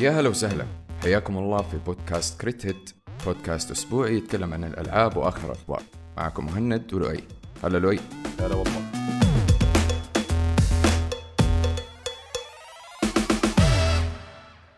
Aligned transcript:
يا 0.00 0.10
هلا 0.10 0.28
وسهلا. 0.28 0.66
حياكم 1.02 1.38
الله 1.38 1.62
في 1.62 1.76
بودكاست 1.78 2.40
كريت 2.40 2.66
هيت. 2.66 2.90
بودكاست 3.26 3.70
أسبوعي 3.70 4.16
يتكلم 4.16 4.52
عن 4.54 4.64
الألعاب 4.64 5.16
وآخر 5.16 5.46
الأخبار. 5.46 5.82
معكم 6.16 6.46
مهند 6.46 6.94
ولؤي. 6.94 7.24
هلا 7.64 7.78
لؤي. 7.78 8.00
هلا 8.40 8.54
والله. 8.54 8.82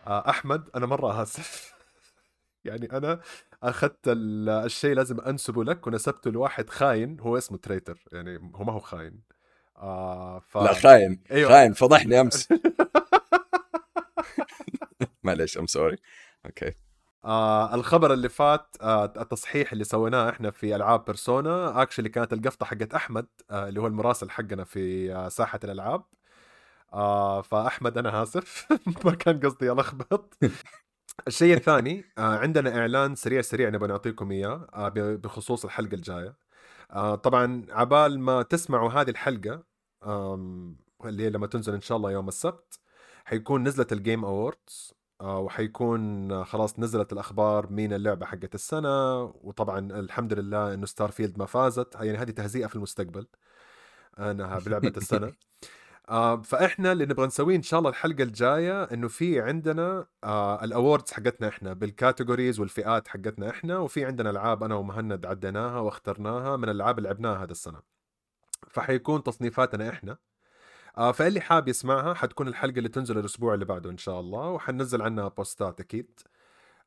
آه، 0.07 0.29
أحمد 0.29 0.69
أنا 0.75 0.85
مرة 0.85 1.21
آسف. 1.23 1.73
يعني 2.65 2.91
أنا 2.91 3.19
أخذت 3.63 4.07
ال- 4.07 4.49
الشيء 4.49 4.95
لازم 4.95 5.19
أنسبه 5.21 5.63
لك 5.63 5.87
ونسبته 5.87 6.31
لواحد 6.31 6.69
خاين 6.69 7.19
هو 7.19 7.37
اسمه 7.37 7.57
traitor. 7.57 8.03
يعني 8.11 8.51
هو 8.55 8.63
ما 8.63 8.73
هو 8.73 8.79
خاين. 8.79 9.21
آه 9.77 10.39
ف... 10.39 10.57
لا 10.57 10.73
خاين. 10.73 11.23
أيوة. 11.31 11.49
خاين 11.49 11.73
فضحني 11.73 12.21
أمس. 12.21 12.47
معليش 15.23 15.57
I'm 15.57 15.67
sorry 15.67 15.97
okay 16.45 16.73
آه 17.25 17.75
الخبر 17.75 18.13
اللي 18.13 18.29
فات 18.29 18.75
آه 18.81 19.05
التصحيح 19.05 19.71
اللي 19.71 19.83
سويناه 19.83 20.29
إحنا 20.29 20.51
في 20.51 20.75
ألعاب 20.75 21.05
بيرسونا 21.05 21.81
actually 21.81 22.09
كانت 22.09 22.33
القفطة 22.33 22.65
حقت 22.65 22.93
أحمد 22.93 23.27
آه 23.51 23.69
اللي 23.69 23.81
هو 23.81 23.87
المراسل 23.87 24.29
حقنا 24.29 24.63
في 24.63 25.13
آه 25.15 25.29
ساحة 25.29 25.59
الألعاب. 25.63 26.03
آه 26.93 27.41
فأحمد 27.41 27.97
أنا 27.97 28.23
آسف 28.23 28.67
ما 29.05 29.11
كان 29.15 29.39
قصدي 29.39 29.71
ألخبط. 29.71 30.37
الشيء 31.27 31.53
الثاني 31.57 32.05
آه 32.17 32.37
عندنا 32.37 32.77
إعلان 32.79 33.15
سريع 33.15 33.41
سريع 33.41 33.69
نبغى 33.69 33.87
نعطيكم 33.89 34.31
إياه 34.31 34.67
آه 34.73 34.89
بخصوص 34.95 35.65
الحلقة 35.65 35.95
الجاية. 35.95 36.37
آه 36.91 37.15
طبعا 37.15 37.65
عبال 37.69 38.19
ما 38.19 38.41
تسمعوا 38.43 38.91
هذه 38.91 39.09
الحلقة 39.09 39.63
اللي 41.05 41.29
لما 41.29 41.47
تنزل 41.47 41.73
إن 41.73 41.81
شاء 41.81 41.97
الله 41.97 42.11
يوم 42.11 42.27
السبت 42.27 42.79
حيكون 43.25 43.63
نزلت 43.63 43.93
ال 43.93 43.99
Game 43.99 44.25
Awards 44.25 44.93
وحيكون 45.23 46.31
آه، 46.31 46.43
خلاص 46.43 46.79
نزلت 46.79 47.13
الأخبار 47.13 47.71
مين 47.71 47.93
اللعبة 47.93 48.25
حقت 48.25 48.55
السنة 48.55 49.23
وطبعا 49.23 49.79
الحمد 49.79 50.33
لله 50.33 50.73
إنه 50.73 50.85
ستار 50.85 51.11
فيلد 51.11 51.39
ما 51.39 51.45
فازت. 51.45 51.95
يعني 51.95 52.17
هذه 52.17 52.31
تهزيئة 52.31 52.67
في 52.67 52.75
المستقبل 52.75 53.27
إنها 54.19 54.59
بلعبة 54.59 54.93
السنة. 54.97 55.33
آه 56.09 56.41
فإحنا 56.41 56.91
اللي 56.91 57.05
نبغى 57.05 57.27
نسويه 57.27 57.55
إن 57.55 57.61
شاء 57.61 57.79
الله 57.79 57.89
الحلقة 57.89 58.23
الجاية 58.23 58.83
إنه 58.83 59.07
في 59.07 59.41
عندنا 59.41 60.07
آه 60.23 60.63
ال 60.63 60.70
awards 60.70 61.11
حقتنا 61.11 61.47
إحنا 61.47 61.73
بال 61.73 61.87
categories 61.87 62.59
والفئات 62.59 63.07
حقتنا 63.07 63.49
إحنا 63.49 63.77
وفي 63.79 64.05
عندنا 64.05 64.29
ألعاب 64.29 64.63
أنا 64.63 64.75
ومهند 64.75 65.25
عديناها 65.25 65.79
واخترناها 65.79 66.57
من 66.57 66.63
الألعاب 66.69 66.97
اللي 66.97 67.09
لعبناها 67.09 67.43
هذا 67.43 67.51
السنة. 67.51 67.81
فحيكون 68.69 69.23
تصنيفاتنا 69.23 69.89
إحنا. 69.89 70.11
آه 70.11 70.32
فاللي 70.97 71.41
حاب 71.41 71.67
يسمعها 71.67 72.13
حتكون 72.13 72.47
الحلقة 72.47 72.77
اللي 72.77 72.89
تنزل 72.89 73.17
الأسبوع 73.17 73.53
اللي 73.53 73.65
بعده 73.65 73.89
إن 73.89 73.97
شاء 73.97 74.19
الله 74.19 74.49
وحننزل 74.49 75.01
عنها 75.01 75.27
بوستات 75.27 75.79
أكيد. 75.79 76.19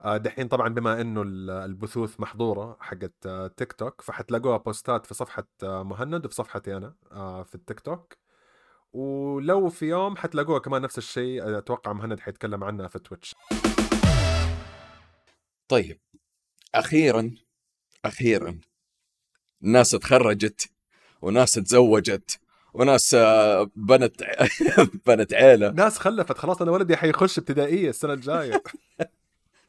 آه 0.03 0.17
دحين 0.17 0.49
طبعا 0.49 0.69
بما 0.69 1.01
إنه 1.01 1.23
ال- 1.23 1.51
البثوث 1.51 2.21
محظورة 2.21 2.77
حقت 2.81 3.27
آه 3.27 3.47
تيك 3.47 3.73
توك 3.73 4.03
فحتلاقوها 4.03 4.57
بوستات 4.57 5.07
في 5.07 5.15
صفحة 5.15 5.49
آه 5.63 5.83
مهند 5.83 6.27
وفي 6.27 6.35
صفحتي 6.35 6.77
أنا 6.77 6.95
آه 7.13 7.43
في 7.43 7.55
التيك 7.55 7.81
توك. 7.81 8.17
ولو 8.93 9.69
في 9.69 9.87
يوم 9.87 10.17
حتلاقوها 10.17 10.59
كمان 10.59 10.83
نفس 10.83 10.99
الشيء 10.99 11.59
أتوقع 11.59 11.93
مهند 11.93 12.21
حيتكلم 12.21 12.65
عنها 12.65 12.89
في 12.89 12.99
تويتش. 12.99 13.35
طيب 15.69 16.01
أخيرا 16.75 17.35
أخيرا 18.05 18.61
ناس 19.61 19.91
تخرجت 19.91 20.71
وناس 21.23 21.53
تزوجت. 21.55 22.41
وناس 22.77 23.15
آه، 23.15 23.71
بنت 23.77 24.23
بنت 25.07 25.35
عيلة. 25.35 25.71
ناس 25.71 25.99
خلفت 25.99 26.39
خلاص 26.39 26.63
أنا 26.63 26.71
ولدي 26.71 26.97
حيخش 26.97 27.39
ابتدائية 27.39 27.91
السنة 27.91 28.13
الجاية. 28.13 28.63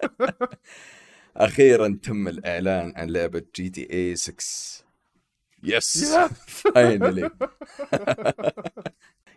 أخيرا 1.37 1.99
تم 2.03 2.27
الإعلان 2.27 2.93
عن 2.95 3.09
لعبة 3.09 3.43
GTA 3.55 4.15
6 4.15 4.35
yes 5.63 6.05
finally 6.47 7.29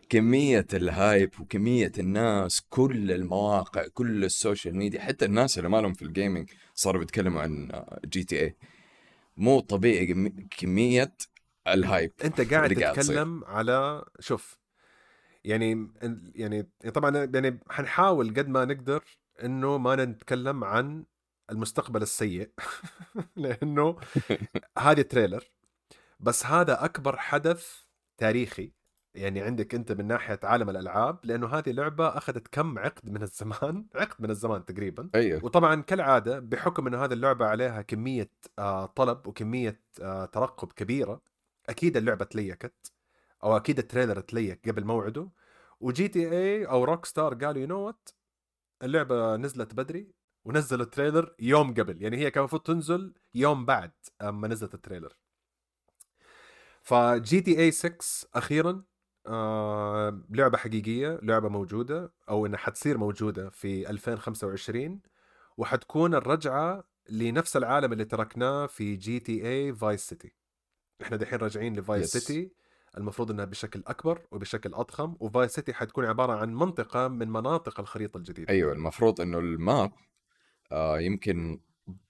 كمية 0.08 0.66
ال 0.74 0.86
hype 0.86 1.30
وكمية 1.40 1.92
الناس 1.98 2.60
كل 2.70 3.12
المواقع 3.12 3.86
كل 3.94 4.24
ال 4.24 4.32
social 4.32 4.76
media 4.76 5.00
حتى 5.00 5.24
الناس 5.24 5.58
اللي 5.58 5.68
ما 5.68 5.80
لهم 5.80 5.92
في 5.94 6.02
ال 6.02 6.09
gaming 6.09 6.50
صاروا 6.74 7.00
بيتكلموا 7.00 7.42
عن 7.42 7.84
GTA 8.04 8.56
مو 9.36 9.60
طبيعي 9.60 10.06
كمي- 10.06 10.46
كمية 10.58 11.12
الهايب 11.68 12.12
أنت 12.24 12.52
قاعد. 12.52 12.74
تتكلم 12.74 13.44
على 13.44 14.04
شوف 14.20 14.58
يعني 15.44 15.90
يعني 16.34 16.68
طبعا 16.94 17.28
يعني 17.34 17.60
حنحاول 17.70 18.28
قد 18.28 18.48
ما 18.48 18.64
نقدر 18.64 19.04
إنه 19.44 19.78
ما 19.78 19.96
نتكلم 20.04 20.64
عن 20.64 21.04
المستقبل 21.50 22.02
السيء 22.02 22.50
لأنه 23.36 23.96
هذه 24.78 25.02
تريلر. 25.02 25.44
بس 26.20 26.46
هذا 26.46 26.84
أكبر 26.84 27.16
حدث 27.16 27.76
تاريخي. 28.18 28.72
يعني 29.14 29.40
عندك 29.40 29.74
أنت 29.74 29.92
من 29.92 30.06
ناحية 30.06 30.40
عالم 30.42 30.70
الألعاب 30.70 31.18
لأنه 31.24 31.46
هذه 31.46 31.70
لعبة 31.70 32.08
أخذت 32.08 32.48
كم 32.48 32.78
عقد 32.78 33.10
من 33.10 33.22
الزمان؟ 33.22 33.86
عقد 33.94 34.22
من 34.22 34.30
الزمان 34.30 34.64
تقريبا. 34.64 35.10
أيوه. 35.14 35.44
وطبعا 35.44 35.82
كالعادة 35.82 36.38
بحكم 36.38 36.86
إنه 36.86 37.04
هذه 37.04 37.12
اللعبة 37.12 37.46
عليها 37.46 37.82
كمية 37.82 38.30
آه، 38.58 38.86
طلب 38.86 39.26
وكمية 39.26 39.80
آه، 40.02 40.24
ترقب 40.24 40.72
كبيرة 40.72 41.22
أكيد 41.70 41.96
اللعبة 41.96 42.24
تـ 42.24 42.36
leak 42.36 42.81
ت 42.81 42.92
أو 43.44 43.56
أكيد 43.56 43.78
ال 43.78 43.84
trailer 43.84 44.20
تـ 44.20 44.30
leak 44.30 44.68
قبل 44.68 44.84
موعده 44.84 45.30
و 45.80 46.08
GTA 46.08 46.66
أو 46.66 46.84
Rockstar 46.84 47.34
قالوا 47.34 47.60
you 47.62 47.66
know 47.68 47.80
what 47.80 48.08
اللعبة 48.82 49.36
نزلت 49.36 49.74
بدري 49.74 50.12
ونزلوا 50.44 50.84
ال 50.84 50.91
trailer 50.91 51.34
يوم 51.40 51.74
قبل. 51.74 52.02
يعني 52.02 52.16
هي 52.16 52.30
كان 52.30 52.40
المفروض 52.40 52.62
تنزل 52.62 53.14
يوم 53.34 53.66
بعد 53.66 53.92
أما 54.22 54.48
نزلت 54.48 54.74
ال 54.74 55.16
trailer. 56.82 57.40
ف 57.40 57.58
GTA 57.60 57.70
6 57.70 58.28
أخيرا 58.34 58.84
آه 59.26 60.22
لعبة 60.30 60.58
حقيقية 60.58 61.18
لعبة 61.22 61.48
موجودة 61.48 62.12
أو 62.28 62.46
إنها 62.46 62.58
حتصير 62.58 62.98
موجودة 62.98 63.50
في 63.50 63.90
2025 63.90 65.00
وحتكون 65.56 66.14
الرجعة 66.14 66.84
لنفس 67.10 67.56
العالم 67.56 67.92
اللي 67.92 68.04
تركناه 68.04 68.66
في 68.66 68.96
GTA 68.96 69.48
Vice 69.48 70.08
City 70.08 70.39
إحنا 71.02 71.16
دحين 71.16 71.38
راجعين 71.38 71.76
ل 71.76 71.84
Vice 71.84 72.16
Yes. 72.16 72.20
City 72.20 72.50
المفروض 72.98 73.30
إنها 73.30 73.44
بشكل 73.44 73.82
أكبر 73.86 74.22
وبشكل 74.30 74.74
أضخم 74.74 75.16
و 75.20 75.26
Vice 75.26 75.50
City 75.50 75.72
حتكون 75.72 76.04
عبارة 76.04 76.32
عن 76.32 76.54
منطقة 76.54 77.08
من 77.08 77.28
مناطق 77.28 77.80
الخريطة 77.80 78.18
الجديدة. 78.18 78.48
أيوه 78.52 78.72
المفروض 78.72 79.20
إنه 79.20 79.38
ال 79.38 79.52
map 79.52 79.92
آه 80.72 81.00
يمكن 81.00 81.60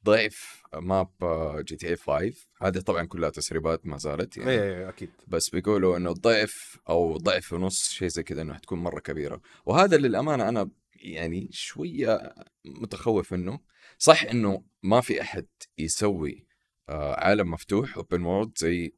ضعف 0.04 0.62
map 0.74 1.08
آه 1.22 1.60
GTA 1.60 1.96
5 1.96 2.32
هذه 2.62 2.78
طبعا 2.78 3.04
كلها 3.04 3.30
تسريبات 3.30 3.86
ما 3.86 3.96
زالت 3.98 4.36
يعني. 4.36 4.50
اي 4.50 4.58
اي 4.78 4.88
أكيد. 4.88 5.10
بس 5.28 5.48
بيقولوا 5.50 5.96
إنه 5.96 6.12
ضعف 6.12 6.78
أو 6.88 7.16
ضعف 7.16 7.52
ونص 7.52 7.88
شيء 7.90 8.08
زي 8.08 8.22
كذا 8.22 8.42
إنه 8.42 8.54
حتكون 8.54 8.78
مرة 8.78 9.00
كبيرة. 9.00 9.40
وهذا 9.66 9.96
للأمانة 9.96 10.48
أنا 10.48 10.70
يعني 10.94 11.48
شوية 11.52 12.34
متخوف 12.64 13.32
منه. 13.32 13.60
صح 13.98 14.22
إنه 14.24 14.62
ما 14.82 15.00
في 15.00 15.20
أحد 15.22 15.46
يسوي 15.78 16.46
عالم 16.92 17.50
مفتوح 17.50 17.96
open 17.96 18.22
world 18.22 18.58
زي 18.58 18.94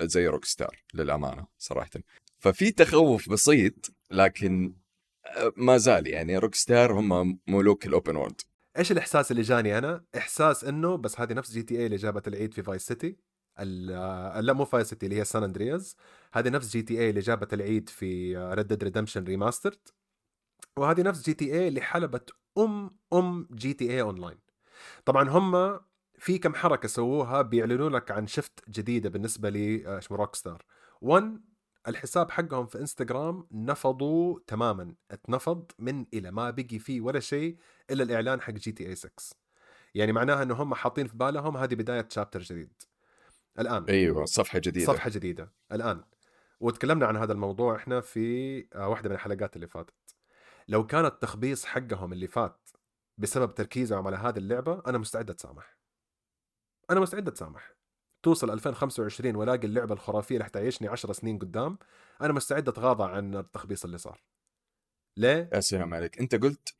زي 0.00 0.26
Rockstar 0.26 0.84
للأمانة 0.94 1.46
صراحة. 1.58 1.90
ففي 2.38 2.70
تخوف 2.70 3.28
بسيط 3.28 3.90
لكن 4.10 4.74
آه، 5.26 5.52
ما 5.56 5.76
زال 5.76 6.06
يعني 6.06 6.38
Rockstar 6.38 6.92
هم 6.92 7.38
ملوك 7.46 7.86
ال 7.86 7.92
open 7.92 8.16
world 8.16 8.40
إيش 8.78 8.92
الإحساس 8.92 9.30
اللي 9.30 9.42
جاني 9.42 9.78
أنا؟ 9.78 10.04
إحساس 10.16 10.64
إنه 10.64 10.96
بس 10.96 11.20
هذه 11.20 11.32
نفس 11.32 11.52
GTA 11.52 11.86
اللي 11.86 11.96
جابت 11.96 12.28
العيد 12.28 12.54
في 12.54 12.62
Vice 12.62 12.86
City 12.86 13.16
آه، 13.58 14.40
لا 14.40 14.52
مو 14.52 14.64
Vice 14.64 14.90
City 14.90 15.06
اللي 15.06 15.18
هي 15.18 15.24
San 15.24 15.42
Andreas 15.42 15.96
هذه 16.32 16.48
نفس 16.48 16.70
GTA 16.70 17.10
اللي 17.10 17.20
جابت 17.20 17.54
العيد 17.54 17.88
في 17.88 18.36
Red 18.36 18.66
Dead 18.66 18.84
Redemption 18.84 19.24
Remastered 19.24 19.88
وهذه 20.76 21.02
نفس 21.02 21.22
جي 21.22 21.34
تي 21.34 21.54
اي 21.54 21.68
اللي 21.68 21.80
حلبت 21.80 22.30
أم 22.58 22.98
أم 23.12 23.48
جي 23.52 23.72
تي 23.72 23.90
اي 23.90 24.00
اونلاين 24.00 24.38
طبعا 25.04 25.28
هم 25.28 25.80
في 26.18 26.38
كم 26.38 26.54
حركة 26.54 26.88
سووها 26.88 27.42
بيعلنوا 27.42 27.90
لك 27.90 28.10
عن 28.10 28.26
shift 28.26 28.70
جديدة 28.70 29.08
بالنسبة 29.08 29.50
لي 29.50 29.98
اسمه 29.98 30.16
Rockstar 30.16 30.64
1 31.00 31.40
الحساب 31.88 32.30
حقهم 32.30 32.66
في 32.66 32.80
انستغرام 32.80 33.46
نفضوا 33.52 34.38
تماما 34.46 34.94
اتنفض 35.10 35.64
من 35.78 36.06
إلى 36.14 36.30
ما 36.30 36.50
بقي 36.50 36.78
فيه 36.78 37.00
ولا 37.00 37.20
شيء 37.20 37.56
إلا 37.90 38.02
الإعلان 38.02 38.40
حق 38.40 38.52
GTA 38.52 38.94
6 38.94 39.10
يعني 39.94 40.12
معناها 40.12 40.42
إنه 40.42 40.54
هم 40.54 40.74
حاطين 40.74 41.06
في 41.06 41.16
بالهم 41.16 41.56
هذه 41.56 41.74
بداية 41.74 42.08
chapter 42.10 42.40
جديد. 42.40 42.82
الآن. 43.58 43.84
أيوه 43.84 44.24
صفحة 44.24 44.58
جديدة. 44.58 44.86
صفحة 44.86 45.10
جديدة. 45.10 45.52
الآن. 45.72 46.04
وتكلمنا 46.60 47.06
عن 47.06 47.16
هذا 47.16 47.32
الموضوع 47.32 47.76
إحنا 47.76 48.00
في 48.00 48.58
آه، 48.74 48.88
واحدة 48.88 49.08
من 49.08 49.14
الحلقات 49.14 49.56
اللي 49.56 49.66
فاتت. 49.66 49.94
لو 50.68 50.86
كان 50.86 51.04
التخبيص 51.04 51.64
حقهم 51.64 52.12
اللي 52.12 52.26
فات 52.26 52.70
بسبب 53.18 53.54
تركيزهم 53.54 54.06
على 54.06 54.16
هذه 54.16 54.38
اللعبة 54.38 54.82
أنا 54.86 54.98
مستعد 54.98 55.30
أتسامح. 55.30 55.77
أنا 56.90 57.00
مستعد 57.00 57.28
أتسامح. 57.28 57.74
توصل 58.22 58.50
2025 58.50 59.36
والاقي 59.36 59.66
اللعبة 59.66 59.94
الخرافية 59.94 60.34
اللي 60.34 60.44
حتعيشني 60.44 60.88
10 60.88 61.12
سنين 61.12 61.38
قدام 61.38 61.78
أنا 62.22 62.32
مستعد 62.32 62.68
أتغاضى 62.68 63.04
عن 63.04 63.36
التخبيص 63.36 63.84
اللي 63.84 63.98
صار. 63.98 64.22
ليه؟ 65.16 65.50
يا 65.52 65.60
سلام 65.60 65.94
عليك. 65.94 66.18
أنت 66.20 66.34
قلت 66.34 66.74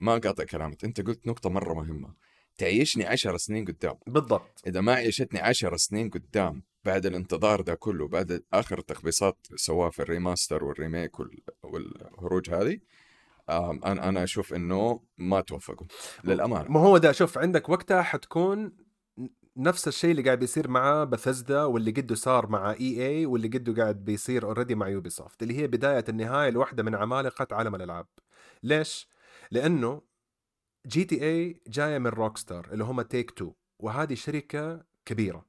ما 0.00 0.12
قاطع 0.12 0.44
كلامك 0.44 0.84
أنت 0.84 1.00
قلت 1.00 1.26
نقطة 1.26 1.50
مرة 1.50 1.74
مهمة. 1.74 2.14
تعيشني 2.58 3.04
عشر 3.06 3.36
سنين 3.36 3.64
قدام. 3.64 3.98
بالضبط. 4.06 4.62
إذا 4.66 4.80
ما 4.80 4.92
عيشتني 4.94 5.40
عشر 5.40 5.76
سنين 5.76 6.10
قدام 6.10 6.62
بعد 6.84 7.06
الانتظار 7.06 7.60
ده 7.60 7.74
كله 7.74 8.08
بعد 8.08 8.44
آخر 8.52 8.80
تخبيصات 8.80 9.46
سواها 9.56 9.90
في 9.90 10.02
ال 10.02 10.09
remaster 10.09 10.64
وال 10.64 10.78
remake 10.78 11.20
وال- 11.20 11.42
والهروج 11.62 12.50
هذه 12.50 12.80
أنا 13.48 14.08
أنا 14.08 14.22
أشوف 14.24 14.54
إنه 14.54 15.00
ما 15.18 15.40
توفقوا. 15.40 15.86
للأمانة. 16.24 16.70
ما 16.70 16.80
هو 16.80 16.98
ده 16.98 17.12
شوف 17.12 17.38
عندك 17.38 17.68
وقتها 17.68 18.02
حتكون 18.02 18.72
نفس 19.56 19.88
الشيء 19.88 20.10
اللي 20.10 20.22
قاعد 20.22 20.38
بيصير 20.38 20.68
مع 20.68 21.04
بثزدا 21.04 21.64
واللي 21.64 21.90
قده 21.90 22.14
صار 22.14 22.46
مع 22.46 22.70
EA 22.72 23.26
واللي 23.26 23.48
قده 23.48 23.82
قاعد 23.82 24.04
بيصير 24.04 24.44
already 24.46 24.74
مع 24.74 24.88
Ubisoft 24.88 25.42
اللي 25.42 25.58
هي 25.58 25.66
بداية 25.66 26.04
النهاية 26.08 26.50
لواحدة 26.50 26.82
من 26.82 26.94
عمالقة 26.94 27.56
عالم 27.56 27.74
الألعاب. 27.74 28.06
ليش؟ 28.62 29.08
لأنه 29.50 30.02
GTA 30.86 31.62
جاية 31.68 31.98
من 31.98 32.06
Rockstar 32.06 32.68
اللي 32.72 32.84
هم 32.84 33.02
Take-Two 33.02 33.52
وهذه 33.78 34.14
شركة 34.14 34.84
كبيرة 35.04 35.46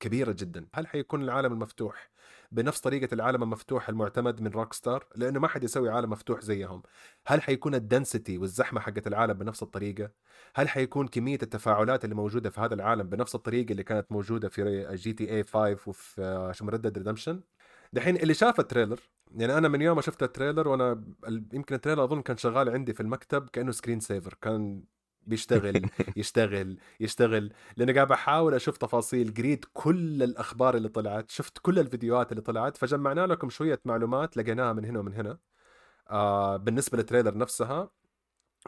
كبيرة 0.00 0.32
جدا. 0.32 0.66
هل 0.74 0.86
حيكون 0.86 1.22
العالم 1.22 1.52
المفتوح؟ 1.52 2.10
بنفس 2.52 2.80
طريقة 2.80 3.14
العالم 3.14 3.42
المفتوح 3.42 3.88
المعتمد 3.88 4.40
من 4.40 4.50
Rockstar 4.50 5.06
لأنه 5.16 5.40
ما 5.40 5.48
حد 5.48 5.64
يسوي 5.64 5.90
عالم 5.90 6.10
مفتوح 6.10 6.40
زيهم. 6.40 6.82
هل 7.26 7.42
حيكون 7.42 7.74
ال 7.74 7.82
density 7.82 8.38
والزحمة 8.38 8.80
حقت 8.80 9.06
العالم 9.06 9.34
بنفس 9.34 9.62
الطريقة؟ 9.62 10.10
هل 10.54 10.68
حيكون 10.68 11.08
كمية 11.08 11.38
التفاعلات 11.42 12.04
اللي 12.04 12.14
موجودة 12.14 12.50
في 12.50 12.60
هذا 12.60 12.74
العالم 12.74 13.08
بنفس 13.08 13.34
الطريقة 13.34 13.72
اللي 13.72 13.82
كانت 13.84 14.12
موجودة 14.12 14.48
في 14.48 14.86
GTA 14.94 15.44
5 15.44 15.78
وفي 15.86 16.22
آه، 16.22 16.52
شو 16.52 16.68
Red 16.68 16.81
Dead 16.81 16.98
Redemption 16.98 17.40
دحين 17.92 18.16
اللي 18.16 18.34
شاف 18.34 18.60
ال 18.60 18.65
trailer 18.65 19.00
يعني 19.36 19.58
أنا 19.58 19.68
من 19.68 19.82
يوم 19.82 19.96
ما 19.96 20.02
شفت 20.02 20.22
ال 20.22 20.28
trailer 20.28 20.68
وأنا 20.68 21.04
يمكن 21.52 21.74
ال 21.74 21.78
trailer 21.78 22.04
أظن 22.04 22.22
كان 22.22 22.36
شغال 22.36 22.68
عندي 22.68 22.92
في 22.92 23.00
المكتب 23.00 23.48
كأنه 23.48 23.72
screen 23.72 24.00
saver 24.00 24.34
كان 24.42 24.84
بيشتغل 25.26 25.90
يشتغل 26.16 26.78
يشتغل. 27.00 27.52
لأني 27.76 27.92
قاعد 27.92 28.08
بحاول 28.08 28.54
أشوف 28.54 28.76
تفاصيل 28.78 29.34
قريت 29.34 29.64
كل 29.72 30.22
الأخبار 30.22 30.76
اللي 30.76 30.88
طلعت 30.88 31.30
شفت 31.30 31.58
كل 31.58 31.78
الفيديوهات 31.78 32.32
اللي 32.32 32.42
طلعت 32.42 32.76
فجمعنا 32.76 33.26
لكم 33.26 33.50
شوية 33.50 33.80
معلومات 33.84 34.36
لقيناها 34.36 34.72
من 34.72 34.84
هنا 34.84 34.98
ومن 34.98 35.14
هنا. 35.14 35.38
آه 36.10 36.56
بالنسبة 36.56 36.98
لل 36.98 37.07
trailer 37.07 37.38
نفسها 37.38 37.90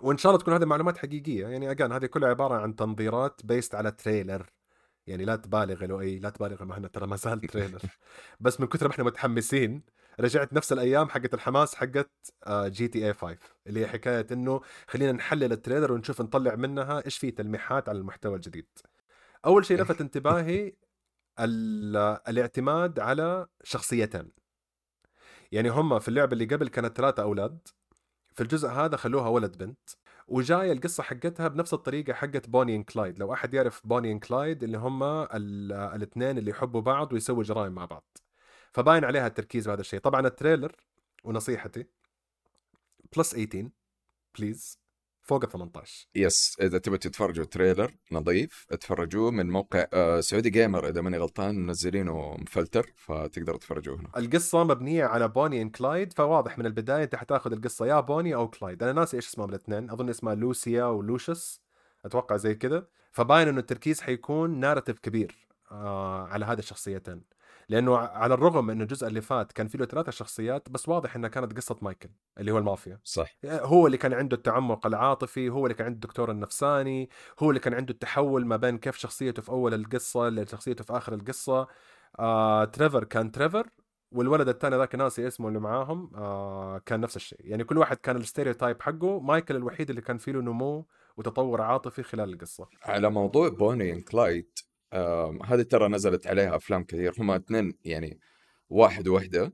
وإن 0.02 0.18
شاء 0.18 0.30
الله 0.32 0.42
تكون 0.42 0.54
هذه 0.54 0.64
معلومات 0.64 0.98
حقيقية. 0.98 1.46
يعني 1.48 1.70
again 1.70 1.92
هذه 1.92 2.06
كلها 2.06 2.28
عبارة 2.28 2.54
عن 2.54 2.76
تنظيرات 2.76 3.40
based 3.44 3.74
على 3.74 3.90
trailer. 3.92 4.50
يعني 5.06 5.24
لا 5.24 5.36
تبالغ 5.36 5.84
لو 5.86 6.00
أي 6.00 6.18
لا 6.18 6.30
تبالغ 6.30 6.64
معنا 6.64 6.88
ترى 6.88 7.06
ما 7.06 7.16
زال 7.16 7.40
trailer. 7.40 7.80
بس 8.40 8.60
من 8.60 8.66
كثر 8.66 8.86
ما 8.88 8.92
إحنا 8.92 9.04
متحمسين 9.04 9.82
رجعت 10.20 10.52
نفس 10.52 10.72
الأيام 10.72 11.08
حقت 11.08 11.34
الحماس 11.34 11.74
حقت 11.74 12.10
آه، 12.46 12.68
GTA 12.68 13.12
5 13.14 13.36
اللي 13.66 13.80
هي 13.80 13.86
حكاية 13.86 14.26
إنه 14.32 14.60
خلينا 14.88 15.12
نحلل 15.12 15.52
ال 15.52 15.57
trailer 15.57 15.92
ونشوف 15.92 16.20
نطلع 16.20 16.54
منها 16.54 17.04
إيش 17.04 17.18
في 17.18 17.30
تلميحات 17.30 17.88
على 17.88 17.98
المحتوى 17.98 18.34
الجديد. 18.36 18.66
أول 19.46 19.64
شيء 19.66 19.80
لفت 19.82 20.00
انتباهي 20.00 20.72
ال- 21.40 21.96
الاعتماد 22.28 23.00
على 23.00 23.46
شخصيتين. 23.64 24.30
يعني 25.52 25.68
هم 25.68 25.98
في 25.98 26.08
اللعبة 26.08 26.32
اللي 26.32 26.44
قبل 26.44 26.68
كانت 26.68 26.96
ثلاثة 26.96 27.22
أولاد 27.22 27.68
في 28.34 28.42
الجزء 28.42 28.68
هذا 28.68 28.96
خلوها 28.96 29.28
ولد 29.28 29.58
بنت 29.58 29.90
وجاية 30.28 30.72
القصة 30.72 31.02
حقتها 31.02 31.48
بنفس 31.48 31.74
الطريقة 31.74 32.12
حقت 32.12 32.48
Bonnie 32.48 32.76
and 32.76 32.82
Clyde. 32.82 33.18
لو 33.18 33.32
أحد 33.32 33.54
يعرف 33.54 33.80
Bonnie 33.86 34.12
and 34.12 34.18
Clyde 34.18 34.62
اللي 34.62 34.78
هم 34.78 35.02
الاثنين 35.72 36.38
اللي 36.38 36.50
يحبوا 36.50 36.80
بعض 36.80 37.12
ويسووا 37.12 37.42
جرائم 37.42 37.72
مع 37.72 37.84
بعض. 37.84 38.04
فباين 38.74 39.04
عليها 39.04 39.26
التركيز 39.26 39.68
بهذا 39.68 39.80
الشيء. 39.80 40.00
طبعا 40.00 40.26
ال 40.26 40.32
trailer 40.32 40.72
ونصيحتي 41.24 41.86
plus 43.16 43.30
18 43.30 43.70
please 44.38 44.78
فوق 45.22 45.44
ال 45.44 45.50
18 45.50 46.08
yes 46.14 46.56
إذا 46.60 46.78
تبغى 46.78 46.98
تتفرجوا 46.98 47.44
trailer 47.44 47.94
نظيف 48.12 48.66
اتفرجوه 48.70 49.30
من 49.30 49.50
موقع 49.50 49.86
آه، 49.92 50.20
Saudi 50.20 50.50
Gamer 50.50 50.88
إذا 50.88 51.00
ماني 51.00 51.18
غلطان 51.18 51.66
منزلينه 51.66 52.36
مفلتر 52.36 52.92
فتقدروا 52.96 53.58
تتفرجوه 53.58 54.00
هنا 54.00 54.08
القصة 54.16 54.64
مبنية 54.64 55.04
على 55.04 55.28
Bonnie 55.28 55.62
and 55.62 55.70
Clyde 55.70 56.12
فواضح 56.12 56.58
من 56.58 56.66
البداية 56.66 57.04
أنت 57.04 57.16
حتأخذ 57.16 57.52
القصة 57.52 57.86
يا 57.86 58.00
Bonnie 58.00 58.34
أو 58.34 58.48
Clyde 58.48 58.82
أنا 58.82 58.92
ناسي 58.92 59.16
إيش 59.16 59.28
اسمهم 59.28 59.48
الاثنين 59.48 59.90
أظن 59.90 60.08
اسمها 60.08 60.34
لوسيا 60.34 60.84
ولوشس 60.84 61.60
أتوقع 62.04 62.36
زي 62.36 62.54
كذا. 62.54 62.86
فباين 63.12 63.48
إنه 63.48 63.60
التركيز 63.60 64.00
حيكون 64.00 64.60
narrative 64.60 64.98
كبير 64.98 65.48
آه 65.70 66.26
على 66.26 66.44
هذه 66.44 66.58
الشخصيتين. 66.58 67.22
لأنه 67.68 67.96
على 67.96 68.34
الرغم 68.34 68.70
إنه 68.70 68.82
الجزء 68.82 69.06
اللي 69.06 69.20
فات 69.20 69.52
كان 69.52 69.68
في 69.68 69.78
له 69.78 69.86
ثلاثة 69.86 70.10
شخصيات 70.12 70.68
بس 70.70 70.88
واضح 70.88 71.16
انها 71.16 71.28
كانت 71.28 71.56
قصة 71.56 71.76
مايكل 71.82 72.08
اللي 72.38 72.52
هو 72.52 72.58
المافيا. 72.58 73.00
صح. 73.04 73.36
هو 73.44 73.86
اللي 73.86 73.96
كان 73.98 74.12
عنده 74.12 74.36
التعمق 74.36 74.86
العاطفي 74.86 75.48
هو 75.48 75.66
اللي 75.66 75.74
كان 75.74 75.86
عنده 75.86 75.94
الدكتور 75.94 76.30
النفساني 76.30 77.10
هو 77.38 77.50
اللي 77.50 77.60
كان 77.60 77.74
عنده 77.74 77.92
التحول 77.94 78.46
ما 78.46 78.56
بين 78.56 78.78
كيف 78.78 78.96
شخصيته 78.96 79.42
في 79.42 79.48
أول 79.48 79.74
القصة 79.74 80.28
لشخصيته 80.28 80.84
في 80.84 80.96
آخر 80.96 81.14
القصة. 81.14 81.66
آه، 82.18 82.64
تريفر 82.64 83.04
كان 83.04 83.32
تريفر 83.32 83.66
والولد 84.12 84.48
الثاني 84.48 84.76
ذاك 84.76 84.94
ناسي 84.94 85.26
اسمه 85.26 85.48
اللي 85.48 85.60
معاهم 85.60 86.10
آه، 86.14 86.78
كان 86.78 87.00
نفس 87.00 87.16
الشيء. 87.16 87.38
يعني 87.40 87.64
كل 87.64 87.78
واحد 87.78 87.96
كان 87.96 88.16
ال 88.16 88.22
stereotype 88.22 88.82
حقه 88.82 89.20
مايكل 89.20 89.56
الوحيد 89.56 89.90
اللي 89.90 90.02
كان 90.02 90.18
فيه 90.18 90.32
له 90.32 90.40
نمو 90.40 90.86
وتطور 91.16 91.60
عاطفي 91.62 92.02
خلال 92.02 92.32
القصة. 92.32 92.68
على 92.82 93.10
موضوع 93.10 93.48
بوني 93.48 93.92
إند 93.92 94.02
كلايد 94.02 94.58
هذه 95.44 95.62
ترى 95.62 95.88
نزلت 95.88 96.26
عليها 96.26 96.56
أفلام 96.56 96.84
كثير. 96.84 97.14
هم 97.18 97.30
اثنين 97.30 97.74
يعني 97.84 98.20
واحد 98.70 99.08
ووحدة. 99.08 99.52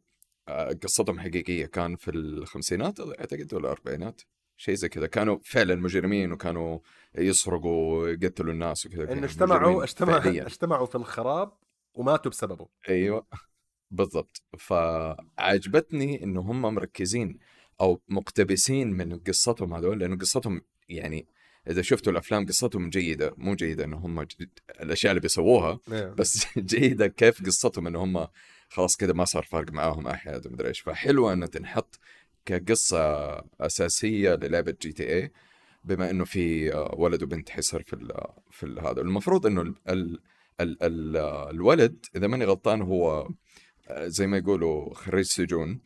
آه، 0.48 0.72
قصتهم 0.72 1.20
حقيقية. 1.20 1.66
كان 1.66 1.96
في 1.96 2.10
الخمسينات 2.10 3.00
أعتقد 3.00 3.54
ولا 3.54 3.64
الاربعينات 3.64 4.20
شيء 4.56 4.74
زي 4.74 4.88
كذا. 4.88 5.06
كانوا 5.06 5.38
فعلا 5.44 5.74
مجرمين 5.74 6.32
وكانوا 6.32 6.78
يسرقوا 7.14 8.02
ويقتلوا 8.02 8.52
الناس 8.52 8.86
وكذا 8.86 9.12
انه 9.12 9.26
اجتمعوا 9.26 9.60
مجرمين 9.60 9.82
اجتمع 9.82 10.20
فعلياً. 10.20 10.46
اجتمعوا 10.46 10.86
في 10.86 10.94
الخراب 10.94 11.52
وماتوا 11.94 12.30
بسببه. 12.30 12.68
أيوه 12.88 13.26
بالضبط. 13.90 14.42
فعجبتني 14.58 16.24
انه 16.24 16.40
هم 16.40 16.62
مركزين 16.62 17.38
أو 17.80 18.00
مقتبسين 18.08 18.92
من 18.92 19.18
قصتهم 19.18 19.74
هذول 19.74 19.98
لأنه 19.98 20.16
قصتهم 20.16 20.62
يعني 20.88 21.26
إذا 21.68 21.82
شفتوا 21.82 22.12
الأفلام 22.12 22.46
قصتهم 22.46 22.90
جيدة 22.90 23.34
مو 23.36 23.54
جيدة 23.54 23.84
انه 23.84 23.96
هم 23.96 24.22
ج... 24.22 24.34
الأشياء 24.80 25.10
اللي 25.10 25.20
بيسووها 25.20 25.80
إيه. 25.92 26.06
بس 26.06 26.46
جيدة 26.58 27.06
كيف 27.06 27.46
قصتهم 27.46 27.86
انه 27.86 28.04
هم 28.04 28.26
خلاص 28.68 28.96
كذا 28.96 29.12
ما 29.12 29.24
صار 29.24 29.42
فرق 29.42 29.72
معاهم 29.72 30.06
أحد 30.06 30.46
ومدري 30.46 30.68
إيش. 30.68 30.80
فحلوة 30.80 31.32
انها 31.32 31.48
تنحط 31.48 31.98
كقصة 32.46 33.36
أساسية 33.60 34.34
للعبة 34.34 34.76
GTA 34.82 35.32
بما 35.84 36.10
إنه 36.10 36.24
في 36.24 36.74
آه، 36.74 36.94
ولد 36.98 37.22
وبنت 37.22 37.50
حيصير 37.50 37.82
في 37.82 37.92
ال 37.92 38.12
في 38.50 38.66
ال 38.66 38.80
هذا. 38.80 39.00
المفروض 39.00 39.46
إنه 39.46 39.62
ال 39.62 39.74
ال 39.88 40.20
ال 40.60 40.82
ال 40.82 41.16
الولد 41.50 42.06
إذا 42.16 42.26
ماني 42.26 42.44
غلطان 42.44 42.82
هو 42.82 43.28
آه، 43.88 44.06
زي 44.06 44.26
ما 44.26 44.38
يقولوا 44.38 44.94
خريج 44.94 45.24
سجون 45.24 45.80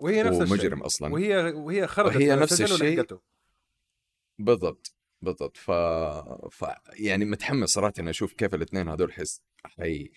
وهي 0.00 0.22
نفس 0.22 0.40
الشيء. 0.40 0.54
ومجرم 0.54 0.82
أصلا. 0.82 1.12
وهي 1.12 1.52
وهي 1.52 1.86
خرجت 1.86 2.16
وهي 2.16 2.36
من 2.36 2.42
نفس 2.42 2.60
الشيء. 2.60 3.06
بالضبط. 4.38 4.93
بالضبط. 5.24 5.56
ف... 5.56 5.70
ف 6.50 6.64
يعني 6.92 7.24
متحمس 7.24 7.68
صراحة 7.68 7.92
إني 7.98 8.10
أشوف 8.10 8.32
كيف 8.32 8.54
الاثنين 8.54 8.88
هذول 8.88 9.12
حس 9.12 9.42
حي... 9.64 10.10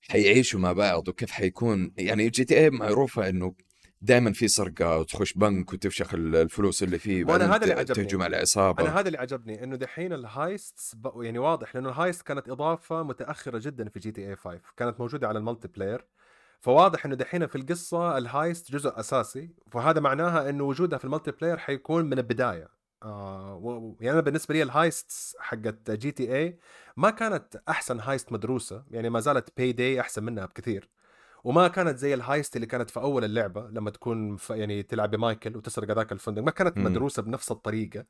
حيعيشوا 0.00 0.60
مع 0.60 0.72
بعض 0.72 1.08
وكيف 1.08 1.30
حيكون. 1.30 1.92
يعني 1.98 2.28
GTA 2.28 2.70
معروفة 2.70 3.28
إنه 3.28 3.54
دائما 4.02 4.32
في 4.32 4.48
سرقة 4.48 4.98
وتخش 4.98 5.32
بنك 5.32 5.72
وتفشخ 5.72 6.14
ال- 6.14 6.36
الفلوس 6.36 6.82
اللي 6.82 6.98
فيه 6.98 7.24
بعدين 7.24 7.46
هذا 7.48 7.62
اللي 7.62 7.74
عجبني. 7.74 8.04
تهجم 8.04 8.22
على 8.22 8.36
عصابه 8.36 8.82
أنا 8.84 9.00
هذا 9.00 9.06
اللي 9.06 9.18
عجبني 9.18 9.64
إنه 9.64 9.76
دحين 9.76 10.12
ال 10.12 10.26
heist 10.26 10.94
يعني 11.22 11.38
واضح 11.38 11.74
لأنه 11.74 11.88
ال 11.88 11.94
heist 11.94 12.22
كانت 12.22 12.48
إضافة 12.48 13.02
متأخرة 13.02 13.58
جدا 13.58 13.88
في 13.88 13.98
GTA 13.98 14.36
5 14.36 14.60
كانت 14.76 15.00
موجودة 15.00 15.28
على 15.28 15.38
ال 15.38 15.68
multiplayer. 15.68 16.04
فواضح 16.60 17.06
إنه 17.06 17.14
دحين 17.14 17.46
في 17.46 17.56
القصة 17.56 18.18
ال 18.18 18.27
heist 18.27 18.72
جزء 18.72 19.00
أساسي. 19.00 19.50
فهذا 19.72 20.00
معناها 20.00 20.48
إنه 20.48 20.64
وجودها 20.64 20.98
في 20.98 21.04
ال 21.04 21.30
multiplayer 21.30 21.56
حيكون 21.56 22.04
من 22.04 22.18
البداية. 22.18 22.68
آه 23.02 23.54
و- 23.54 23.96
يعني 24.00 24.12
أنا 24.12 24.20
بالنسبة 24.20 24.54
لي 24.54 24.62
ال 24.62 24.74
heist 24.74 25.36
حقت 25.40 25.90
GTA 25.90 26.58
ما 26.96 27.10
كانت 27.10 27.62
أحسن 27.68 28.00
heist 28.00 28.32
مدروسة 28.32 28.84
يعني 28.90 29.10
ما 29.10 29.20
زالت 29.20 29.52
Payday 29.56 30.00
أحسن 30.00 30.24
منها 30.24 30.46
بكثير. 30.46 30.90
وما 31.44 31.68
كانت 31.68 31.98
زي 31.98 32.14
ال 32.14 32.21
heist 32.21 32.56
اللي 32.56 32.66
كانت 32.66 32.90
في 32.90 33.00
أول 33.00 33.24
اللعبة 33.24 33.68
لما 33.68 33.90
تكون 33.90 34.36
ف- 34.36 34.50
يعني 34.50 34.82
تلعب 34.82 35.10
بمايكل 35.10 35.56
وتسرق 35.56 35.90
هذاك 35.90 36.12
الفندق 36.12 36.42
ما 36.42 36.50
كانت 36.50 36.78
مم. 36.78 36.84
مدروسة 36.84 37.22
بنفس 37.22 37.50
الطريقة. 37.50 38.04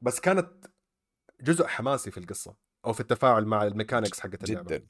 بس 0.00 0.20
كانت 0.20 0.66
جزء 1.40 1.66
حماسي 1.66 2.10
في 2.10 2.18
القصة 2.18 2.56
أو 2.86 2.92
في 2.92 3.00
التفاعل 3.00 3.44
مع 3.44 3.62
ال 3.62 3.68
mechanics 3.68 4.20
حقت 4.20 4.44
اللعبة. 4.50 4.76
جدا. 4.76 4.86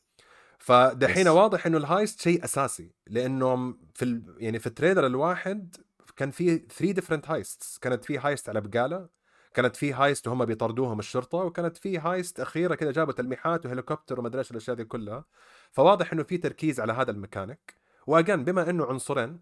فدحين 0.58 1.28
واضح 1.28 1.66
إنه 1.66 1.78
ال 1.78 1.85
heist 1.85 2.20
شيء 2.20 2.44
أساسي 2.44 2.92
لأنه 3.06 3.74
في 3.94 4.04
ال... 4.04 4.36
يعني 4.38 4.58
في 4.58 4.66
ال 4.66 4.71
trailer 4.71 5.06
الواحد 5.06 5.76
كان 6.16 6.30
في 6.30 6.58
3 6.58 6.92
different 6.92 7.30
heists 7.30 7.78
كانت 7.78 8.04
في 8.04 8.18
heist 8.18 8.48
على 8.48 8.60
بقالة 8.60 9.08
كانت 9.54 9.76
في 9.76 9.92
heist 9.92 10.28
وهم 10.28 10.44
بيطردوهم 10.44 10.98
الشرطة 10.98 11.38
وكانت 11.38 11.76
في 11.76 11.98
heist 11.98 12.40
أخيرة 12.40 12.74
كذا 12.74 12.92
جابوا 12.92 13.12
تلميحات 13.12 13.66
وهليكوبتر 13.66 14.18
وما 14.18 14.28
أدري 14.28 14.38
إيش 14.38 14.50
الأشياء 14.50 14.76
دي 14.76 14.84
كلها. 14.84 15.24
فواضح 15.72 16.12
إنه 16.12 16.22
في 16.22 16.38
تركيز 16.38 16.80
على 16.80 16.92
هذا 16.92 17.10
الميكانيك. 17.10 17.74
و 18.06 18.13
again 18.13 18.44
بما 18.44 18.70
إنه 18.70 18.84
عنصرين 18.86 19.40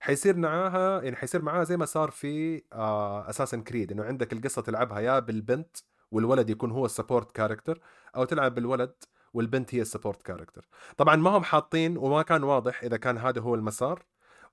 حيصير 0.00 0.36
معاها 0.36 1.02
يعني 1.02 1.16
حيصير 1.16 1.42
معاها 1.42 1.64
زي 1.64 1.76
ما 1.76 1.84
صار 1.84 2.10
في 2.10 2.62
آه 2.72 3.30
Assassin's 3.30 3.62
Creed 3.62 3.92
إنه 3.92 4.04
عندك 4.04 4.32
القصة 4.32 4.62
تلعبها 4.62 5.00
يا 5.00 5.18
بالبنت 5.18 5.76
والولد 6.10 6.50
يكون 6.50 6.70
هو 6.70 6.86
ال 6.86 6.92
support 6.92 7.32
character 7.32 7.80
أو 8.16 8.24
تلعب 8.24 8.54
بالولد 8.54 8.94
والبنت 9.34 9.74
هي 9.74 9.80
ال 9.80 9.85
support 9.85 10.22
character 10.22 10.68
طبعا 10.96 11.16
ما 11.16 11.30
هم 11.30 11.44
حاطين 11.44 11.96
وما 11.96 12.22
كان 12.22 12.42
واضح 12.44 12.82
إذا 12.82 12.96
كان 12.96 13.18
هذا 13.18 13.40
هو 13.40 13.54
المسار. 13.54 14.04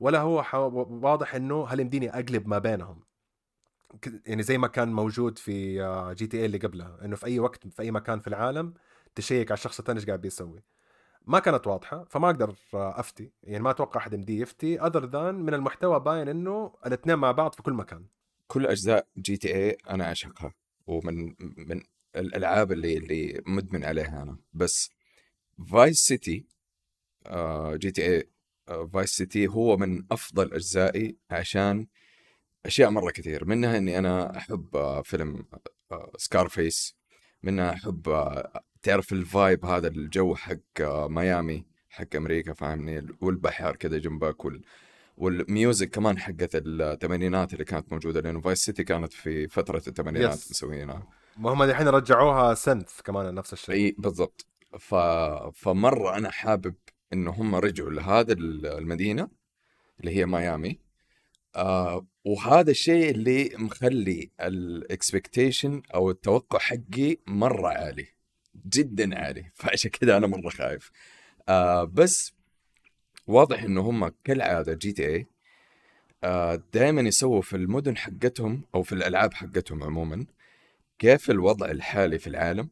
ولا 0.02 0.22
هو 0.22 0.44
واضح 1.04 1.36
إنه 1.36 1.68
هل 1.68 1.80
يمديني 1.80 2.10
أقلب 2.10 2.48
ما 2.48 2.60
بينهم. 2.60 3.04
يعني 4.26 4.44
زي 4.44 4.58
ما 4.58 4.68
كان 4.68 4.94
موجود 4.94 5.38
في 5.38 5.74
GTA 6.18 6.46
اللي 6.46 6.58
قبلها 6.58 7.06
إنه 7.06 7.16
في 7.16 7.26
أي 7.26 7.40
وقت 7.40 7.68
في 7.68 7.82
أي 7.82 7.92
مكان 7.92 8.20
في 8.20 8.28
العالم 8.28 8.74
ت 9.16 9.22
check 9.22 9.52
على 9.52 9.58
الشخص 9.58 9.80
الثاني 9.80 10.00
إيش 10.00 10.06
قاعد 10.08 10.22
بيسوي. 10.22 10.64
ما 11.26 11.40
كانت 11.40 11.68
واضحة 11.68 12.04
فما 12.04 12.30
أقدر 12.30 12.56
أفتي. 12.74 13.32
يعني 13.44 13.64
ما 13.64 13.72
أتوقع 13.72 14.00
أحد 14.00 14.14
يمدي 14.14 14.40
يفتي 14.40 14.82
other 14.82 15.06
than 15.06 15.36
من 15.36 15.54
المحتوى 15.54 16.00
باين 16.00 16.28
إنه 16.28 16.74
الاثنين 16.86 17.16
مع 17.16 17.32
بعض 17.32 17.56
في 17.56 17.62
كل 17.62 17.74
مكان. 17.74 18.06
كل 18.48 18.66
أجزاء 18.66 19.08
GTA 19.18 19.78
أنا 19.90 20.06
أعشقها 20.06 20.54
ومن 20.88 21.36
من 21.40 21.82
الألعاب 22.16 22.72
اللي 22.72 22.98
اللي 22.98 23.42
مدمن 23.46 23.86
عليها 23.86 24.24
أنا. 24.24 24.38
بس 24.54 24.90
Vice 25.72 25.98
City 25.98 26.46
GTA 27.74 28.06
Vice 28.06 29.10
City 29.10 29.48
هو 29.48 29.78
من 29.78 30.04
أفضل 30.12 30.54
أجزائي 30.54 31.16
عشان 31.32 31.88
أشياء 32.66 32.90
مرة 32.90 33.12
كثير. 33.12 33.46
منها 33.46 33.78
إني 33.78 33.98
أنا 33.98 34.38
أحب 34.38 34.76
آه، 34.76 35.02
فيلم 35.02 35.46
سكارفيس 36.18 36.96
آه، 36.96 37.48
منها 37.48 37.74
أحب 37.74 38.10
آه، 38.10 38.64
تعرف 38.84 39.14
ال 39.14 39.24
vibe 39.24 39.66
هذا 39.66 39.88
الجو 39.88 40.36
حق 40.36 40.82
ميامي 41.10 41.66
حق 41.90 42.16
أمريكا 42.16 42.54
فاهمني؟ 42.54 43.08
والبحر 43.22 43.76
كذا 43.76 43.98
جنبك 43.98 44.46
وال 44.46 44.62
والميوزك 45.18 45.90
كمان 45.90 46.18
حقت 46.20 46.50
الثمانينات 46.54 47.54
اللي 47.54 47.66
كانت 47.66 47.94
موجودة 47.94 48.22
لأنه 48.22 48.42
Vice 48.42 48.66
City 48.66 48.84
كانت 48.84 49.14
في 49.14 49.48
فترة 49.48 49.84
الثمانينات 49.88 50.34
مسوينها. 50.34 51.08
ما 51.38 51.54
هم 51.54 51.64
الحين 51.64 51.88
رجعوها 51.88 52.54
synth 52.54 53.02
كمان 53.02 53.36
نفس 53.36 53.54
الشيء. 53.54 53.76
إي 53.76 53.96
بالضبط. 53.98 54.46
ف... 54.80 54.96
فمرة 55.54 56.18
أنا 56.18 56.32
حابب 56.32 56.76
انه 57.14 57.32
هم 57.32 57.56
رجعوا 57.56 57.90
لهذا 57.92 58.34
المدينة 58.34 59.30
اللي 60.00 60.18
هي 60.18 60.26
ميامي. 60.26 60.80
آه 61.56 62.08
وهذا 62.26 62.72
الشيء 62.72 63.12
اللي 63.12 63.50
مخلي 63.58 64.32
ال 64.42 64.53
expectation 64.53 65.82
أو 65.94 66.10
التوقع 66.12 66.60
حقي 66.60 67.18
مرة 67.28 67.68
عالي 67.68 68.08
جدا 68.68 69.20
عالي. 69.20 69.52
فعشان 69.56 69.92
كذا 69.92 70.18
أنا 70.18 70.28
مرة 70.28 70.50
خايف. 70.50 70.92
آه 71.50 71.84
بس 71.84 72.34
واضح 73.28 73.64
إنه 73.64 73.82
هم 73.82 74.12
كالعادة 74.24 74.74
GTA 74.74 75.28
آه 76.24 76.64
دائما 76.74 77.02
يسووا 77.02 77.42
في 77.42 77.56
المدن 77.56 77.98
حقتهم 77.98 78.64
أو 78.76 78.84
في 78.84 78.94
الألعاب 78.94 79.34
حقتهم 79.34 79.84
عموما 79.84 80.26
كيف 81.00 81.32
الوضع 81.32 81.72
الحالي 81.72 82.20
في 82.20 82.28
العالم 82.28 82.70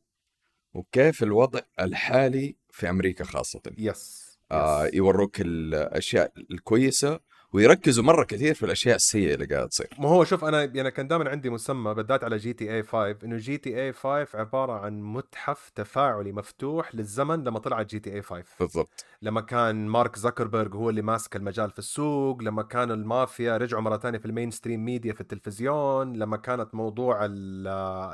وكيف 0.74 1.24
الوضع 1.24 1.60
الحالي 1.80 2.56
في 2.72 2.90
أمريكا 2.90 3.24
خاصة. 3.24 3.62
yes 3.78 4.29
آه 4.52 4.90
يوروك 4.94 5.42
الأشياء 5.42 6.32
الكويسة 6.52 7.20
ويركزوا 7.54 8.04
مرة 8.04 8.24
كثير 8.24 8.54
في 8.54 8.66
الأشياء 8.66 8.96
السيئة 8.96 9.34
اللي 9.34 9.46
قاعدة 9.46 9.68
تصير. 9.68 9.90
ما 10.00 10.10
هو 10.10 10.24
شوف 10.24 10.46
أنا 10.46 10.64
يعني 10.64 10.92
كان 10.92 11.08
دائما 11.08 11.30
عندي 11.30 11.50
مسمى 11.50 11.94
بالذات 11.94 12.24
على 12.24 12.38
جي 12.38 12.54
تي 12.54 12.76
اي 12.76 12.84
5 12.84 13.16
إنه 13.24 13.38
جي 13.38 13.58
تي 13.58 13.82
اي 13.82 13.94
5 13.94 14.28
عبارة 14.40 14.74
عن 14.74 15.02
متحف 15.02 15.72
تفاعلي 15.76 16.32
مفتوح 16.32 16.96
للزمن 16.96 17.44
لما 17.44 17.60
طلعت 17.60 17.90
GTA 17.90 18.22
5 18.22 18.44
بالضبط. 18.60 19.06
لما 19.22 19.42
كان 19.42 19.88
مارك 19.88 20.16
زكربرج 20.16 20.76
هو 20.76 20.90
اللي 20.90 21.02
ماسك 21.02 21.36
المجال 21.36 21.72
في 21.72 21.80
السوق 21.80 22.44
لما 22.44 22.64
كان 22.64 22.92
المافيا 22.92 23.58
رجعوا 23.58 23.82
مرة 23.82 23.98
ثانية 23.98 24.18
في 24.20 24.26
ال 24.26 24.52
mainstream 24.52 24.86
media 24.86 25.14
في 25.14 25.22
التلفزيون 25.22 26.14
لما 26.14 26.38
كانت 26.38 26.76
موضوع 26.76 27.28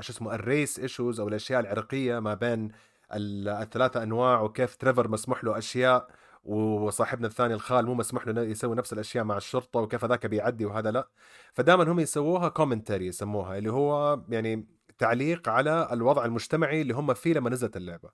شو 0.01 0.11
اسمه 0.13 0.35
ال 0.35 0.44
race 0.44 0.79
issues 0.79 1.19
أو 1.19 1.27
الأشياء 1.27 1.59
العرقية 1.59 2.19
ما 2.19 2.33
بين 2.33 2.71
الثلاثة 3.13 4.03
أنواع 4.03 4.41
وكيف 4.41 4.75
تريفر 4.75 5.07
مسموح 5.07 5.43
له 5.43 5.57
أشياء. 5.57 6.07
وصاحبنا 6.45 7.27
الثاني 7.27 7.53
الخال 7.53 7.85
مو 7.85 7.93
مسموح 7.93 8.27
له 8.27 8.41
يسوي 8.41 8.75
نفس 8.75 8.93
الأشياء 8.93 9.23
مع 9.23 9.37
الشرطة 9.37 9.79
وكيف 9.79 10.03
هذاك 10.03 10.25
بيعدي 10.25 10.65
وهذا 10.65 10.91
لا. 10.91 11.09
فدائما 11.53 11.91
هم 11.91 11.99
يسووها 11.99 12.49
commentary 12.49 13.07
يسموها 13.07 13.57
اللي 13.57 13.71
هو 13.71 14.21
يعني 14.29 14.67
تعليق 14.97 15.49
على 15.49 15.89
الوضع 15.91 16.25
المجتمعي 16.25 16.81
اللي 16.81 16.93
هم 16.93 17.13
فيه 17.13 17.33
لما 17.33 17.49
نزلت 17.49 17.77
اللعبة. 17.77 18.09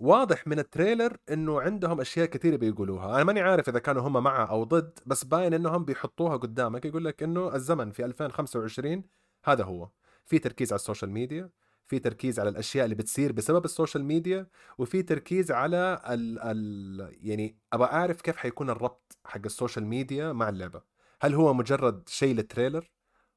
واضح 0.00 0.46
من 0.46 0.58
ال 0.58 0.65
trailer 0.65 1.16
إنه 1.30 1.60
عندهم 1.60 2.00
أشياء 2.00 2.26
كثيرة 2.26 2.56
بيقولوها. 2.56 3.14
أنا 3.16 3.24
ماني 3.24 3.40
عارف 3.40 3.68
إذا 3.68 3.78
كانوا 3.78 4.02
هم 4.02 4.22
مع 4.22 4.50
أو 4.50 4.64
ضد 4.64 4.98
بس 5.06 5.24
باين 5.24 5.54
إنهم 5.54 5.84
بيحطوها 5.84 6.36
قدامك 6.36 6.84
يقول 6.84 7.04
لك 7.04 7.22
إنه 7.22 7.54
الزمن 7.54 7.90
في 7.90 8.04
2025 8.04 9.04
هذا 9.44 9.64
هو. 9.64 9.88
في 10.26 10.38
تركيز 10.38 10.72
على 10.72 10.78
ال 10.78 10.83
social 10.83 11.10
media 11.10 11.50
في 11.88 11.98
تركيز 11.98 12.40
على 12.40 12.48
الأشياء 12.48 12.84
اللي 12.84 12.94
بتصير 12.94 13.32
بسبب 13.32 13.64
ال 13.64 13.70
social 13.70 14.04
media 14.04 14.46
وفي 14.78 15.02
تركيز 15.02 15.50
على 15.52 16.02
ال 16.08 16.38
ال 16.38 17.18
يعني 17.22 17.58
أبغى 17.72 17.88
أعرف 17.88 18.20
كيف 18.20 18.36
حيكون 18.36 18.70
الربط 18.70 19.18
حق 19.24 19.40
ال 19.44 19.50
social 19.50 19.86
media 19.86 20.32
مع 20.32 20.48
اللعبة. 20.48 20.82
هل 21.20 21.34
هو 21.34 21.54
مجرد 21.54 22.08
شيء 22.08 22.34
لل 22.34 22.45
trailer؟ 22.45 22.90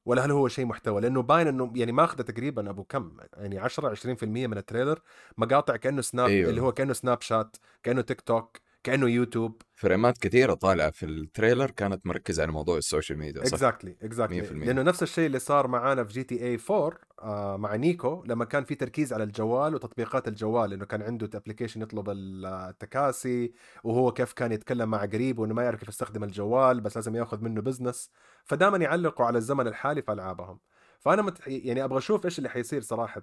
ولا 0.04 0.26
هل 0.26 0.30
هو 0.30 0.48
شيء 0.48 0.66
محتوى؟ 0.66 1.00
لأنه 1.00 1.22
باين 1.22 1.46
إنه 1.46 1.72
يعني 1.76 1.92
ماخذة 1.92 2.22
تقريبا 2.22 2.70
أبو 2.70 2.84
كم؟ 2.84 3.16
يعني 3.36 3.58
10 3.58 3.94
20% 3.94 4.24
من 4.24 4.58
ال 4.58 4.63
trailer 4.63 5.00
مقاطع 5.38 5.76
كأنه 5.76 6.00
سناب 6.02 6.28
أيوه. 6.28 6.50
اللي 6.50 6.62
هو 6.62 6.72
كأنه 6.72 6.92
سناب 6.92 7.22
شات 7.22 7.56
كأنه 7.82 8.00
تيك 8.00 8.20
توك 8.20 8.58
كأنه 8.82 9.08
يوتيوب. 9.08 9.62
frame 9.74 10.11
ات 10.11 10.18
كثيرة 10.18 10.54
طالعة 10.54 10.90
في 10.90 11.06
ال 11.06 11.14
trailer 11.14 11.70
كانت 11.70 12.06
مركزة 12.06 12.42
على 12.42 12.52
موضوع 12.52 12.78
ال 12.78 12.84
social 12.84 13.18
media 13.18 13.44
صح؟ 13.44 13.52
exactly 13.52 13.96
exactly 14.02 14.64
لأنه 14.64 14.82
نفس 14.82 15.02
الشيء 15.02 15.26
اللي 15.26 15.38
صار 15.38 15.66
معانا 15.66 16.04
في 16.04 16.12
GTA 16.12 16.58
4 16.70 16.98
آه 17.22 17.56
مع 17.56 17.76
نيكو 17.76 18.24
لما 18.26 18.44
كان 18.44 18.64
في 18.64 18.74
تركيز 18.74 19.12
على 19.12 19.24
الجوال 19.24 19.74
وتطبيقات 19.74 20.28
الجوال 20.28 20.72
إنه 20.72 20.84
كان 20.84 21.02
عنده 21.02 21.30
application 21.34 21.82
يطلب 21.82 22.10
التكاسي 22.10 23.52
وهو 23.84 24.12
كيف 24.12 24.32
كان 24.32 24.52
يتكلم 24.52 24.90
مع 24.90 25.04
قريب 25.04 25.38
وإنه 25.38 25.54
ما 25.54 25.62
يعرف 25.62 25.80
كيف 25.80 25.88
يستخدم 25.88 26.24
الجوال 26.24 26.80
بس 26.80 26.96
لازم 26.96 27.16
ياخذ 27.16 27.40
منه 27.44 27.60
business 27.60 28.10
فدائما 28.44 28.78
يعلقوا 28.78 29.26
على 29.26 29.38
الزمن 29.38 29.66
الحالي 29.66 30.02
في 30.02 30.12
ألعابهم. 30.12 30.58
فأنا 31.00 31.22
مت... 31.22 31.38
يعني 31.46 31.84
أبغى 31.84 31.98
أشوف 31.98 32.24
إيش 32.24 32.38
اللي 32.38 32.48
حيصير 32.48 32.80
صراحة 32.80 33.22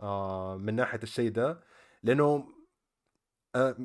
آه 0.00 0.56
من 0.56 0.74
ناحية 0.74 1.00
الشيء 1.02 1.30
ده. 1.30 1.60
لأنه 2.02 2.44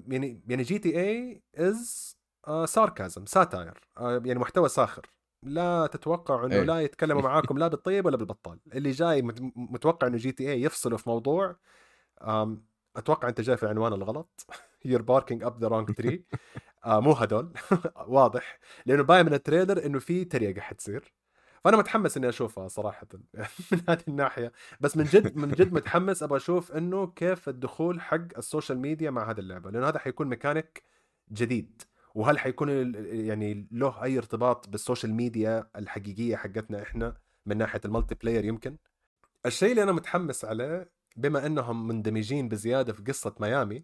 يعني 0.08 0.42
يعني 0.48 0.64
GTA 0.64 1.00
is 1.02 2.18
sarcasm 2.66 3.26
satire 3.26 3.80
يعني 4.00 4.36
محتوى 4.40 4.70
ساخر. 4.70 5.06
لا 5.44 5.88
تتوقع 5.88 6.46
إنه 6.46 6.56
أي. 6.56 6.66
لا 6.66 6.82
يتكلموا 6.82 7.22
معاكم 7.30 7.58
لا 7.58 7.68
بالطيب 7.68 8.06
ولا 8.06 8.18
بالبطال. 8.18 8.60
اللي 8.74 8.92
جاي 8.92 9.22
متوقع 9.56 10.08
إنه 10.08 10.18
GTA 10.18 10.62
يفصلوا 10.62 10.98
في 10.98 11.10
موضوع 11.10 11.56
أتوقع 12.96 13.30
أنت 13.30 13.42
جاي 13.42 13.58
في 13.58 13.64
العنوان 13.64 13.94
الغلط. 13.94 14.46
you're 14.86 15.02
barking 15.02 15.44
up 15.44 15.62
the 15.62 15.68
wrong 15.68 15.92
tree 15.94 16.26
مو 16.86 17.12
هدول. 17.12 17.54
واضح. 18.08 18.60
لأنه 18.86 19.04
باين 19.04 19.26
من 19.26 19.34
ال 19.34 19.40
trailer 19.40 19.86
إنه 19.86 20.00
في 20.00 20.26
تريقة 20.26 20.62
حتصير. 20.62 21.14
فأنا 21.66 21.78
متحمس 21.78 22.18
إني 22.18 22.30
أشوفها 22.30 22.68
صراحة 22.68 23.08
من 23.72 23.82
هذه 23.90 24.04
الناحية. 24.08 24.52
بس 24.80 24.98
من 24.98 25.04
جد 25.04 25.36
من 25.38 25.52
جد 25.52 25.74
متحمس 25.74 26.24
أبغى 26.24 26.38
أشوف 26.38 26.72
إنه 26.72 27.08
كيف 27.08 27.50
الدخول 27.50 28.02
حق 28.02 28.38
ال 28.38 28.44
social 28.44 28.80
media 28.80 29.12
مع 29.12 29.32
هذه 29.32 29.40
اللعبة 29.40 29.72
لأنه 29.72 29.88
هذا 29.88 30.00
حيكون 30.00 30.28
ميكانيك 30.28 30.84
جديد. 31.32 31.82
وهل 32.16 32.40
حيكون 32.40 32.94
يعني 33.06 33.68
له 33.72 34.04
أي 34.04 34.18
ارتباط 34.18 34.70
بال 34.70 34.81
social 34.81 35.14
media 35.14 35.70
الحقيقية 35.76 36.36
حقتنا 36.36 36.82
إحنا 36.82 37.18
من 37.46 37.58
ناحية 37.58 37.82
ال 37.86 38.16
multiplayer 38.16 38.46
يمكن؟ 38.46 38.78
الشيء 39.46 39.72
اللي 39.72 39.84
أنا 39.84 39.92
متحمس 39.92 40.46
عليه 40.46 40.90
بما 41.16 41.46
إنهم 41.46 41.88
مندمجين 41.88 42.50
بزيادة 42.50 42.94
في 42.94 43.04
قصة 43.04 43.36
ميامي 43.40 43.84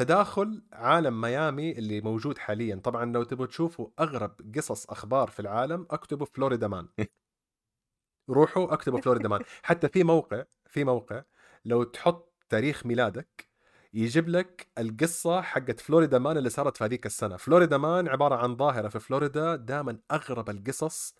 تداخل 0.00 0.62
عالم 0.72 1.20
ميامي 1.20 1.72
اللي 1.72 2.00
موجود 2.00 2.38
حاليا. 2.38 2.76
طبعا 2.76 3.04
لو 3.12 3.22
تبغوا 3.22 3.46
تشوفوا 3.46 3.88
أغرب 4.00 4.52
قصص 4.56 4.90
أخبار 4.90 5.30
في 5.30 5.40
العالم 5.40 5.86
اكتبوا 5.90 6.26
Florida 6.26 6.68
man. 6.68 6.88
روحوا 8.30 8.72
اكتبوا 8.72 9.00
Florida 9.00 9.28
man. 9.28 9.40
حتى 9.62 9.88
في 9.88 10.04
موقع 10.04 10.44
في 10.66 10.84
موقع 10.84 11.22
لو 11.64 11.82
تحط 11.82 12.34
تاريخ 12.48 12.86
ميلادك 12.86 13.48
يجيب 13.94 14.28
لك 14.28 14.70
القصة 14.78 15.40
حقت 15.40 15.80
Florida 15.80 16.18
man 16.18 16.36
اللي 16.36 16.50
صارت 16.50 16.76
في 16.76 16.84
هذيك 16.84 17.06
السنة. 17.06 17.36
Florida 17.36 17.78
man 17.78 18.08
عبارة 18.08 18.34
عن 18.34 18.56
ظاهرة 18.56 18.88
في 18.88 19.00
فلوريدا 19.00 19.56
دائما 19.56 19.98
أغرب 20.10 20.50
القصص. 20.50 21.14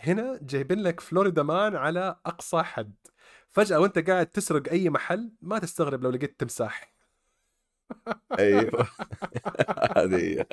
هنا 0.00 0.38
جايبين 0.42 0.82
لك 0.82 1.00
Florida 1.00 1.42
man 1.42 1.76
على 1.76 2.20
أقصى 2.26 2.62
حد. 2.62 2.94
فجأة 3.50 3.80
وانت 3.80 3.98
قاعد 3.98 4.26
تسرق 4.26 4.68
أي 4.68 4.90
محل 4.90 5.32
ما 5.42 5.58
تستغرب 5.58 6.02
لو 6.02 6.10
لقيت 6.10 6.40
تمساح. 6.40 6.93
أيوه. 8.38 8.88
هذه 9.96 10.46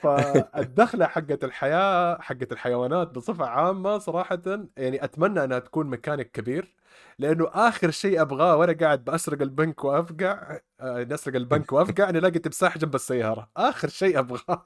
فالدخلة 0.00 1.06
حقت 1.06 1.44
الحياة 1.44 2.20
حقت 2.20 2.52
الحيوانات 2.52 3.08
بصفة 3.08 3.44
عامة 3.46 3.98
صراحة 3.98 4.42
يعني 4.76 5.04
أتمنى 5.04 5.44
أنها 5.44 5.58
تكون 5.58 5.86
ميكانيك 5.90 6.30
كبير 6.30 6.74
لأنه 7.18 7.48
آخر 7.52 7.90
شيء 7.90 8.20
أبغاه 8.20 8.56
وأنا 8.56 8.72
قاعد 8.72 9.04
بسرق 9.04 9.42
البنك 9.42 9.84
وأفقع 9.84 10.58
آه، 10.80 11.04
نسرق 11.04 11.36
البنك 11.36 11.72
وأفقع 11.72 12.10
نلاقي 12.10 12.38
تمساح 12.38 12.78
جنب 12.78 12.94
السيارة. 12.94 13.50
آخر 13.56 13.88
شيء 13.88 14.18
أبغاه. 14.18 14.64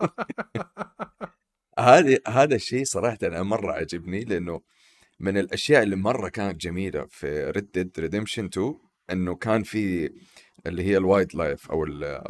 هذا 1.78 2.18
هذا 2.28 2.54
الشيء 2.54 2.84
صراحة 2.84 3.18
أنا 3.22 3.42
مرة 3.42 3.72
عجبني 3.72 4.24
لأنه 4.24 4.60
من 5.20 5.38
الأشياء 5.38 5.82
اللي 5.82 5.96
مرة 5.96 6.28
كانت 6.28 6.60
جميلة 6.60 7.06
في 7.10 7.50
Red 7.50 7.70
Dead 7.72 7.92
Redemption 7.98 8.44
2 8.44 8.74
إنه 9.10 9.34
كان 9.34 9.62
في 9.62 10.10
اللي 10.68 10.82
هي 10.82 10.96
ال 10.96 11.34
wildlife 11.34 11.70
أو 11.70 11.84
ال- 11.84 12.22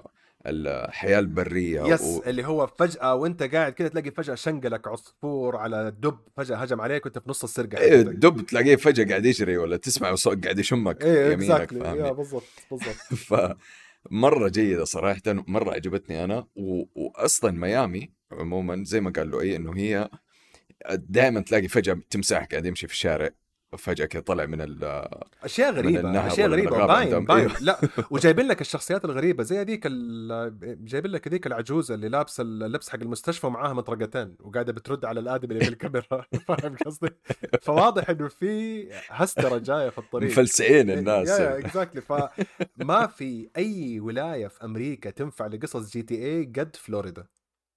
الحياة 0.47 1.19
البرية 1.19 1.83
yes 1.95 2.01
و... 2.03 2.23
اللي 2.27 2.45
هو 2.45 2.67
فجأة 2.67 3.15
وأنت 3.15 3.43
قاعد 3.43 3.73
كده 3.73 3.89
تلاقي 3.89 4.11
فجأة 4.11 4.35
شنقلك 4.35 4.89
عصفور 4.89 5.57
على 5.57 5.91
دب 5.99 6.19
فجأة 6.37 6.57
هجم 6.57 6.81
عليك 6.81 7.05
وأنت 7.07 7.19
في 7.19 7.31
نص 7.31 7.45
السرقة 7.45 7.77
حقتك. 7.77 7.91
الدب 7.93 8.47
تلاقيه 8.47 8.77
فجأة 8.77 9.05
قاعد 9.09 9.27
يجري 9.27 9.57
ولا 9.57 9.77
تسمع 9.77 10.15
صوت 10.15 10.45
قاعد 10.45 10.59
يشمك 10.59 11.05
إيه 11.05 11.33
يمينك 11.33 11.71
فاهمني؟ 11.73 12.13
بالضبط 12.15 12.43
بالضبط. 12.71 12.97
فمرة 14.11 14.49
جيدة 14.49 14.85
صراحة 14.85 15.23
مرة 15.27 15.73
عجبتني 15.75 16.25
أنا 16.25 16.47
و... 16.57 16.85
واصلا 16.95 17.51
ميامي 17.51 18.11
عموما 18.33 18.85
زي 18.85 19.01
ما 19.01 19.11
قال 19.11 19.31
له 19.31 19.41
اي 19.41 19.57
إنه 19.57 19.77
هي 19.77 20.11
دائما 20.93 21.41
تلاقي 21.41 21.69
فجأة 21.69 22.01
تمساح 22.11 22.45
قاعد 22.45 22.67
يمشي 22.67 22.87
في 22.87 22.93
الشارع. 22.93 23.31
وفجاه 23.77 24.07
كذا 24.07 24.23
طلع 24.23 24.47
من 24.47 24.61
ال... 24.61 25.09
أشياء 25.43 25.73
غريبة 25.73 26.27
أشياء 26.27 26.49
غريبة 26.49 26.87
باين. 26.87 27.25
باين 27.25 27.41
أيوه. 27.41 27.61
لا 27.61 27.81
وجايبين 28.11 28.47
لك 28.47 28.61
الشخصيات 28.61 29.05
الغريبة 29.05 29.43
زي 29.43 29.61
هذيك 29.61 29.87
جايبين 30.63 31.11
لك 31.11 31.29
هذيك 31.29 31.47
العجوزة 31.47 31.95
اللي 31.95 32.09
لابسة 32.09 32.43
اللبس 32.43 32.89
حق 32.89 32.99
المستشفى 33.03 33.47
ومعاها 33.47 33.73
مطرقتين 33.73 34.37
وقاعدة 34.41 34.73
بترد 34.73 35.05
على 35.05 35.21
الآدمي 35.21 35.53
اللي 35.53 35.65
في 35.65 35.71
الكاميرا 35.71 36.25
فاهم 36.49 36.77
قصدي؟ 36.87 37.09
فواضح 37.63 38.11
إنه 38.11 38.29
في 38.29 38.89
هسترة 39.09 39.59
جاية 39.59 39.89
في 39.89 39.99
الطريق 39.99 40.31
مفلسعين 40.31 40.91
الناس 40.91 41.29
يا 41.29 41.59
exactly 41.59 42.01
فما 42.01 43.07
في 43.07 43.51
أي 43.57 44.01
ولاية 44.01 44.47
في 44.47 44.65
أمريكا 44.65 45.11
تنفع 45.11 45.47
لقصص 45.47 45.91
GTA 45.91 46.45
قد 46.45 46.77
فلوريدا 46.77 47.27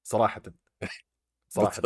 صراحة 0.04 0.42
صراحة. 1.50 1.82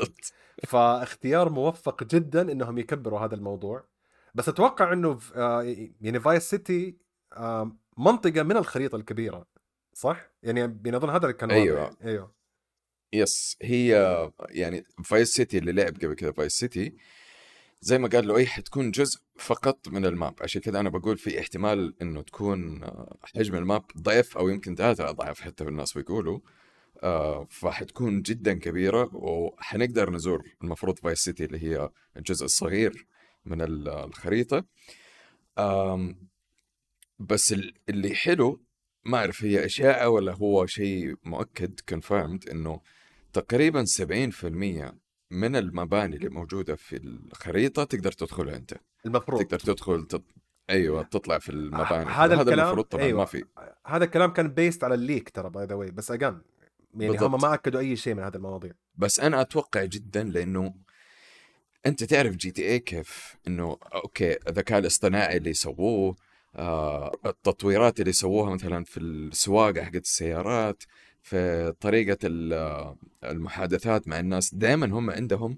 فاختيار 0.63 1.50
موفق 1.50 2.03
جدا 2.03 2.51
إنهم 2.51 2.77
يكبروا 2.77 3.20
هذا 3.20 3.36
الموضوع 3.36 3.92
بس 4.34 4.50
أتوقع 4.50 4.94
إنه 4.94 5.16
في- 5.16 5.36
آه، 5.36 5.88
يعني 6.02 6.20
Vice 6.20 6.50
City 6.50 6.98
آه، 7.34 7.78
منطقة 7.98 8.44
من 8.44 8.58
الخريطة 8.58 8.96
الكبيرة 8.96 9.48
صح؟ 9.94 10.32
يعني 10.44 10.63
أظن 10.96 11.10
هذا 11.10 11.18
اللي 11.25 11.34
كان 11.34 11.52
أيوة. 11.52 11.84
واضح. 11.84 11.96
أيوه 12.06 12.34
yes 13.13 13.58
هي 13.62 13.92
يعني 14.50 14.84
فايس 15.04 15.34
سيتي 15.34 15.58
اللي 15.58 15.72
لعب 15.72 15.96
قبل 15.96 16.13
كذا 16.13 16.32
فايس 16.32 16.52
سيتي 16.54 16.96
زي 17.82 17.98
ما 17.98 18.08
قال 18.08 18.28
لؤي 18.27 18.46
حتكون 18.46 18.92
جزء 18.92 19.20
فقط 19.38 19.88
من 19.88 20.06
ال 20.05 20.12
map 20.12 20.34
عشان 20.42 20.62
كذا 20.62 20.80
أنا 20.80 20.90
بقول 20.90 21.18
في 21.18 21.40
احتمال 21.40 21.96
إنه 22.02 22.22
تكون 22.22 22.84
آه، 22.84 23.18
حجم 23.36 23.56
ال 23.55 23.62
map 23.62 23.84
ضعف 23.98 24.38
أو 24.38 24.50
يمكن 24.50 24.75
ثلاثة 24.75 25.10
أضعاف 25.10 25.42
حتى 25.42 25.63
الناس 25.63 25.94
بيقولوا 25.98 26.40
فحتكون 27.50 28.22
جدا 28.22 28.54
كبيرة 28.54 29.10
وحنقدر 29.16 30.10
نزور 30.10 30.44
المفروض 30.63 31.00
فايس 31.00 31.20
سيتي 31.20 31.46
اللي 31.46 31.63
هي 31.63 31.90
الجزء 32.18 32.46
الصغير 32.46 33.08
من 33.45 33.62
ال- 33.62 33.89
الخريطة. 33.89 34.65
آم، 35.59 36.15
بس 37.19 37.53
ال- 37.53 37.73
اللي 37.89 38.15
حلو 38.15 38.63
ما 39.05 39.17
أعرف 39.17 39.43
هي 39.43 39.65
إشاعة 39.65 40.09
ولا 40.09 40.33
هو 40.33 40.65
شيء 40.65 41.15
مؤكد 41.23 41.79
confirmed 41.93 42.51
إنه 42.51 42.81
تقريبا 43.33 43.85
70% 43.85 44.95
من 45.31 45.55
المباني 45.55 46.15
اللي 46.15 46.29
موجودة 46.29 46.75
في 46.75 46.95
الخريطة 46.97 47.83
تقدر 47.83 48.12
تدخلها 48.12 48.55
أنت. 48.55 48.73
المفروض. 49.05 49.41
تقدر 49.43 49.59
تدخل 49.59 50.05
تط... 50.05 50.23
أيوة 50.69 51.03
تطلع 51.03 51.39
في 51.39 51.50
المباني. 51.50 52.05
هذا 52.09 52.33
هذا 52.35 52.41
الكلام- 52.41 52.59
المفروض 52.59 52.85
طبعا 52.85 53.03
أيوة. 53.03 53.19
ما 53.19 53.25
في. 53.25 53.43
هذا 53.88 54.03
الكلام 54.05 54.33
كان 54.33 54.47
based 54.48 54.84
على 54.83 54.95
ال 54.96 55.02
leak 55.02 55.29
ترى 55.29 55.50
by 55.50 55.65
the 55.65 55.75
way 55.75 55.91
بس 55.91 56.12
again 56.12 56.41
يعني 56.93 57.07
بالضبط. 57.12 57.23
هم 57.23 57.41
ما 57.41 57.53
أكدوا 57.53 57.79
أي 57.79 57.95
شيء 57.95 58.13
من 58.13 58.23
هذه 58.23 58.35
المواضيع. 58.35 58.71
بس 58.95 59.19
أنا 59.19 59.41
أتوقع 59.41 59.83
جدا 59.85 60.23
لأنه 60.23 60.75
أنت 61.86 62.04
تعرف 62.04 62.36
جي 62.36 62.52
تي 62.52 62.70
اي 62.70 62.80
كيف؟ 62.80 63.36
إنه 63.48 63.78
okay 63.93 64.38
الذكاء 64.48 64.80
الاصطناعي 64.80 65.38
اللي 65.38 65.54
سووه 65.54 66.15
آه 66.56 67.12
التطويرات 67.26 68.00
اللي 68.00 68.12
سووها 68.12 68.54
مثلا 68.54 68.84
في 68.84 69.00
السواقة 69.00 69.84
حقت 69.84 69.96
السيارات 69.96 70.84
في 71.22 71.74
طريقة 71.80 72.17
ال- 72.24 72.96
المحادثات 73.24 74.08
مع 74.08 74.19
الناس 74.19 74.56
دائما 74.56 74.86
هم 74.86 75.10
عندهم 75.12 75.58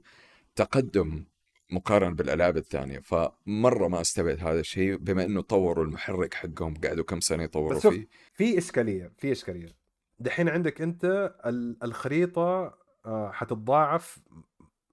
تقدم 0.56 1.26
مقارنة 1.72 2.16
بالألعاب 2.16 2.58
الثانية. 2.58 3.00
فمرة 3.00 3.88
ما 3.88 4.02
استبعد 4.02 4.40
هذا 4.40 4.60
الشيء 4.60 4.96
بما 4.98 5.26
أنه 5.26 5.42
طوروا 5.42 5.86
المحرك 5.86 6.34
حقهم 6.34 6.74
قعدوا 6.84 7.04
كم 7.04 7.20
سنة 7.20 7.44
يطوروا 7.44 7.80
فيه. 7.80 8.08
في 8.34 8.58
إشكالية 8.58 9.12
في 9.18 9.32
إشكالية. 9.32 9.76
دحين 10.20 10.50
عندك 10.50 10.82
أنت 10.82 11.34
ال- 11.46 11.78
الخريطة 11.84 12.78
آه، 13.06 13.32
حتتضاعف 13.32 14.18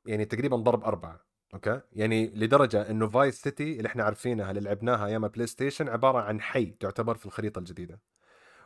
يعني 0.07 0.25
تقريبا 0.25 0.57
ضرب 0.57 0.85
أربعة 0.85 1.21
okay؟ 1.55 1.81
يعني 1.93 2.27
لدرجة 2.35 2.91
إنه 2.91 3.09
فايس 3.09 3.43
سيتي 3.43 3.77
اللي 3.77 3.87
إحنا 3.87 4.05
عارفينها 4.05 4.51
اللي 4.51 4.61
لعبناها 4.61 5.07
أيام 5.07 5.25
البلاي 5.25 5.47
ستيشن 5.47 5.89
عبارة 5.89 6.19
عن 6.19 6.41
حي 6.41 6.67
تعتبر 6.67 7.15
في 7.15 7.27
الخريطة 7.27 7.59
الجديدة. 7.59 8.01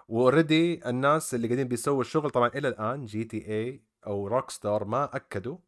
و 0.08 0.18
already 0.18 0.88
الناس 0.88 1.34
اللي 1.34 1.46
قاعدين 1.46 1.68
بيسووا 1.68 2.00
الشغل 2.00 2.30
طبعا 2.30 2.48
إلى 2.48 2.68
الآن 2.68 3.06
جي 3.06 3.24
تي 3.24 3.46
اي 3.48 3.82
أو 4.06 4.28
روك 4.28 4.50
ستار 4.50 4.84
ما 4.84 5.16
أكدوا 5.16 5.58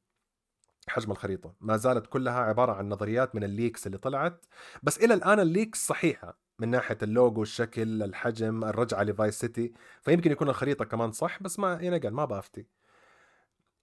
حجم 0.89 1.11
الخريطة. 1.13 1.55
ما 1.61 1.77
زالت 1.77 2.07
كلها 2.07 2.41
عبارة 2.41 2.73
عن 2.73 2.89
نظريات 2.89 3.35
من 3.35 3.45
ال 3.45 3.52
leaks 3.52 3.87
اللي 3.87 3.99
طلعت 3.99 4.45
بس 4.83 4.99
إلى 4.99 5.15
الآن 5.15 5.41
ال 5.41 5.49
leaks 5.49 5.87
صحيحة 5.87 6.39
من 6.59 6.69
ناحية 6.69 6.99
اللوجو 7.03 7.43
الشكل 7.43 8.03
الحجم 8.03 8.65
الرجعة 8.65 9.03
لفايس 9.03 9.39
سيتي 9.41 9.73
فيمكن 10.03 10.33
يكون 10.33 10.49
الخريطة 10.49 10.85
كمان 10.85 11.13
صح 11.13 11.43
بس 11.43 11.59
ما 11.59 11.79
يعني 11.81 11.99
قال 11.99 12.15
ما 12.15 12.25
بأفتي. 12.25 12.67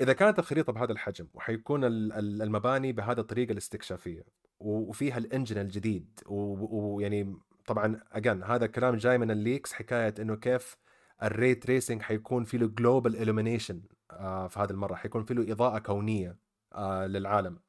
إذا 0.01 0.13
كانت 0.13 0.39
الخريطة 0.39 0.73
بهذا 0.73 0.91
الحجم 0.91 1.27
وحيكون 1.33 1.83
ال- 1.83 2.13
ال- 2.13 2.41
المباني 2.41 2.91
بهذه 2.91 3.19
الطريقة 3.19 3.51
الاستكشافية 3.51 4.23
وفيها 4.59 5.17
ال 5.17 5.23
engine 5.23 5.57
الجديد 5.61 6.19
ويعني 6.25 7.37
طبعا 7.65 8.01
again 8.11 8.43
هذا 8.43 8.65
الكلام 8.65 8.95
جاي 8.95 9.17
من 9.17 9.31
ال 9.31 9.38
leaks 9.38 9.73
حكاية 9.73 10.13
إنه 10.19 10.35
كيف 10.35 10.77
ال 11.23 11.31
ray 11.31 11.55
tracing 11.55 12.01
حيكون 12.01 12.43
في 12.43 12.57
له 12.57 12.67
global 12.67 13.15
illumination 13.15 13.75
آه 14.11 14.47
في 14.47 14.59
هذه 14.59 14.69
المرة 14.71 14.95
حيكون 14.95 15.23
في 15.23 15.33
له 15.33 15.51
إضاءة 15.51 15.79
كونية 15.79 16.37
آه 16.73 17.07
للعالم 17.07 17.59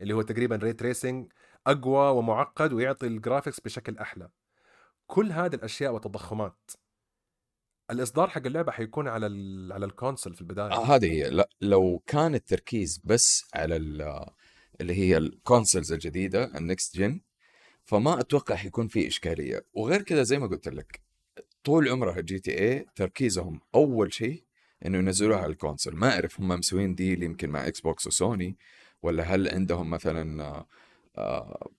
اللي 0.00 0.14
هو 0.14 0.22
تقريبا 0.22 0.56
ray 0.56 0.72
tracing 0.72 1.32
أقوى 1.66 2.18
ومعقد 2.18 2.72
ويعطي 2.72 3.06
ال 3.06 3.12
graphics 3.12 3.60
بشكل 3.60 3.98
أحلى. 3.98 4.28
كل 5.06 5.32
هذه 5.32 5.54
الأشياء 5.54 5.92
والتضخمات 5.92 6.70
الإصدار 7.90 8.28
حق 8.28 8.46
اللعبة 8.46 8.72
حيكون 8.72 9.08
على 9.08 9.26
على 9.74 9.86
ال 9.86 9.92
console 9.92 10.34
في 10.34 10.40
البداية. 10.40 10.72
آه 10.72 10.84
هذه 10.96 11.12
هي. 11.12 11.30
لا 11.30 11.48
لو 11.60 12.02
كان 12.06 12.34
التركيز 12.34 13.00
بس 13.04 13.44
على 13.54 13.76
ال- 13.76 14.26
اللي 14.80 14.94
هي 14.94 15.16
ال 15.16 15.24
consoles 15.24 15.92
الجديدة 15.92 16.44
ال 16.58 16.66
next 16.66 16.96
gen 16.98 17.20
فما 17.84 18.20
أتوقع 18.20 18.54
حيكون 18.54 18.88
في 18.88 19.06
إشكالية. 19.06 19.66
وغير 19.72 20.02
كذا 20.02 20.22
زي 20.22 20.38
ما 20.38 20.46
قلت 20.46 20.68
لك 20.68 21.00
طول 21.64 21.88
عمرها 21.88 22.20
جي 22.20 22.38
تي 22.38 22.58
اي 22.60 22.86
تركيزهم 22.96 23.60
أول 23.74 24.12
شيء 24.12 24.44
إنه 24.86 24.98
ينزلوها 24.98 25.38
على 25.38 25.52
ال 25.52 25.58
console 25.58 25.96
ما 25.96 26.12
أعرف 26.14 26.40
هم 26.40 26.48
مسوين 26.48 26.94
deal 26.94 27.22
يمكن 27.22 27.50
مع 27.50 27.66
إكس 27.66 27.80
بوكس 27.80 28.06
وسوني 28.06 28.56
ولا 29.02 29.22
هل 29.22 29.48
عندهم 29.48 29.90
مثلا 29.90 30.42
آه، 30.44 30.66
آه، 31.18 31.70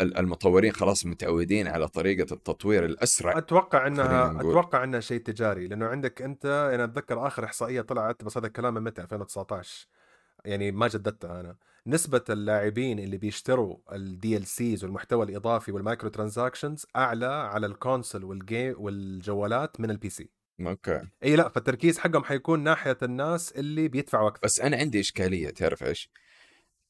المطورين 0.00 0.72
خلاص 0.72 1.06
متعودين 1.06 1.68
على 1.68 1.88
طريقة 1.88 2.34
التطوير 2.34 2.84
الأسرع. 2.84 3.38
أتوقع 3.38 3.86
انها. 3.86 4.40
أتوقع 4.40 4.84
انها 4.84 5.00
شيء 5.00 5.20
تجاري 5.20 5.66
لأنه 5.68 5.86
عندك 5.86 6.22
أنت 6.22 6.70
أنا 6.74 6.84
أتذكر 6.84 7.26
آخر 7.26 7.44
إحصائية 7.44 7.80
طلعت 7.80 8.24
بس 8.24 8.36
هذا 8.38 8.46
الكلام 8.46 8.74
من 8.74 8.82
متى 8.82 9.02
2019 9.02 9.86
يعني 10.44 10.72
ما 10.72 10.88
جددتها 10.88 11.40
أنا. 11.40 11.56
نسبة 11.86 12.24
اللاعبين 12.30 12.98
اللي 12.98 13.16
بيشتروا 13.16 13.76
ال 13.92 14.46
DLCs 14.46 14.84
والمحتوى 14.84 15.24
الإضافي 15.24 15.72
وال 15.72 16.08
microtransactions 16.10 16.86
أعلى 16.96 17.26
على 17.26 17.66
ال 17.66 17.73
console 17.73 18.24
وال 18.24 18.41
game 18.41 18.74
والجوالات 18.78 19.80
من 19.80 19.90
ال 19.90 20.08
PC 20.10 20.30
okay. 20.60 21.00
إي 21.24 21.36
لا 21.36 21.48
فالتركيز 21.48 21.98
حقهم 21.98 22.24
حيكون 22.24 22.60
ناحية 22.60 22.98
الناس 23.02 23.52
اللي 23.52 23.88
بيدفعوا 23.88 24.28
أكثر 24.28 24.40
بس 24.44 24.60
أنا 24.60 24.76
عندي 24.76 25.00
إشكالية 25.00 25.50
تعرف 25.50 25.84
إيش؟ 25.84 26.10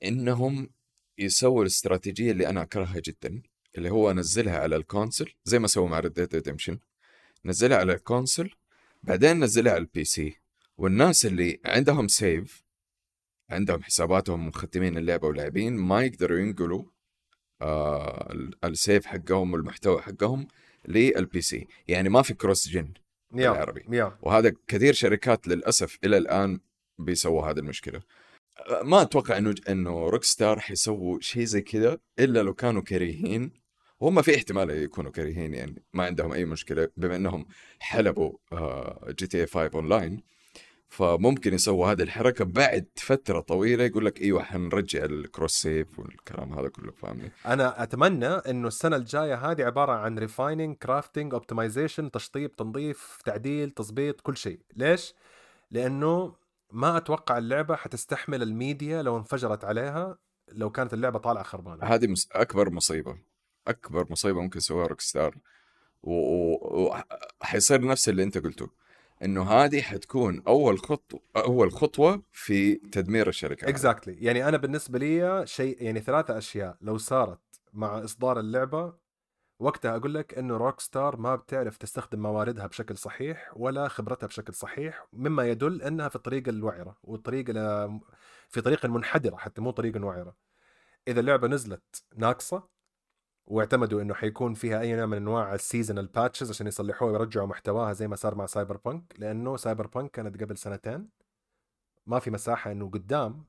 إنهم 0.05 0.71
يسووا 1.19 1.63
الاستراتيجية 1.63 2.31
اللي 2.33 2.47
أنا 2.49 2.63
أكرهها 2.63 3.01
جدا 3.05 3.43
اللي 3.79 3.91
هو 3.91 4.13
نزلها 4.13 4.59
على 4.59 4.77
ال 4.77 4.84
console 4.84 5.33
زي 5.45 5.59
ما 5.59 5.67
سووا 5.67 5.89
مع 5.89 6.01
ريد 6.01 6.21
ريدمشن 6.35 6.79
نزلها 7.45 7.79
على 7.79 7.93
ال 7.93 8.00
console 8.00 8.51
بعدين 9.03 9.45
نزلها 9.45 9.73
على 9.73 9.81
ال 9.81 10.05
PC 10.05 10.37
والناس 10.79 11.27
اللي 11.27 11.61
عندهم 11.65 12.09
save 12.09 12.65
عندهم 13.51 13.83
حساباتهم 13.83 14.47
مختمين 14.49 14.99
اللعبة 14.99 15.29
ولاعبين 15.29 15.73
ما 15.77 16.03
يقدروا 16.03 16.39
ينقلوا 16.39 16.85
آه 17.63 18.33
ال- 18.33 18.65
save 18.65 19.07
حقهم 19.07 19.53
والمحتوى 19.53 20.03
حقهم 20.03 20.49
لل 20.89 21.41
PC 21.41 21.67
يعني 21.89 22.09
ما 22.09 22.23
في 22.23 22.35
cross 22.35 22.69
gen 22.69 22.93
يا 23.35 23.51
بالعربي. 23.51 23.85
وهذا 24.23 24.53
كثير 24.67 24.93
شركات 24.93 25.49
للأسف 25.49 25.99
إلى 26.05 26.17
الآن 26.17 26.61
بيسووا 26.99 27.51
هذه 27.51 27.59
المشكلة. 27.59 28.01
ما 28.83 29.03
أتوقع 29.03 29.39
إنه 29.39 29.55
إنه 29.69 30.09
روك 30.09 30.25
ستار 30.25 30.61
حيسووا 30.61 31.19
شيء 31.21 31.45
زي 31.45 31.61
كذا 31.61 31.99
إلا 32.19 32.43
لو 32.43 32.55
كانوا 32.55 32.83
كريهين. 32.83 33.53
وهم 34.01 34.23
في 34.23 34.37
احتمال 34.37 34.71
يكونوا 34.71 35.11
كريهين 35.11 35.55
يعني 35.55 35.83
ما 35.93 36.05
عندهم 36.05 36.33
أي 36.33 36.45
مشكلة 36.45 36.89
بما 36.97 37.17
إنهم 37.17 37.47
حلبوا 37.79 38.33
جي 39.09 39.27
تي 39.27 39.41
اي 39.41 39.47
5 39.47 39.71
أونلاين. 39.75 40.23
فممكن 40.91 41.55
يسووا 41.55 41.93
هذه 41.93 42.03
الحركة 42.03 42.45
بعد 42.45 42.87
فترة 42.97 43.41
طويلة 43.41 43.85
يقول 43.85 44.07
لك 44.07 44.21
إيوه 44.21 44.43
حنرجع 44.43 45.05
ال 45.05 45.13
cross 45.13 45.53
save 45.53 45.99
والكلام 45.99 46.59
هذا 46.59 46.69
كله 46.69 46.93
فاهمني؟ 46.93 47.33
أنا 47.47 47.83
أتمنى 47.83 48.27
إنه 48.27 48.69
السنة 48.69 48.97
الجاية 48.97 49.35
هذه 49.35 49.65
عبارة 49.65 49.93
عن 49.93 50.19
refining 50.19 50.77
crafting 50.77 51.35
optimization 51.35 52.11
تشطيب 52.11 52.57
تنظيف 52.57 53.19
تعديل 53.25 53.71
تظبيط 53.71 54.21
كل 54.21 54.37
شيء. 54.37 54.61
ليش؟ 54.77 55.15
لأنه 55.71 56.35
ما 56.73 56.97
أتوقع 56.97 57.39
اللعبة 57.39 57.77
حتستحمل 57.77 58.43
الميديا 58.43 59.03
لو 59.03 59.17
انفجرت 59.17 59.65
عليها 59.65 60.19
لو 60.53 60.71
كانت 60.71 60.95
اللعبة 60.95 61.19
طالعة 61.19 61.45
خربانة. 61.45 61.85
هذه 61.85 62.07
مس... 62.07 62.29
أكبر 62.33 62.71
مصيبة. 62.71 63.19
أكبر 63.69 64.07
مصيبة 64.11 64.41
ممكن 64.41 64.59
يسويها 64.59 64.87
روك 64.87 65.01
ستار 65.01 65.37
وحيصير 66.03 67.81
و... 67.81 67.85
و... 67.85 67.91
نفس 67.91 68.09
اللي 68.09 68.23
أنت 68.23 68.39
قلته 68.39 68.71
إنه 69.23 69.51
هذه 69.51 69.81
حتكون 69.81 70.43
أول 70.47 70.79
خطوه 70.79 71.21
أول 71.37 71.73
خطوة 71.73 72.23
في 72.33 72.75
تدمير 72.75 73.29
الشركة 73.29 73.69
exactly 73.69 74.15
exactly. 74.15 74.23
يعني 74.23 74.49
أنا 74.49 74.57
بالنسبة 74.57 74.99
لي 74.99 75.47
شيء 75.47 75.83
يعني 75.83 76.01
ثلاثة 76.01 76.39
أشياء. 76.39 76.77
لو 76.81 76.99
صارت 76.99 77.41
مع 77.73 78.05
إصدار 78.05 78.41
اللعبة 78.41 78.93
وقتها 79.61 79.97
أقول 79.97 80.15
لك 80.15 80.39
إنه 80.39 80.57
روك 80.57 80.81
ستار 80.81 81.17
ما 81.17 81.37
بتعرف 81.37 81.77
تستخدم 81.77 82.23
مواردها 82.23 82.67
بشكل 82.67 82.97
صحيح 82.97 83.53
ولا 83.57 83.89
خبرتها 83.89 84.27
بشكل 84.27 84.55
صحيح 84.55 85.07
مما 85.13 85.47
يدل 85.47 85.83
إنها 85.83 86.09
في 86.09 86.17
الطريق 86.17 86.49
الوعرة 86.49 86.97
والطريق 87.03 87.47
في 88.49 88.61
طريق 88.65 88.87
منحدرة 88.87 89.37
حتى 89.37 89.61
مو 89.61 89.71
طريق 89.71 90.05
وعرة. 90.05 90.37
إذا 91.09 91.21
اللعبة 91.21 91.49
نزلت 91.49 92.05
ناقصة 92.17 92.69
واعتمدوا 93.47 94.03
إنه 94.03 94.15
حيكون 94.15 94.55
فيها 94.55 94.81
أي 94.81 94.97
نوع 94.97 95.07
من 95.07 95.17
أنواع 95.17 95.55
ال 95.55 95.61
seasonal 95.61 96.07
patches 96.07 96.51
عشان 96.51 96.67
يصلحوها 96.67 97.13
ويرجعوا 97.13 97.47
محتواها 97.47 97.93
زي 97.93 98.09
ما 98.09 98.17
صار 98.17 98.35
مع 98.35 98.47
سايبر 98.47 98.77
بانك 98.77 99.15
لأنه 99.19 99.57
سايبر 99.57 99.87
بانك 99.87 100.11
كانت 100.11 100.43
قبل 100.43 100.57
سنتين. 100.59 101.09
ما 102.07 102.19
في 102.19 102.31
مساحة 102.31 102.73
إنه 102.73 102.91
قدام 102.91 103.45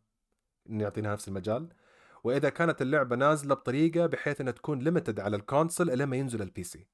إنه 0.69 0.83
يعطينا 0.83 1.13
نفس 1.13 1.27
المجال. 1.27 1.73
وإذا 2.23 2.49
كانت 2.49 2.81
اللعبة 2.81 3.15
نازلة 3.15 3.55
بطريقة 3.55 4.05
بحيث 4.05 4.41
إنها 4.41 4.53
تكون 4.53 4.79
limited 4.79 5.19
على 5.19 5.35
ال 5.35 5.44
console 5.44 6.03
ما 6.03 6.17
ينزل 6.17 6.41
ال 6.41 6.63
PC 6.63 6.87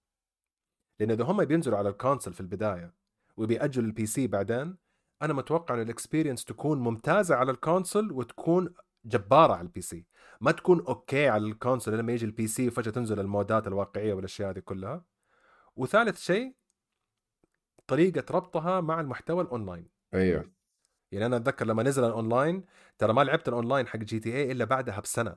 لأن 1.00 1.12
إذا 1.12 1.24
هم 1.24 1.46
بينزلوا 1.46 1.78
على 1.78 1.90
ال 1.90 1.95
console 1.95 2.34
في 2.34 2.42
البداية 2.42 2.94
وبيأجلوا 3.38 3.88
ال 3.88 4.06
PC 4.06 4.28
بعدين 4.28 4.78
أنا 5.22 5.34
متوقع 5.34 5.76
إن 5.76 5.82
ال 5.82 5.88
experience 5.88 6.46
تكون 6.46 6.80
ممتازة 6.80 7.36
على 7.36 7.52
ال 7.52 7.59
console 7.59 8.12
وتكون 8.12 8.74
جبارة 9.06 9.54
على 9.54 9.62
ال 9.62 9.82
PC 9.82 10.06
ما 10.42 10.52
تكون 10.52 10.86
okay 10.86 11.28
على 11.28 11.46
ال 11.46 11.52
console 11.52 11.98
لما 11.98 12.14
يجي 12.14 12.26
ال 12.26 12.48
PC 12.48 12.68
وفجأة 12.68 12.92
تنزل 12.92 13.20
المودات 13.20 13.68
الواقعية 13.68 14.14
والأشياء 14.14 14.50
هذه 14.50 14.60
كلها. 14.60 15.06
وثالث 15.76 16.20
شيء 16.20 16.56
طريقة 17.88 18.26
ربطها 18.32 18.82
مع 18.82 19.00
المحتوى 19.00 19.44
الاونلاين 19.44 19.90
أيوه. 20.14 20.52
يعني 21.12 21.26
أنا 21.26 21.38
أتذكر 21.38 21.66
لما 21.66 21.84
نزل 21.84 22.04
الأونلاين 22.04 22.66
ترى 22.98 23.14
ما 23.14 23.22
لعبت 23.24 23.48
الأونلاين 23.48 23.88
حق 23.88 23.98
جي 24.00 24.20
تي 24.20 24.36
اي 24.36 24.52
إلا 24.52 24.66
بعدها 24.66 25.00
بسنة. 25.00 25.36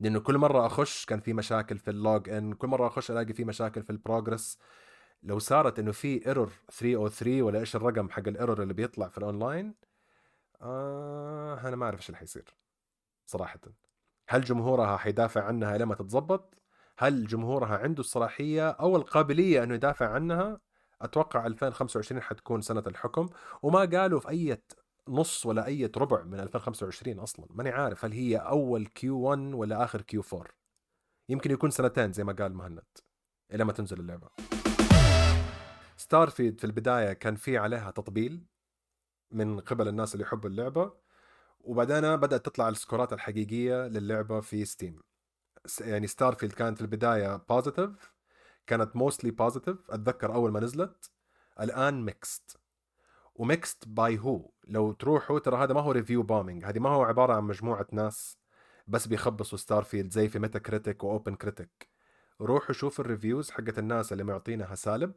لأنه 0.00 0.20
كل 0.20 0.38
مرة 0.38 0.66
أخش 0.66 1.04
كان 1.04 1.20
في 1.20 1.32
مشاكل 1.32 1.78
في 1.78 1.90
ال 1.90 2.00
log 2.00 2.28
in 2.28 2.52
كل 2.54 2.68
مرة 2.68 2.86
أخش 2.86 3.10
ألاقي 3.10 3.32
في 3.32 3.44
مشاكل 3.44 3.82
في 3.82 3.90
ال 3.90 3.97
progress. 3.97 4.58
لو 5.22 5.38
صارت 5.38 5.78
إنه 5.78 5.92
في 5.92 6.26
error 6.26 6.52
303 6.70 7.42
ولا 7.42 7.60
إيش 7.60 7.76
الرقم 7.76 8.10
حق 8.10 8.28
ال 8.28 8.34
error 8.34 8.62
اللي 8.62 8.74
بيطلع 8.74 9.08
في 9.08 9.18
الأونلاين 9.18 9.74
آه 10.62 11.68
أنا 11.68 11.76
ما 11.76 11.84
أعرف 11.84 11.98
إيش 11.98 12.08
اللي 12.08 12.18
حيصير 12.18 12.56
صراحة. 13.26 13.60
هل 14.28 14.44
جمهورها 14.44 14.96
حيدافع 14.96 15.44
عنها 15.44 15.78
لما 15.78 15.94
تتظبط؟ 15.94 16.54
هل 16.98 17.26
جمهورها 17.26 17.78
عنده 17.78 18.00
الصلاحية 18.00 18.70
أو 18.70 18.96
القابلية 18.96 19.62
إنه 19.62 19.74
يدافع 19.74 20.08
عنها؟ 20.08 20.60
أتوقع 21.02 21.46
2025 21.46 22.22
حتكون 22.22 22.60
سنة 22.60 22.82
الحكم. 22.86 23.28
وما 23.62 23.80
قالوا 23.80 24.20
في 24.20 24.28
أي 24.28 24.62
نص 25.08 25.46
ولا 25.46 25.66
أي 25.66 25.90
ربع 25.96 26.22
من 26.22 26.40
2025 26.40 27.18
أصلا. 27.18 27.46
ماني 27.50 27.70
عارف 27.70 28.04
هل 28.04 28.12
هي 28.12 28.36
أول 28.36 28.86
Q 28.86 29.18
1 29.20 29.54
ولا 29.54 29.84
آخر 29.84 30.02
Q 30.02 30.22
4 30.32 30.46
يمكن 31.28 31.50
يكون 31.50 31.70
سنتين 31.70 32.12
زي 32.12 32.24
ما 32.24 32.32
قال 32.32 32.54
مهند 32.54 32.84
إلى 33.52 33.64
ما 33.64 33.72
تنزل 33.72 34.00
اللعبة. 34.00 34.28
ستارفيلد 35.96 36.60
في 36.60 36.64
البداية 36.64 37.12
كان 37.12 37.36
في 37.36 37.58
عليها 37.58 37.90
تطبيل 37.90 38.46
من 39.30 39.60
قبل 39.60 39.88
الناس 39.88 40.14
اللي 40.14 40.24
يحبوا 40.24 40.50
اللعبة 40.50 40.92
وبعدين 41.60 42.16
بدأت 42.16 42.46
تطلع 42.46 42.68
ال 42.68 42.74
scores 42.74 43.12
الحقيقية 43.12 43.86
للعبة 43.86 44.40
في 44.40 44.64
ستيم 44.64 45.02
يعني 45.80 46.06
ستارفيلد 46.06 46.52
كانت 46.52 46.76
في 46.76 46.82
البداية 46.82 47.36
positive 47.36 48.12
كانت 48.66 48.96
mostly 48.96 49.30
positive 49.30 49.90
أتذكر 49.90 50.34
أول 50.34 50.52
ما 50.52 50.60
نزلت 50.60 51.10
الآن 51.60 52.04
mixed 52.04 52.56
و 53.34 53.43
mixed 53.43 53.88
by 53.88 54.18
who. 54.18 54.50
لو 54.68 54.92
تروحوا 54.92 55.38
ترى 55.38 55.56
هذا 55.56 55.74
ما 55.74 55.80
هو 55.80 55.92
review 55.92 56.22
bombing 56.22 56.64
هذه 56.64 56.78
ما 56.78 56.90
هو 56.90 57.02
عبارة 57.02 57.34
عن 57.34 57.44
مجموعة 57.44 57.86
ناس 57.92 58.38
بس 58.86 59.06
بيخبصوا 59.06 59.58
ستارفيلد 59.58 60.12
زي 60.12 60.28
في 60.28 60.38
ميتا 60.38 60.58
كريتيك 60.58 61.04
واوبن 61.04 61.34
كريتيك 61.34 61.88
روحوا 62.40 62.72
شوفوا 62.72 63.04
ال 63.04 63.10
reviews 63.10 63.50
حقت 63.50 63.78
الناس 63.78 64.12
اللي 64.12 64.24
معطينها 64.24 64.74
سالب 64.74 65.14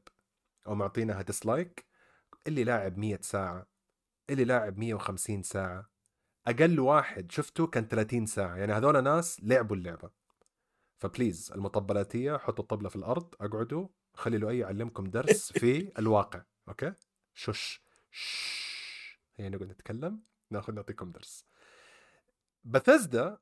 أو 0.67 0.75
معطينها 0.75 1.21
dislike 1.21 1.85
اللي 2.47 2.63
لاعب 2.63 2.97
100 2.97 3.19
ساعة 3.21 3.67
اللي 4.29 4.43
لاعب 4.45 4.77
150 4.77 5.43
ساعة. 5.43 5.89
أقل 6.47 6.79
واحد 6.79 7.31
شفته 7.31 7.67
كان 7.67 7.87
30 7.87 8.25
ساعة 8.25 8.55
يعني 8.55 8.73
هذول 8.73 9.03
ناس 9.03 9.43
لعبوا 9.43 9.75
اللعبة. 9.75 10.09
ف 10.97 11.05
please 11.05 11.51
المطبلاتية 11.55 12.37
حطوا 12.37 12.63
الطبلة 12.63 12.89
في 12.89 12.95
الأرض 12.95 13.35
أقعدوا 13.41 13.87
خلي 14.13 14.37
ال 14.37 14.49
AI 14.49 14.59
يعلمكم 14.59 15.03
درس 15.03 15.51
في 15.59 15.91
الواقع 15.99 16.43
okay؟ 16.69 16.93
شش. 17.33 17.84
هي 19.35 19.49
نقعد 19.49 19.69
نتكلم 19.69 20.21
ناخذ 20.51 20.73
نعطيكم 20.73 21.11
درس. 21.11 21.45
بثزدا 22.63 23.37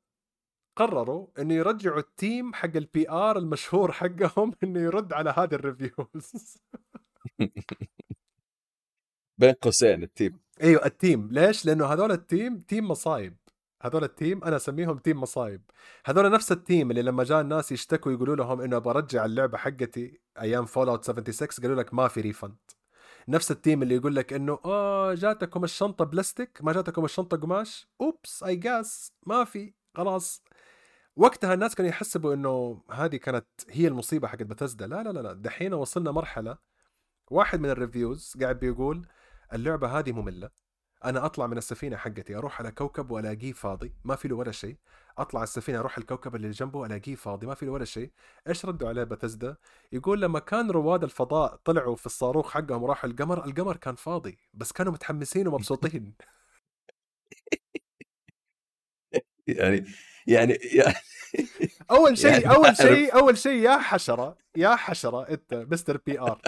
قرروا 0.76 1.28
إنه 1.40 1.54
يرجعوا 1.54 2.00
ال 2.00 2.11
team 2.11 2.54
حق 2.54 2.76
ال 2.76 3.10
PR 3.10 3.38
المشهور 3.38 3.92
حقهم 3.92 4.54
إنه 4.64 4.80
يرد 4.80 5.14
على 5.14 5.30
هذه 5.38 5.56
ال 5.56 5.69
reviews 5.69 6.58
بين 9.38 9.54
قوسين 9.54 10.04
التيم. 10.04 10.40
أيوه 10.64 10.86
التيم. 10.86 11.30
ليش؟ 11.32 11.66
لأنه 11.66 11.86
هذول 11.86 12.12
ال 12.12 12.21
team 12.21 12.60
team 12.60 12.88
مصايب. 12.88 13.38
هذول 13.82 14.04
ال 14.04 14.12
team 14.12 14.44
أنا 14.44 14.56
أسميهم 14.56 14.98
team 14.98 15.22
مصايب. 15.22 15.62
هذول 16.06 16.32
نفس 16.32 16.52
ال 16.52 16.60
team 16.60 16.92
اللي 16.92 17.02
لما 17.02 17.24
جاء 17.24 17.42
الناس 17.42 17.72
يشتكوا 17.72 18.12
يقولوا 18.12 18.36
لهم 18.36 18.62
إنه 18.62 18.78
أبغى 18.78 18.92
أرجع 18.92 19.26
اللعبة 19.26 19.58
حقتي 19.58 20.22
أيام 20.42 20.66
فول 20.66 20.90
اوت 20.90 21.04
76 21.04 21.48
قالوا 21.62 21.84
لك 21.84 21.94
ما 21.94 22.08
في 22.08 22.22
refund 22.22 22.56
نفس 23.28 23.52
ال 23.52 23.58
team 23.58 23.84
اللي 23.84 23.96
يقول 23.96 24.16
لك 24.16 24.34
إنه 24.34 24.60
آه 24.66 25.14
جاتكم 25.14 25.64
الشنطة 25.64 26.06
بلاستيك 26.06 26.60
ما 26.62 26.74
جاتكم 26.74 27.06
الشنطة 27.06 27.38
قماش. 27.38 27.88
oops 28.02 28.44
I 28.44 28.56
guess 28.56 29.14
ما 29.28 29.44
في. 29.44 29.74
خلاص. 29.96 30.44
وقتها 31.16 31.54
الناس 31.54 31.76
كانوا 31.76 31.90
يحسبوا 31.90 32.34
إنه 32.34 32.84
هذه 32.92 33.16
كانت 33.16 33.46
هي 33.70 33.88
المصيبة 33.88 34.28
حقت 34.28 34.44
بتزدا 34.44 34.88
لا 34.88 35.04
لا 35.04 35.10
لا 35.10 35.20
لا. 35.20 35.34
دحين 35.34 35.74
وصلنا 35.74 36.12
مرحلة 36.12 36.58
واحد 37.32 37.60
من 37.60 37.70
ال 37.70 37.78
reviews 37.78 38.34
قاعد 38.42 38.60
بيقول 38.60 39.08
اللعبة 39.54 40.00
هذه 40.00 40.12
مملة. 40.12 40.50
أنا 41.06 41.26
أطلع 41.26 41.48
من 41.48 41.58
السفينة 41.58 41.98
حقتي 41.98 42.36
أروح 42.36 42.60
على 42.60 42.72
كوكب 42.72 43.12
وألاقيه 43.12 43.54
فاضي 43.54 43.94
ما 44.04 44.16
في 44.16 44.28
له 44.28 44.36
ولا 44.36 44.52
شيء. 44.52 44.78
أطلع 45.18 45.44
السفينة 45.44 45.80
أروح 45.80 45.98
الكوكب 45.98 46.36
اللي 46.36 46.50
جنبه 46.52 46.86
الاقيه 46.86 47.16
فاضي 47.16 47.48
ما 47.48 47.56
في 47.56 47.66
له 47.66 47.72
ولا 47.72 47.86
شيء. 47.86 48.12
إيش 48.48 48.66
ردوا 48.66 48.90
عليه 48.90 49.04
بتزدا 49.04 49.56
يقول 49.92 50.22
لما 50.22 50.40
كان 50.40 50.72
رواد 50.72 51.04
الفضاء 51.04 51.56
طلعوا 51.56 51.96
في 51.96 52.06
الصاروخ 52.06 52.52
حقهم 52.52 52.84
وراحوا 52.84 53.10
القمر 53.10 53.46
القمر 53.46 53.78
كان 53.78 53.96
فاضي 53.96 54.38
بس 54.54 54.72
كانوا 54.72 54.94
متحمسين 54.94 55.48
ومبسوطين. 55.48 56.14
يعني 59.48 59.86
يعني, 60.28 60.54
يعني 60.54 60.96
أول 61.92 62.18
شيء 62.18 62.32
يعني 62.32 62.50
أول 62.50 62.78
شيء 62.78 63.16
أول 63.16 63.38
شيء 63.38 63.64
يا 63.64 63.78
حشرة 63.78 64.38
يا 64.56 64.76
حشرة 64.76 65.30
أنت 65.30 65.54
mister 65.54 65.98
PR 65.98 66.42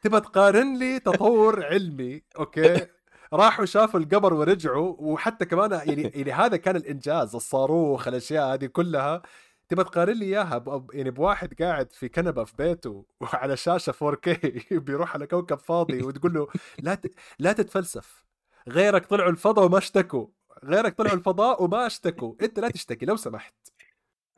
تبى 0.00 0.20
تقارن 0.20 0.78
لي 0.78 1.00
تطور 1.00 1.64
علمي 1.64 2.22
okay؟ 2.38 2.86
راحوا 3.32 3.64
شافوا 3.64 4.00
القمر 4.00 4.34
ورجعوا 4.34 4.96
وحتى 4.98 5.44
كمان 5.44 5.70
يعني 5.70 6.02
يعني 6.14 6.32
هذا 6.32 6.56
كان 6.56 6.76
الإنجاز 6.76 7.34
الصاروخ 7.34 8.08
الأشياء 8.08 8.54
هذه 8.54 8.66
كلها. 8.66 9.22
تبى 9.68 9.84
تقارن 9.84 10.12
لي 10.12 10.24
إياها 10.24 10.86
يعني 10.92 11.10
بواحد 11.10 11.62
قاعد 11.62 11.92
في 11.92 12.08
كنبة 12.08 12.44
في 12.44 12.54
بيته 12.58 13.04
وعلى 13.20 13.56
شاشة 13.56 13.92
4K 13.92 14.38
بيروح 14.86 15.14
على 15.14 15.26
كوكب 15.26 15.58
فاضي 15.58 16.02
وتقول 16.02 16.34
له 16.34 16.48
لا 16.78 16.94
ت... 16.94 17.06
لا 17.38 17.52
تتفلسف. 17.52 18.24
غيرك 18.68 19.06
طلعوا 19.06 19.30
الفضاء 19.30 19.66
وما 19.66 19.78
اشتكوا. 19.78 20.26
غيرك 20.64 20.94
طلعوا 20.98 21.16
الفضاء 21.16 21.62
وما 21.62 21.86
اشتكوا. 21.86 22.34
انت 22.42 22.58
لا 22.58 22.70
تشتكي 22.70 23.06
لو 23.06 23.16
سمحت. 23.16 23.54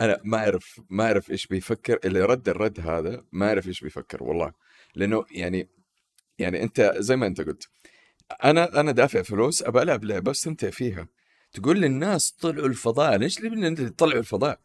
أنا 0.01 0.21
ما 0.25 0.39
أعرف 0.39 0.81
ما 0.91 1.05
أعرف 1.07 1.31
إيش 1.31 1.47
بيفكر 1.47 1.99
اللي 2.05 2.23
رد 2.23 2.49
الرد 2.49 2.81
هذا 2.81 3.25
ما 3.33 3.49
أعرف 3.49 3.67
إيش 3.69 3.81
بيفكر 3.81 4.23
والله. 4.25 4.53
لأنه 4.95 5.25
يعني 5.31 5.69
يعني 6.39 6.63
أنت 6.63 6.95
زي 6.97 7.17
ما 7.17 7.27
أنت 7.27 7.41
قلت 7.41 7.69
أنا 8.45 8.81
أنا 8.81 8.93
دافع 8.93 9.23
فلوس 9.23 9.63
ابى 9.63 9.83
ألعب 9.83 10.05
لعبة 10.05 10.31
أستمتع 10.31 10.71
فيها 10.71 11.09
تقول 11.53 11.81
للناس 11.81 12.33
طلعوا 12.33 12.67
الفضاء 12.67 13.17
ليش 13.17 13.39
أنت 13.45 13.81
تطلعوا 13.81 14.21
الفضاء 14.21 14.61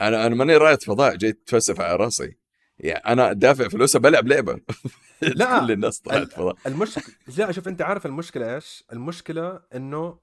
أنا 0.00 0.26
أنا 0.26 0.34
ماني 0.34 0.56
راية 0.56 0.76
فضاء 0.78 1.16
جيت 1.16 1.46
تفلسف 1.46 1.80
على 1.80 1.96
راسي 1.96 2.36
يعني 2.78 3.04
أنا 3.06 3.32
دافع 3.32 3.68
فلوس 3.68 3.96
بلعب 3.96 4.26
لعبة 4.28 4.60
لا. 5.22 5.60
كل 5.60 5.72
الناس 5.72 6.00
طلعت 6.00 6.32
فضاء 6.32 6.56
المشكلة 6.66 7.14
لا 7.38 7.52
شوف 7.52 7.68
أنت 7.68 7.82
عارف 7.82 8.06
المشكلة 8.06 8.54
إيش؟ 8.54 8.84
المشكلة 8.92 9.62
إنه 9.74 10.18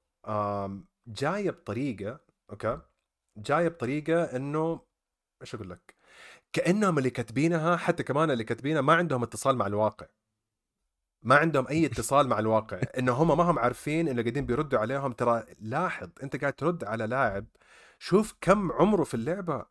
جاية 1.08 1.52
بطريقة 1.52 2.20
أوكي 2.50 2.80
جاية 3.38 3.68
بطريقة 3.68 4.24
إنه 4.24 4.82
إيش 5.42 5.56
أقول 5.56 5.70
لك؟ 5.70 5.96
كأنهم 6.54 6.98
اللي 6.98 7.10
كاتبينها 7.10 7.78
حتى 7.78 8.04
كمان 8.04 8.32
اللي 8.32 8.44
كاتبينها 8.44 8.82
ما 8.82 8.94
عندهم 8.94 9.24
اتصال 9.24 9.58
مع 9.58 9.68
الواقع 9.68 10.08
ما 11.24 11.36
عندهم 11.36 11.68
أي 11.68 11.86
اتصال 11.86 12.28
مع 12.28 12.40
الواقع 12.40 12.82
إنه 12.98 13.12
هم 13.14 13.38
ما 13.38 13.44
هم 13.44 13.60
عارفين 13.60 14.08
إنه 14.08 14.22
قاعدين 14.22 14.46
بيردوا 14.46 14.80
عليهم. 14.80 15.12
ترى 15.14 15.44
لاحظ 15.60 16.10
أنت 16.24 16.36
قاعد 16.42 16.54
ترد 16.54 16.84
على 16.84 17.08
لاعب 17.08 17.46
شوف 18.00 18.36
كم 18.42 18.72
عمره 18.72 19.04
في 19.04 19.14
اللعبة. 19.14 19.66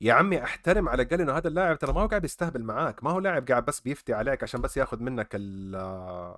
يا 0.00 0.12
عمي 0.12 0.42
أحترم 0.44 0.88
على 0.88 1.02
الأقل 1.02 1.20
إنه 1.20 1.32
هذا 1.36 1.48
اللاعب 1.48 1.78
ترى 1.78 1.92
ما 1.92 2.00
هو 2.00 2.06
قاعد 2.06 2.24
يستهبل 2.24 2.62
معاك. 2.62 3.04
ما 3.04 3.10
هو 3.10 3.18
لاعب 3.18 3.48
قاعد 3.48 3.64
بس 3.64 3.80
بيفتي 3.80 4.14
عليك 4.14 4.42
عشان 4.42 4.60
بس 4.60 4.76
ياخذ 4.76 5.02
منك 5.02 5.28
ال- 5.34 6.34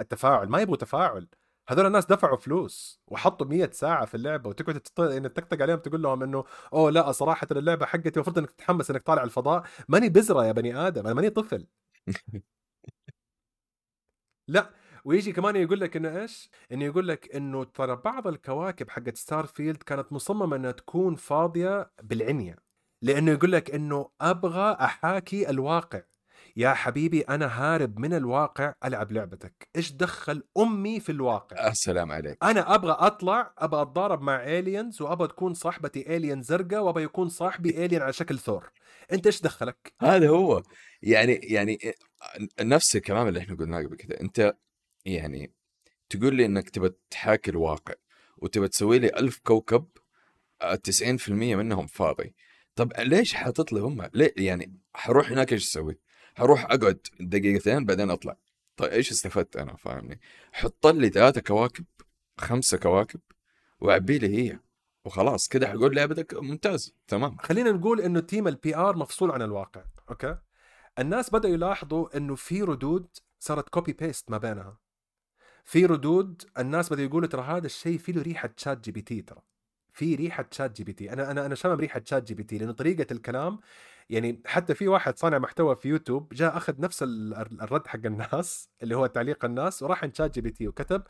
التفاعل. 0.00 0.48
ما 0.48 0.60
يبغوا 0.60 0.76
تفاعل. 0.76 1.28
هذول 1.68 1.86
الناس 1.86 2.06
دفعوا 2.06 2.36
فلوس 2.36 3.00
وحطوا 3.06 3.46
100 3.46 3.70
ساعة 3.72 4.04
في 4.06 4.14
اللعبة 4.16 4.48
وتقعد 4.50 4.80
تط- 4.80 5.24
تطقطق 5.24 5.62
عليهم 5.62 5.78
تقول 5.78 6.02
لهم 6.02 6.22
إنه 6.22 6.44
أوه 6.72 6.90
لا 6.90 7.12
صراحة 7.12 7.46
اللعبة 7.52 7.86
حقتي 7.86 8.08
المفروض 8.16 8.38
إنك 8.38 8.50
تتحمس 8.50 8.90
إنك 8.90 9.02
طالع 9.02 9.22
الفضاء. 9.22 9.62
ماني 9.88 10.08
بزرة 10.08 10.46
يا 10.46 10.52
بني 10.52 10.76
آدم 10.88 11.06
أنا 11.06 11.14
ماني 11.14 11.30
طفل. 11.30 11.66
لا 14.48 14.70
ويجي 15.04 15.32
كمان 15.32 15.56
يقول 15.56 15.80
لك 15.80 15.96
إنه 15.96 16.20
إيش؟ 16.20 16.50
إنه 16.72 16.84
يقول 16.84 17.08
لك 17.08 17.36
إنه 17.36 17.64
ترى 17.64 17.96
بعض 17.96 18.26
الكواكب 18.26 18.90
حقت 18.90 19.16
ستار 19.16 19.46
فيلد 19.46 19.82
كانت 19.82 20.12
مصممة 20.12 20.56
إنها 20.56 20.70
تكون 20.72 21.14
فاضية 21.14 21.90
بالعنية 22.02 22.56
لأنه 23.02 23.30
يقول 23.32 23.52
لك 23.52 23.70
إنه 23.70 24.10
أبغى 24.20 24.72
أحاكي 24.72 25.50
الواقع 25.50 26.02
يا 26.58 26.74
حبيبي 26.74 27.20
أنا 27.20 27.46
هارب 27.46 27.98
من 27.98 28.14
الواقع 28.14 28.74
ألعب 28.84 29.12
لعبتك. 29.12 29.68
إيش 29.76 29.92
دخل 29.92 30.42
أمي 30.58 31.00
في 31.00 31.12
الواقع؟ 31.12 31.68
السلام 31.68 32.12
عليك. 32.12 32.38
أنا 32.42 32.74
أبغى 32.74 32.92
أطلع 32.92 33.54
أبغى 33.58 33.82
أتضارب 33.82 34.22
مع 34.22 34.44
aliens 34.44 35.02
وأبغى 35.02 35.28
تكون 35.28 35.54
صاحبتي 35.54 36.16
alien 36.16 36.42
زرقاء 36.42 36.80
وأبغى 36.80 37.04
يكون 37.04 37.28
صاحبي 37.28 37.84
alien 37.84 38.02
على 38.02 38.12
شكل 38.12 38.38
ثور. 38.38 38.70
أنت 39.12 39.26
إيش 39.26 39.40
دخلك؟ 39.42 39.92
هذا 40.02 40.28
هو. 40.28 40.62
يعني 41.02 41.32
يعني 41.32 41.78
نفس 42.60 42.96
الكلام 42.96 43.28
اللي 43.28 43.40
إحنا 43.40 43.56
قلناه 43.56 43.82
قبل 43.82 43.96
كذا 43.96 44.20
أنت 44.20 44.56
يعني 45.04 45.52
تقول 46.10 46.34
لي 46.34 46.44
إنك 46.44 46.70
تبى 46.70 46.90
تحاكي 47.10 47.50
الواقع 47.50 47.94
وتبى 48.36 48.68
تسوي 48.68 48.98
لي 48.98 49.08
ألف 49.08 49.38
كوكب 49.38 49.86
آه، 50.62 50.74
90% 50.74 51.30
منهم 51.30 51.86
فاضي. 51.86 52.34
طب 52.74 52.92
ليش 52.98 53.34
حاطط 53.34 53.72
لي 53.72 53.80
هم؟ 53.80 54.10
ليه 54.14 54.34
يعني 54.36 54.78
حروح 54.94 55.30
هناك 55.30 55.52
إيش 55.52 55.64
أسوي؟ 55.64 55.98
حروح 56.38 56.64
أقعد 56.64 56.98
دقيقتين 57.20 57.84
بعدين 57.84 58.10
أطلع. 58.10 58.36
طيب 58.76 58.90
إيش 58.90 59.10
استفدت 59.10 59.56
أنا؟ 59.56 59.76
فاهمني؟ 59.76 60.20
حط 60.52 60.86
لي 60.86 61.08
ثلاثة 61.08 61.40
كواكب 61.40 61.84
خمسة 62.38 62.78
كواكب 62.78 63.20
وعبي 63.80 64.18
لي 64.18 64.38
هي 64.38 64.58
وخلاص 65.04 65.48
كده 65.48 65.68
حقول 65.68 65.96
لعبتك 65.96 66.34
ممتاز. 66.34 66.94
تمام. 67.08 67.36
خلينا 67.36 67.70
نقول 67.70 68.00
إنه 68.00 68.20
team 68.20 68.48
ال 68.48 68.76
PR 68.76 68.96
مفصول 68.96 69.30
عن 69.30 69.42
الواقع 69.42 69.84
okay؟ 70.10 70.38
الناس 70.98 71.30
بدأوا 71.30 71.54
يلاحظوا 71.54 72.16
إنه 72.16 72.34
في 72.34 72.62
ردود 72.62 73.06
صارت 73.38 73.68
copy 73.68 73.92
paste 73.92 74.30
ما 74.30 74.38
بينها. 74.38 74.78
في 75.64 75.86
ردود 75.86 76.42
الناس 76.58 76.92
بدأوا 76.92 77.06
يقولوا 77.06 77.28
ترى 77.28 77.42
هذا 77.42 77.66
الشيء 77.66 77.98
فيه 77.98 78.12
له 78.12 78.22
ريحة 78.22 78.50
شات 78.56 78.84
جي 78.84 78.92
بي 78.92 79.00
تي 79.00 79.22
ترى. 79.22 79.40
في 79.92 80.14
ريحة 80.14 80.46
شات 80.50 80.76
جي 80.76 80.84
بي 80.84 80.92
تي 80.92 81.12
أنا 81.12 81.30
أنا 81.30 81.46
أنا 81.46 81.54
شامم 81.54 81.74
ريحه 81.80 82.02
شات 82.04 82.22
جي 82.22 82.34
بي 82.34 82.42
تي 82.42 82.58
لأنه 82.58 82.72
طريقة 82.72 83.12
الكلام 83.12 83.60
يعني 84.10 84.42
حتى 84.46 84.74
في 84.74 84.88
واحد 84.88 85.18
صانع 85.18 85.38
محتوى 85.38 85.76
في 85.76 85.88
يوتيوب 85.88 86.34
جاء 86.34 86.56
أخذ 86.56 86.80
نفس 86.80 87.02
ال- 87.02 87.34
الرد 87.62 87.86
حق 87.86 88.00
الناس 88.04 88.68
اللي 88.82 88.96
هو 88.96 89.06
تعليق 89.06 89.44
الناس 89.44 89.82
وراح 89.82 90.02
عند 90.04 90.14
شات 90.14 90.34
جي 90.34 90.40
بي 90.40 90.50
تي 90.50 90.68
وكتب 90.68 91.02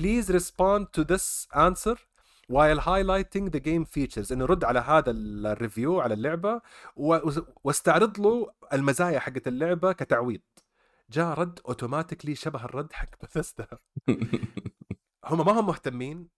please 0.00 0.24
respond 0.26 0.86
to 1.00 1.04
this 1.04 1.46
answer 1.54 1.96
while 2.52 2.80
highlighting 2.80 3.48
the 3.56 3.60
game 3.60 3.84
features. 3.96 4.32
إنه 4.32 4.44
رد 4.44 4.64
على 4.64 4.78
هذا 4.78 5.10
ال- 5.10 5.46
review 5.46 6.00
على 6.00 6.14
اللعبة 6.14 6.60
واستعرض 7.64 8.20
له 8.20 8.50
المزايا 8.72 9.18
حقت 9.18 9.48
اللعبة 9.48 9.92
كتعويض. 9.92 10.40
جاء 11.10 11.34
رد 11.40 11.60
automatically 11.68 12.34
شبه 12.34 12.64
الرد 12.64 12.92
حق 12.92 13.08
بثيستا 13.22 13.66
هم 15.24 15.46
ما 15.46 15.52
هم 15.60 15.66
مهتمين 15.66 16.28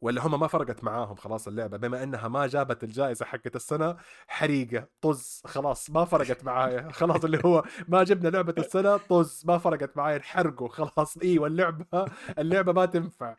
ولا 0.00 0.26
هم 0.26 0.40
ما 0.40 0.46
فرقت 0.46 0.84
معاهم 0.84 1.14
خلاص 1.14 1.48
اللعبة 1.48 1.76
بما 1.76 2.02
إنها 2.02 2.28
ما 2.28 2.46
جابت 2.46 2.84
الجائزة 2.84 3.24
حقت 3.24 3.56
السنة 3.56 3.96
حريقة 4.26 4.88
طز 5.00 5.42
خلاص 5.44 5.90
ما 5.90 6.04
فرقت 6.04 6.44
معايا 6.44 6.90
خلاص 7.00 7.24
اللي 7.24 7.40
هو 7.44 7.64
ما 7.88 8.04
جبنا 8.04 8.28
لعبة 8.28 8.54
السنة 8.58 8.96
طز 8.96 9.42
ما 9.46 9.58
فرقت 9.58 9.96
معايا 9.96 10.18
نحرقه 10.18 10.68
خلاص. 10.68 11.18
أيوه 11.18 11.46
اللعبه 11.46 12.06
اللعبة 12.38 12.72
ما 12.72 12.86
تنفع. 12.86 13.36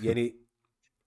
يعني 0.00 0.36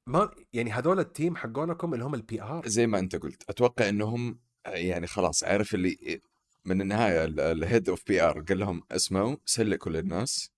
ما 0.07 0.31
يعني 0.53 0.71
هذول 0.71 0.99
ال 0.99 1.06
team 1.06 1.35
حقونكم 1.35 1.93
اللي 1.93 2.05
هم 2.05 2.13
ال 2.13 2.41
PR 2.41 2.67
زي 2.67 2.87
ما 2.87 2.99
أنت 2.99 3.15
قلت 3.15 3.49
أتوقع 3.49 3.89
إنهم 3.89 4.39
يعني 4.65 5.07
خلاص 5.07 5.43
عارف 5.43 5.75
اللي 5.75 6.21
من 6.65 6.81
النهاية 6.81 7.25
ال 7.25 7.89
head 7.89 8.03
of 8.07 8.21
PR 8.21 8.41
قال 8.41 8.59
لهم 8.59 8.83
اسمعوا 8.91 9.35
سلكوا 9.45 9.91
للناس. 9.91 10.51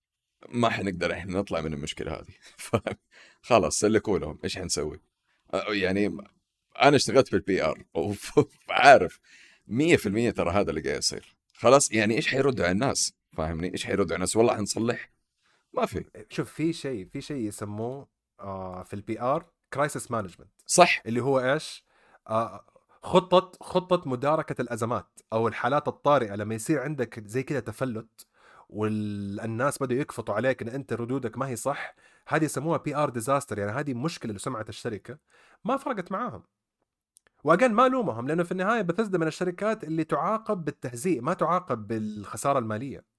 ما 0.48 0.70
حنقدر 0.70 1.12
إحنا 1.12 1.38
نطلع 1.38 1.60
من 1.60 1.74
المشكلة 1.74 2.12
هذه. 2.12 2.34
خلاص 3.42 3.78
سلكوا 3.78 4.18
لهم 4.18 4.38
إيش 4.44 4.58
حنسوي؟ 4.58 5.00
يعني 5.68 6.16
أنا 6.82 6.96
اشتغلت 6.96 7.32
بال 7.32 7.64
PR 7.64 7.84
وعارف 7.94 9.20
100% 9.68 10.32
ترى 10.32 10.50
هذا 10.50 10.70
اللي 10.70 10.80
قاعد 10.80 10.98
يصير. 10.98 11.36
خلاص 11.54 11.92
يعني 11.92 12.14
إيش 12.14 12.28
حيردوا 12.28 12.64
على 12.64 12.72
الناس؟ 12.72 13.12
فاهمني؟ 13.32 13.72
إيش 13.72 13.86
حيردوا 13.86 14.04
على 14.04 14.14
الناس؟ 14.14 14.36
والله 14.36 14.56
حنصلح. 14.56 15.10
ما 15.74 15.86
في. 15.86 16.04
شوف 16.30 16.52
في 16.52 16.72
شيء 16.72 17.06
في 17.12 17.20
شيء 17.20 17.36
يسموه 17.36 18.08
آه 18.40 18.82
في 18.82 18.94
ال 18.94 19.20
PR 19.20 19.46
crisis 19.72 20.10
management 20.10 20.50
صح. 20.66 21.02
اللي 21.06 21.20
هو 21.20 21.40
إيش؟ 21.40 21.84
آه 22.28 22.64
خطة 23.02 23.52
خطة 23.60 24.08
مداركة 24.08 24.62
الأزمات 24.62 25.20
أو 25.32 25.48
الحالات 25.48 25.88
الطارئة 25.88 26.34
لما 26.34 26.54
يصير 26.54 26.80
عندك 26.80 27.26
زي 27.26 27.42
كذا 27.42 27.60
تفلت 27.60 28.26
والناس 28.72 29.82
بدأوا 29.82 30.00
يكفطوا 30.00 30.34
عليك 30.34 30.62
إن 30.62 30.68
أنت 30.68 30.92
ردودك 30.92 31.38
ما 31.38 31.48
هي 31.48 31.56
صح. 31.56 31.94
هذه 32.28 32.44
يسموها 32.44 32.78
PR 32.78 33.10
disaster 33.10 33.58
يعني 33.58 33.72
هذه 33.72 33.94
مشكلة 33.94 34.32
لسمعة 34.34 34.64
الشركة. 34.68 35.18
ما 35.64 35.76
فرقت 35.76 36.12
معاهم. 36.12 36.42
واجين 37.44 37.72
ما 37.72 37.88
لومهم 37.88 38.28
لأنه 38.28 38.42
في 38.42 38.52
النهاية 38.52 38.82
بثزدا 38.82 39.18
من 39.18 39.26
الشركات 39.26 39.84
اللي 39.84 40.04
تعاقب 40.04 40.64
بالتهزيء 40.64 41.22
ما 41.22 41.34
تعاقب 41.34 41.86
بالخسارة 41.86 42.58
المالية. 42.58 43.11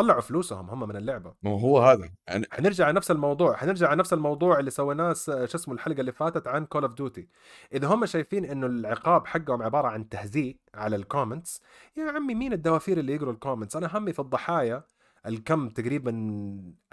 طلعوا 0.00 0.20
فلوسهم 0.20 0.70
هم 0.70 0.88
من 0.88 0.96
اللعبة. 0.96 1.34
ما 1.42 1.50
هو 1.50 1.78
هذا. 1.78 2.10
أنا 2.28 2.46
حنرجع 2.52 2.84
على 2.84 2.96
نفس 2.96 3.10
الموضوع 3.10 3.56
حنرجع 3.56 3.88
على 3.88 3.98
نفس 3.98 4.12
الموضوع 4.12 4.58
اللي 4.58 4.70
سويناه 4.70 5.12
شو 5.12 5.44
اسمه 5.54 5.74
الحلقة 5.74 6.00
اللي 6.00 6.12
فاتت 6.12 6.48
عن 6.48 6.66
كول 6.66 6.82
اوف 6.82 6.92
ديوتي 6.92 7.28
إذا 7.72 7.88
هم 7.88 8.06
شايفين 8.06 8.44
إنه 8.44 8.66
العقاب 8.66 9.26
حقهم 9.26 9.62
عبارة 9.62 9.88
عن 9.88 10.08
تهزيء 10.08 10.56
على 10.74 10.96
ال 10.96 11.03
comments 11.03 11.62
يا 11.96 12.10
عمي 12.10 12.34
مين 12.34 12.52
الدوافير 12.52 12.98
اللي 12.98 13.14
يقروا 13.14 13.32
ال 13.32 13.37
comments 13.37 13.76
أنا 13.76 13.90
همي 13.92 14.12
في 14.12 14.18
الضحايا 14.18 14.84
الكم 15.26 15.68
تقريبا 15.68 16.12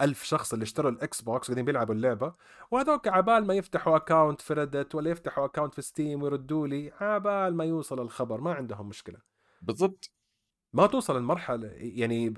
ألف 0.00 0.22
شخص 0.22 0.52
اللي 0.52 0.62
اشتروا 0.62 0.90
الإكس 0.90 1.20
بوكس 1.20 1.46
قاعدين 1.46 1.64
بيلعبوا 1.64 1.94
اللعبة 1.94 2.32
وهذوك 2.70 3.08
عبال 3.08 3.46
ما 3.46 3.54
يفتحوا 3.54 3.96
account 3.96 4.40
في 4.40 4.54
ريدت 4.54 4.94
ولا 4.94 5.10
يفتحوا 5.10 5.44
account 5.44 5.74
في 5.74 5.82
ستيم 5.82 6.22
ويردوا 6.22 6.66
لي 6.66 6.92
عبال 7.00 7.54
ما 7.54 7.64
يوصل 7.64 8.00
الخبر 8.00 8.40
ما 8.40 8.54
عندهم 8.54 8.88
مشكلة. 8.88 9.18
بالضبط. 9.62 10.18
ما 10.72 10.86
توصل 10.86 11.16
المرحلة 11.16 11.68
يعني 11.76 12.34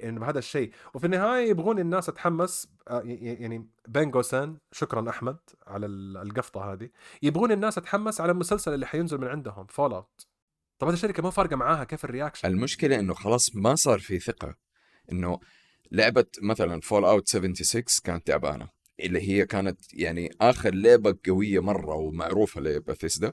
يعني 0.00 0.18
بهذا 0.18 0.38
الشيء. 0.38 0.72
وفي 0.94 1.06
النهاية 1.06 1.50
يبغون 1.50 1.78
الناس 1.78 2.06
تتحمس 2.06 2.68
آه، 2.88 3.02
يعني 3.04 3.66
بينجو 3.88 4.22
سان 4.22 4.56
شكرا 4.72 5.10
أحمد 5.10 5.36
على 5.66 5.86
ال- 5.86 6.16
القفطة 6.16 6.72
هذه. 6.72 6.88
يبغون 7.22 7.52
الناس 7.52 7.74
تتحمس 7.74 8.20
على 8.20 8.32
المسلسل 8.32 8.74
اللي 8.74 8.86
حينزل 8.86 9.18
من 9.18 9.28
عندهم 9.28 9.66
فول 9.66 9.92
اوت 9.92 10.26
طب 10.78 10.86
هذه 10.86 10.94
الشركة 10.94 11.22
ما 11.22 11.30
فارقة 11.30 11.56
معاها 11.56 11.84
كيف 11.84 12.04
ال 12.04 12.09
reaction 12.09 12.48
المشكلة 12.48 12.98
إنه 12.98 13.14
خلاص 13.14 13.56
ما 13.56 13.74
صار 13.74 13.98
في 13.98 14.18
ثقة. 14.18 14.54
إنه 15.12 15.40
لعبة 15.92 16.26
مثلا 16.42 16.80
فول 16.80 17.04
اوت 17.04 17.28
76 17.28 17.82
كانت 18.04 18.26
تعبانة. 18.26 18.68
اللي 19.00 19.20
هي 19.28 19.46
كانت 19.46 19.94
يعني 19.94 20.30
آخر 20.40 20.74
لعبة 20.74 21.18
قوية 21.28 21.60
مرة 21.60 21.94
ومعروفة 21.94 22.60
لباثيسدا 22.60 23.32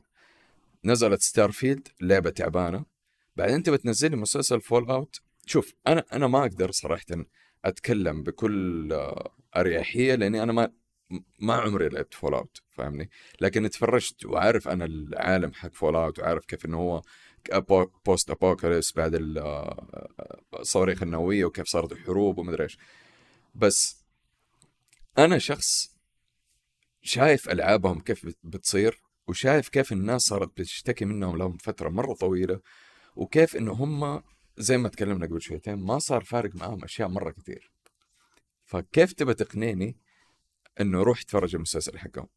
نزلت 0.85 1.21
Starfield 1.21 1.87
لعبة 2.01 2.29
تعبانة. 2.29 2.85
بعدين 3.35 3.55
انت 3.55 3.69
بتنزل 3.69 4.11
لي 4.11 4.17
مسلسل 4.17 4.61
Fallout 4.61 5.21
شوف 5.45 5.73
أنا 5.87 6.03
أنا 6.13 6.27
ما 6.27 6.41
أقدر 6.41 6.71
صراحة 6.71 7.05
أتكلم 7.65 8.23
بكل 8.23 8.93
أريحية 9.55 10.15
لأني 10.15 10.43
أنا 10.43 10.53
ما 10.53 10.71
ما 11.39 11.53
عمري 11.53 11.89
لعبت 11.89 12.13
Fallout 12.13 12.61
فاهمني؟ 12.69 13.09
لكن 13.41 13.69
تفرجت 13.69 14.25
وعارف 14.25 14.67
أنا 14.67 14.85
العالم 14.85 15.53
حق 15.53 15.73
Fallout 15.73 16.19
وعارف 16.19 16.45
كيف 16.45 16.65
إنه 16.65 16.77
هو 16.77 17.01
post-apocalypse 18.05 18.93
بعد 18.93 19.11
الصواريخ 20.59 21.03
النووية 21.03 21.45
وكيف 21.45 21.67
صارت 21.67 21.91
الحروب 21.91 22.37
ومدري 22.37 22.63
إيش. 22.63 22.77
بس 23.55 24.05
أنا 25.17 25.37
شخص 25.37 25.95
شايف 27.01 27.49
ألعابهم 27.49 27.99
كيف 27.99 28.35
بتصير 28.43 29.01
وشايف 29.27 29.69
كيف 29.69 29.91
الناس 29.91 30.21
صارت 30.21 30.47
بتشتكي 30.47 31.05
منهم 31.05 31.37
لهم 31.37 31.57
فترة 31.57 31.89
مرة 31.89 32.13
طويلة 32.13 32.59
وكيف 33.15 33.55
إنه 33.55 33.71
هم 33.71 34.23
زي 34.57 34.77
ما 34.77 34.89
تكلمنا 34.89 35.25
قبل 35.25 35.41
شويتين 35.41 35.75
ما 35.75 35.99
صار 35.99 36.23
فارق 36.23 36.55
معاهم 36.55 36.83
أشياء 36.83 37.07
مرة 37.07 37.31
كثير 37.31 37.71
فكيف 38.65 39.13
تبى 39.13 39.33
تقنعني 39.33 39.97
إنه 40.81 41.03
روح 41.03 41.21
أتفرج 41.21 41.55
المسلسل 41.55 41.97
حقهم؟ 41.97 42.27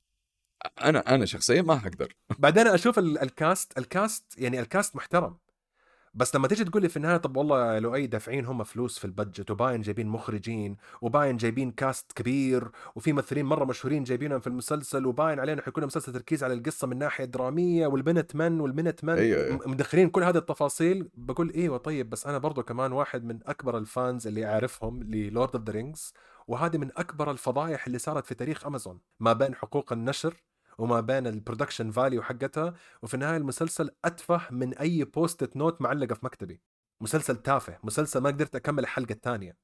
أنا 0.82 1.14
أنا 1.14 1.24
شخصيا 1.24 1.62
ما 1.62 1.78
حقدر. 1.78 2.16
بعدين 2.38 2.66
أشوف 2.66 2.98
ال 2.98 3.14
cast 3.14 3.78
ال 3.78 3.90
cast 3.90 4.38
يعني 4.38 4.60
ال 4.60 4.67
cast 4.67 4.96
محترم. 4.96 5.38
بس 6.18 6.34
لما 6.34 6.48
تيجي 6.48 6.64
تقول 6.64 6.82
لي 6.82 6.88
في 6.88 6.96
النهاية 6.96 7.16
طب 7.16 7.36
والله 7.36 7.74
يا 7.74 7.80
لؤي 7.80 8.06
دافعين 8.06 8.44
هم 8.46 8.64
فلوس 8.64 8.98
في 8.98 9.04
ال 9.04 9.11
budget 9.11 9.50
وباين 9.50 9.80
جايبين 9.80 10.06
مخرجين 10.08 10.76
وباين 11.00 11.36
جايبين 11.36 11.70
cast 11.70 12.12
كبير 12.12 12.70
وفي 12.94 13.12
ممثلين 13.12 13.44
مرة 13.46 13.64
مشهورين 13.64 14.04
جايبينهم 14.04 14.40
في 14.40 14.46
المسلسل 14.46 15.06
وباين 15.06 15.40
علينا 15.40 15.62
حيكون 15.62 15.86
مسلسل 15.86 16.12
تركيز 16.12 16.44
على 16.44 16.54
القصة 16.54 16.86
من 16.86 16.98
ناحية 16.98 17.24
درامية 17.24 17.86
والبنت 17.86 18.36
من 18.36 18.60
والمنت 18.60 19.04
من 19.04 19.12
أيوة 19.12 19.44
أيوة. 19.44 19.68
مدخلين 19.68 20.10
كل 20.10 20.22
هذه 20.22 20.36
التفاصيل 20.36 21.08
بقول 21.14 21.52
إيوه 21.54 21.78
طيب 21.78 22.10
بس 22.10 22.26
أنا 22.26 22.38
برضو 22.38 22.62
كمان 22.62 22.92
واحد 22.92 23.24
من 23.24 23.38
أكبر 23.46 23.78
ال 23.78 23.88
fans 23.88 24.26
اللي 24.26 24.46
أعرفهم 24.46 25.02
ل 25.02 25.13
Lord 25.13 25.56
of 25.56 25.64
the 25.64 25.72
Rings 25.72 26.12
وهذه 26.48 26.78
من 26.78 26.90
أكبر 26.96 27.30
الفضايح 27.30 27.86
اللي 27.86 27.98
صارت 27.98 28.26
في 28.26 28.34
تاريخ 28.34 28.66
امازون 28.66 29.00
ما 29.20 29.32
بين 29.32 29.54
حقوق 29.54 29.92
النشر 29.92 30.34
وما 30.78 31.00
بين 31.00 31.26
ال 31.26 31.32
production 31.32 31.90
value 31.90 32.22
حقتها 32.22 32.74
وفي 33.02 33.14
النهاية 33.14 33.36
المسلسل 33.36 33.90
أتفه 34.04 34.40
من 34.50 34.74
أي 34.78 35.04
post 35.04 35.56
note 35.56 35.82
معلقة 35.82 36.14
في 36.14 36.26
مكتبي. 36.26 36.60
مسلسل 37.00 37.36
تافه 37.36 37.78
مسلسل 37.84 38.20
ما 38.20 38.30
قدرت 38.30 38.56
أكمل 38.56 38.82
الحلقة 38.82 39.12
الثانية. 39.12 39.56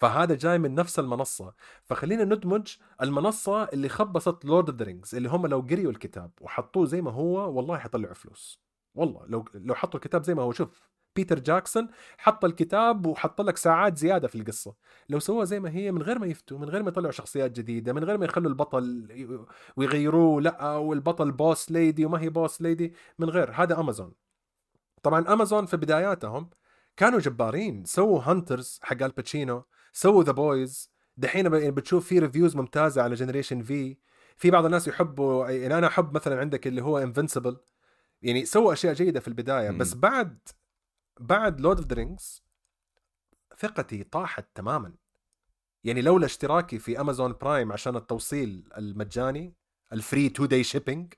فهذا 0.00 0.34
جاي 0.34 0.58
من 0.58 0.74
نفس 0.74 0.98
المنصة. 0.98 1.54
فخلينا 1.84 2.24
ندمج 2.24 2.76
المنصة 3.02 3.64
اللي 3.64 3.88
خبصت 3.88 4.44
Lord 4.44 4.68
of 4.70 4.78
the 4.78 4.84
Rings 4.84 5.14
اللي 5.14 5.28
هم 5.28 5.46
لو 5.46 5.60
قريوا 5.60 5.92
الكتاب 5.92 6.30
وحطوه 6.40 6.86
زي 6.86 7.02
ما 7.02 7.10
هو 7.10 7.56
والله 7.56 7.78
حيطلعوا 7.78 8.14
فلوس. 8.14 8.60
والله 8.94 9.26
لو 9.26 9.44
لو 9.54 9.74
حطوا 9.74 10.00
الكتاب 10.00 10.24
زي 10.24 10.34
ما 10.34 10.42
هو 10.42 10.52
شوف. 10.52 10.89
بيتر 11.16 11.38
جاكسون 11.38 11.88
حط 12.18 12.44
الكتاب 12.44 13.06
وحط 13.06 13.40
لك 13.40 13.56
ساعات 13.56 13.98
زيادة 13.98 14.28
في 14.28 14.34
القصة. 14.34 14.74
لو 15.08 15.18
سووها 15.18 15.44
زي 15.44 15.60
ما 15.60 15.70
هي 15.70 15.92
من 15.92 16.02
غير 16.02 16.18
ما 16.18 16.26
يفتوا 16.26 16.58
من 16.58 16.68
غير 16.68 16.82
ما 16.82 16.88
يطلعوا 16.88 17.12
شخصيات 17.12 17.50
جديدة 17.50 17.92
من 17.92 18.04
غير 18.04 18.18
ما 18.18 18.24
يخلوا 18.24 18.48
البطل 18.48 19.08
ويغيروه 19.76 20.40
لأ 20.40 20.76
والبطل 20.76 21.32
boss 21.32 21.70
lady 21.70 22.04
وما 22.04 22.20
هي 22.20 22.28
boss 22.28 22.62
lady 22.62 22.94
من 23.18 23.30
غير 23.30 23.50
هذا 23.54 23.80
امازون 23.80 24.12
طبعا 25.02 25.32
امازون 25.32 25.66
في 25.66 25.76
بداياتهم 25.76 26.50
كانوا 26.96 27.18
جبارين. 27.18 27.84
سووا 27.84 28.20
Hunters 28.22 28.80
حق 28.82 29.02
الباتشينو 29.02 29.64
سووا 29.92 30.24
The 30.24 30.32
Boys 30.32 30.90
دحين 31.16 31.48
بتشوف 31.70 32.06
في 32.06 32.18
reviews 32.18 32.56
ممتازة 32.56 33.02
على 33.02 33.14
Generation 33.14 33.62
V 33.62 33.96
في 34.36 34.50
بعض 34.50 34.64
الناس 34.64 34.88
يحبوا 34.88 35.48
يعني 35.48 35.78
أنا 35.78 35.86
أحب 35.86 36.14
مثلا 36.14 36.40
عندك 36.40 36.66
اللي 36.66 36.82
هو 36.82 36.98
Invincible 36.98 37.56
يعني 38.22 38.44
سووا 38.44 38.72
أشياء 38.72 38.94
جيدة 38.94 39.20
في 39.20 39.28
البداية. 39.28 39.70
بس 39.70 39.94
بعد 39.94 40.38
بعد 41.20 41.60
Lord 41.60 41.78
of 41.78 41.86
the 41.86 41.94
Rings 41.94 42.42
ثقتي 43.58 44.04
طاحت 44.04 44.46
تماما. 44.54 44.94
يعني 45.84 46.02
لولا 46.02 46.26
اشتراكي 46.26 46.78
في 46.78 47.00
Amazon 47.00 47.32
Prime 47.32 47.72
عشان 47.72 47.96
التوصيل 47.96 48.68
المجاني 48.76 49.54
ال 49.92 50.28
free 50.28 50.44
two-day 50.44 50.64
shipping 50.64 51.14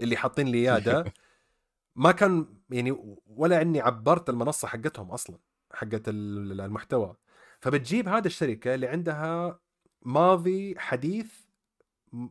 اللي 0.00 0.16
حاطين 0.16 0.46
لي 0.46 0.58
إياه 0.58 0.78
ده 0.78 1.04
ما 1.96 2.12
كان 2.12 2.46
يعني 2.70 3.20
ولا 3.26 3.62
إني 3.62 3.80
عبرت 3.80 4.30
المنصة 4.30 4.68
حقتهم 4.68 5.10
أصلا 5.10 5.38
حقت 5.72 6.02
المحتوى. 6.08 7.16
فبتجيب 7.60 8.08
هذه 8.08 8.26
الشركة 8.26 8.74
اللي 8.74 8.86
عندها 8.88 9.60
ماضي 10.02 10.78
حديث 10.78 11.32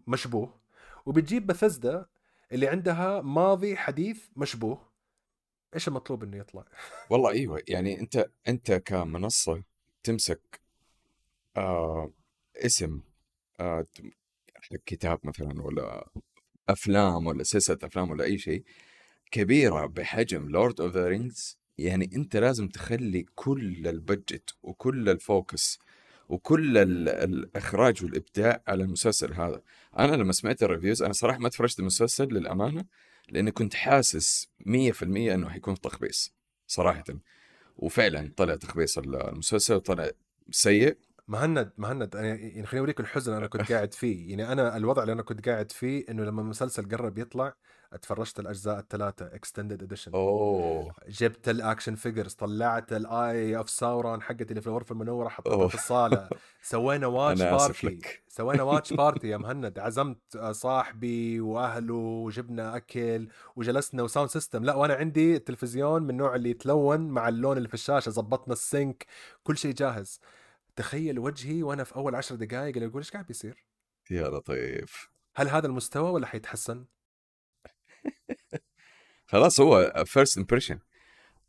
مشبوه 0.08 0.60
وبتجيب 1.06 1.48
بثزدا 1.48 2.06
اللي 2.52 2.68
عندها 2.68 3.22
ماضي 3.22 3.78
حديث 3.78 4.28
مشبوه. 4.36 4.95
إيش 5.76 5.88
المطلوب 5.88 6.24
إنه 6.24 6.38
يطلع؟ 6.38 6.66
والله 7.10 7.32
إيوه 7.32 7.62
يعني 7.68 8.00
أنت 8.00 8.30
أنت 8.48 8.72
كمنصة 8.72 9.64
تمسك 10.04 10.62
آه 11.58 12.12
اسم 12.58 13.02
آه 13.60 13.86
كتاب 14.86 15.20
مثلا 15.24 15.62
ولا 15.62 16.08
أفلام 16.70 17.28
ولا 17.28 17.44
سلسلة 17.44 17.78
أفلام 17.84 18.12
ولا 18.12 18.24
أي 18.24 18.38
شيء 18.38 18.64
كبيرة 19.32 19.86
بحجم 19.86 20.50
Lord 20.50 20.82
of 20.82 20.94
the 20.94 21.08
Rings 21.08 21.60
يعني 21.78 22.10
أنت 22.16 22.36
لازم 22.38 22.68
تخلي 22.68 23.26
كل 23.36 23.88
ال 23.88 23.98
budget 23.98 24.56
وكل 24.64 25.10
ال 25.10 25.22
focus 25.22 25.80
وكل 26.30 26.78
الإخراج 27.08 28.04
والإبداع 28.04 28.64
على 28.68 28.84
المسلسل 28.84 29.34
هذا 29.34 29.62
أنا 30.00 30.16
لما 30.16 30.32
سمعت 30.32 30.64
ال 30.64 30.69
reviews 30.69 31.04
أنا 31.04 31.14
صراحة 31.14 31.40
ما 31.40 31.50
تفرجت 31.50 31.80
المسلسل 31.80 32.26
للأمانة 32.26 32.86
لأني 33.30 33.52
كنت 33.52 33.74
حاسس 33.74 34.48
100% 34.60 35.04
إنه 35.04 35.50
حيكون 35.50 35.82
تخبيص 35.82 36.36
صراحة. 36.68 37.04
وفعلا 37.78 38.32
طلع 38.38 38.56
تخبيص 38.56 38.98
المسلسل 38.98 39.80
طلع 39.80 40.12
سيء. 40.52 40.98
مهند 41.28 41.72
مهند 41.78 42.16
يعني 42.16 42.66
خليني 42.66 42.80
أوريك 42.80 43.00
الحزن 43.00 43.34
أنا 43.34 43.48
كنت 43.48 43.72
قاعد 43.72 43.94
فيه. 43.94 44.30
يعني 44.30 44.52
أنا 44.52 44.78
الوضع 44.78 45.02
اللي 45.02 45.14
أنا 45.14 45.22
كنت 45.22 45.50
قاعد 45.50 45.72
فيه 45.72 46.06
إنه 46.10 46.24
لما 46.24 46.42
المسلسل 46.42 46.90
قرب 46.90 47.18
يطلع 47.18 47.56
اتفرجت 47.94 48.40
الأجزاء 48.40 48.80
الثلاثة 48.80 49.26
extended 49.36 49.84
edition 49.84 50.12
أوه. 50.14 50.94
جبت 51.08 51.50
ال 51.50 51.57
action 51.57 51.96
figures 51.96 52.34
طلعت 52.34 52.94
ال 52.94 53.58
Eye 53.58 53.65
of 53.65 53.70
Sauron 53.70 54.22
حقتي 54.22 54.44
اللي 54.44 54.62
في 54.62 54.68
الغرفة 54.68 54.94
المنورة 54.94 55.30
حطيتها 55.30 55.68
في 55.68 55.76
الصالة. 55.76 56.30
سوينا 56.62 57.08
watch 57.08 57.42
party 57.42 58.00
سوينا 58.28 58.64
watch 58.64 58.94
party 58.94 59.28
يا 59.36 59.38
مهند. 59.38 59.80
عزمت 59.80 60.38
صاحبي 60.52 61.40
وأهله 61.40 61.94
وجبنا 61.94 62.76
أكل 62.76 63.28
وجلسنا 63.56 64.04
و 64.04 64.08
sound 64.08 64.30
system 64.30 64.64
لا 64.64 64.76
وأنا 64.76 64.94
عندي 64.94 65.36
التلفزيون 65.36 66.04
من 66.04 66.10
النوع 66.10 66.36
اللي 66.36 66.50
يتلون 66.50 67.00
مع 67.08 67.28
اللون 67.30 67.58
اللي 67.58 67.68
في 67.68 67.74
الشاشة 67.74 68.10
زبطنا 68.10 68.54
ال 68.54 68.64
sync 68.64 69.06
كل 69.44 69.58
شيء 69.58 69.74
جاهز. 69.74 70.20
تخيل 70.76 71.20
وجهي 71.20 71.64
وأنا 71.64 71.84
في 71.84 71.96
أول 71.96 72.16
عشر 72.16 72.36
دقائق 72.36 72.76
اللي 72.76 72.86
أقول 72.86 72.98
إيش 73.02 73.12
قاعد 73.12 73.26
بيصير؟ 73.26 73.64
يا 74.12 74.28
لطيف. 74.30 75.10
هل 75.36 75.48
هذا 75.50 75.68
المستوى 75.68 76.10
ولا 76.12 76.28
حيتحسن؟ 76.28 76.86
خلاص 79.32 79.60
هو 79.60 80.04
first 80.06 80.38
impression 80.38 80.80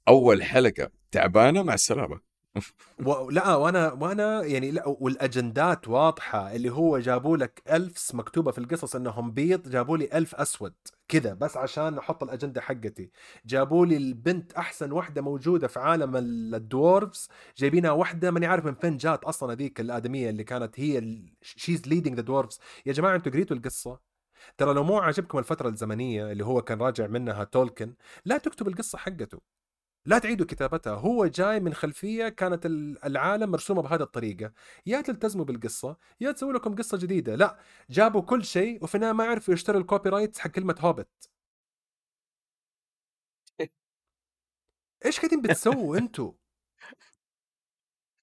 أول 0.09 0.43
حلقة 0.43 0.91
تعبانة 1.11 1.63
مع 1.63 1.75
السلامة. 1.75 2.21
و... 3.07 3.31
لا 3.31 3.55
وأنا 3.55 3.93
وأنا 3.93 4.43
يعني 4.45 4.71
لا 4.71 4.89
والأجندات 4.89 5.89
واضحة 5.89 6.55
اللي 6.57 6.71
هو 6.71 6.99
جابوا 6.99 7.37
لك 7.37 7.63
elves 7.71 8.15
مكتوبة 8.15 8.51
في 8.51 8.59
القصص 8.59 8.97
إنهم 8.97 9.31
بيض 9.31 9.69
جابوا 9.69 9.99
لي 9.99 10.09
elf 10.15 10.35
أسود 10.35 10.75
كذا 11.09 11.35
بس 11.35 11.57
عشان 11.57 11.95
نحط 11.95 12.23
الأجندة 12.23 12.61
حقتي. 12.61 13.11
جابوا 13.47 13.87
لي 13.87 13.97
البنت 13.97 14.53
أحسن 14.53 14.93
واحدة 14.93 15.23
موجودة 15.23 15.69
في 15.69 15.79
عالم 15.79 16.17
ال 16.17 16.31
dwarves 16.31 17.29
جايبينها 17.57 17.91
واحدة 17.91 18.31
ماني 18.31 18.47
عارف 18.47 18.65
من 18.65 18.75
فين 18.75 18.97
جات 18.97 19.25
أصلا 19.25 19.53
هذيك 19.53 19.81
الآدمية 19.81 20.31
اللي 20.31 20.45
كانت 20.45 20.81
هي 20.81 21.23
she's 21.43 21.89
leading 21.89 22.15
the 22.15 22.23
dwarves 22.23 22.61
يا 22.87 22.93
جماعة 22.93 23.17
أنتوا 23.17 23.33
قريتوا 23.33 23.57
القصة؟ 23.57 23.99
ترى 24.59 24.75
لو 24.75 24.85
مو 24.85 24.99
عاجبكم 24.99 25.39
الفترة 25.39 25.69
الزمنية 25.69 26.33
اللي 26.33 26.45
هو 26.45 26.63
كان 26.63 26.79
راجع 26.83 27.07
منها 27.07 27.45
تولكن 27.45 27.95
لا 28.25 28.39
تكتب 28.39 28.69
القصة 28.69 28.99
حقته. 28.99 29.41
لا 30.07 30.19
تعيدوا 30.19 30.47
كتابتها. 30.47 30.95
هو 30.95 31.27
جاي 31.27 31.61
من 31.61 31.75
خلفية 31.75 32.29
كانت 32.29 32.67
العالم 33.07 33.51
مرسومة 33.51 33.83
بهذه 33.83 34.03
الطريقة. 34.03 34.53
يا 34.87 35.01
تلتزموا 35.01 35.45
بالقصة 35.45 35.97
يا 36.21 36.33
تسوي 36.33 36.53
لكم 36.53 36.75
قصة 36.75 36.99
جديدة. 36.99 37.35
لا 37.37 37.59
جابوا 37.91 38.23
كل 38.23 38.45
شيء 38.45 38.85
وفي 38.85 38.95
النهاية 38.95 39.13
ما 39.13 39.25
عرفوا 39.25 39.55
يشتروا 39.55 39.81
ال 39.81 40.11
copyrights 40.11 40.39
حق 40.41 40.51
كلمة 40.51 40.77
هوبت 40.81 41.29
إيش 45.05 45.19
قاعدين 45.21 45.43
بتسووا 45.43 45.99
أنتوا؟ 45.99 46.33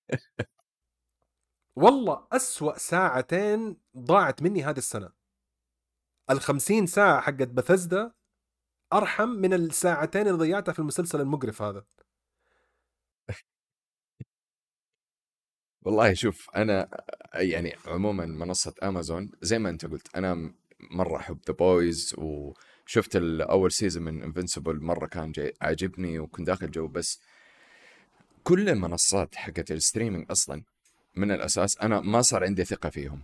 والله 1.75 2.27
أسوأ 2.31 2.77
ساعتين 2.77 3.77
ضاعت 3.97 4.41
مني 4.41 4.63
هذه 4.63 4.77
السنة. 4.77 5.22
ال 6.29 6.89
ساعة 6.89 7.21
حقت 7.21 7.47
بثزدا 7.47 8.11
أرحم 8.93 9.29
من 9.29 9.53
الساعتين 9.53 10.21
اللي 10.21 10.37
ضيعتها 10.37 10.71
في 10.71 10.79
المسلسل 10.79 11.21
المقرف 11.21 11.61
هذا. 11.61 11.85
والله 15.81 16.13
شوف 16.13 16.49
أنا 16.55 17.03
يعني 17.33 17.75
عموما 17.85 18.25
منصة 18.25 18.73
امازون 18.83 19.31
زي 19.41 19.59
ما 19.59 19.69
أنت 19.69 19.85
قلت 19.85 20.15
أنا 20.15 20.53
مرة 20.91 21.17
أحب 21.17 21.39
The 21.47 21.53
Boys 21.53 22.15
وشفت 22.17 23.15
الأول 23.15 23.71
season 23.71 24.03
من 24.03 24.23
Invincible 24.23 24.79
مرة 24.81 25.07
كان 25.07 25.31
جاي 25.31 25.53
عاجبني 25.61 26.19
وكنت 26.19 26.47
داخل 26.47 26.71
جو 26.71 26.87
بس 26.87 27.21
كل 28.43 28.69
المنصات 28.69 29.35
حقت 29.35 29.71
ال 29.71 29.77
streaming 29.77 30.25
أصلا 30.31 30.63
من 31.15 31.31
الأساس 31.31 31.77
أنا 31.77 32.01
ما 32.01 32.21
صار 32.21 32.43
عندي 32.43 32.65
ثقة 32.65 32.89
فيهم. 32.89 33.23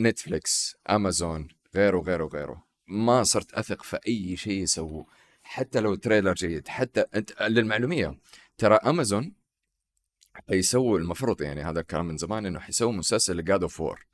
نتفليكس 0.00 0.76
امازون 0.90 1.48
غيره 1.76 1.98
غيره 2.00 2.26
غيره. 2.26 2.64
ما 2.86 3.22
صرت 3.22 3.54
أثق 3.54 3.82
في 3.82 3.98
أي 4.08 4.36
شيء 4.36 4.62
يسووه. 4.62 5.06
حتى 5.42 5.80
لو 5.80 5.94
تريلر 5.94 6.32
جيد 6.32 6.68
حتى 6.68 7.04
أنت 7.14 7.42
للمعلومية 7.42 8.18
ترى 8.58 8.74
أمازون 8.74 9.32
حيسووا 10.48 10.98
المفروض 10.98 11.42
يعني 11.42 11.62
هذا 11.62 11.80
الكلام 11.80 12.08
من 12.08 12.16
زمان 12.16 12.46
إنه 12.46 12.60
حيسووا 12.60 12.92
مسلسل 12.92 13.36
ل 13.36 13.43
God 13.43 13.62
of 13.62 13.80
War 13.80 14.06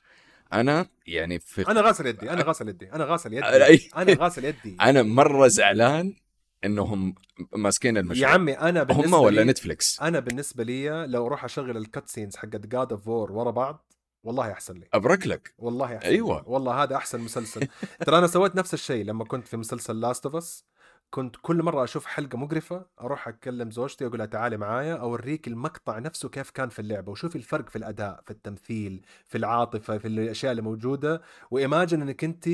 أنا 0.52 0.86
يعني 1.06 1.38
في 1.38 1.68
أنا 1.68 1.80
غاسل 1.80 2.06
يدي 2.06 2.30
أنا 2.30 2.42
غاسل 2.42 2.68
يدي 2.68 2.92
أنا 2.92 3.04
غاسل 3.04 3.32
يدي 3.32 3.90
أنا 3.96 4.14
غاسل 4.14 4.44
يدي. 4.44 4.76
أنا 4.88 5.02
مرة 5.02 5.48
زعلان 5.48 6.16
إنهم 6.64 7.14
ماسكين 7.52 7.96
يا 7.96 8.00
المشروع 8.00 8.30
عمي 8.30 8.52
أنا 8.52 8.82
هم 8.82 8.86
بالنسبة 8.86 9.18
ولا 9.18 9.40
لي 9.40 9.50
نتفليكس؟ 9.50 10.00
أنا 10.02 10.20
بالنسبة 10.20 10.64
لي 10.64 11.06
لو 11.06 11.26
أروح 11.26 11.44
أشغل 11.44 11.76
ال 11.76 12.08
cutscenes 12.08 12.36
حقت 12.36 12.66
God 12.66 12.92
of 12.92 13.08
War 13.08 13.32
ورا 13.32 13.50
بعض 13.50 13.85
والله 14.26 14.52
أحسن 14.52 14.74
لي 14.74 14.88
أبرك 14.94 15.26
لك 15.26 15.54
والله 15.58 15.96
أحسن 15.96 16.08
أيوة. 16.08 16.36
لي. 16.38 16.44
والله 16.46 16.82
هذا 16.82 16.96
أحسن 16.96 17.20
مسلسل 17.20 17.68
ترى 18.06 18.18
أنا 18.18 18.26
سويت 18.26 18.56
نفس 18.56 18.74
الشيء 18.74 19.04
لما 19.04 19.24
كنت 19.24 19.48
في 19.48 19.56
مسلسل 19.56 20.00
Last 20.00 20.26
of 20.26 20.36
Us 20.36 20.64
كنت 21.10 21.36
كل 21.42 21.62
مرة 21.62 21.84
أشوف 21.84 22.06
حلقة 22.06 22.38
مقرفة 22.38 22.86
أروح 23.00 23.28
أكلم 23.28 23.70
زوجتي 23.70 24.06
أقول 24.06 24.18
لها 24.18 24.26
تعالي 24.26 24.56
معايا 24.56 24.94
أوريك 24.94 25.48
المقطع 25.48 25.98
نفسه 25.98 26.28
كيف 26.28 26.50
كان 26.50 26.68
في 26.68 26.78
اللعبة 26.78 27.12
وشوفي 27.12 27.36
الفرق 27.36 27.68
في 27.68 27.76
الأداء 27.76 28.20
في 28.24 28.30
التمثيل 28.30 29.06
في 29.26 29.38
العاطفة 29.38 29.98
في 29.98 30.08
الأشياء 30.08 30.50
اللي 30.50 30.62
موجودة 30.62 31.22
و 31.50 31.57
imagine 31.57 32.02
إنك 32.02 32.24
انت 32.24 32.48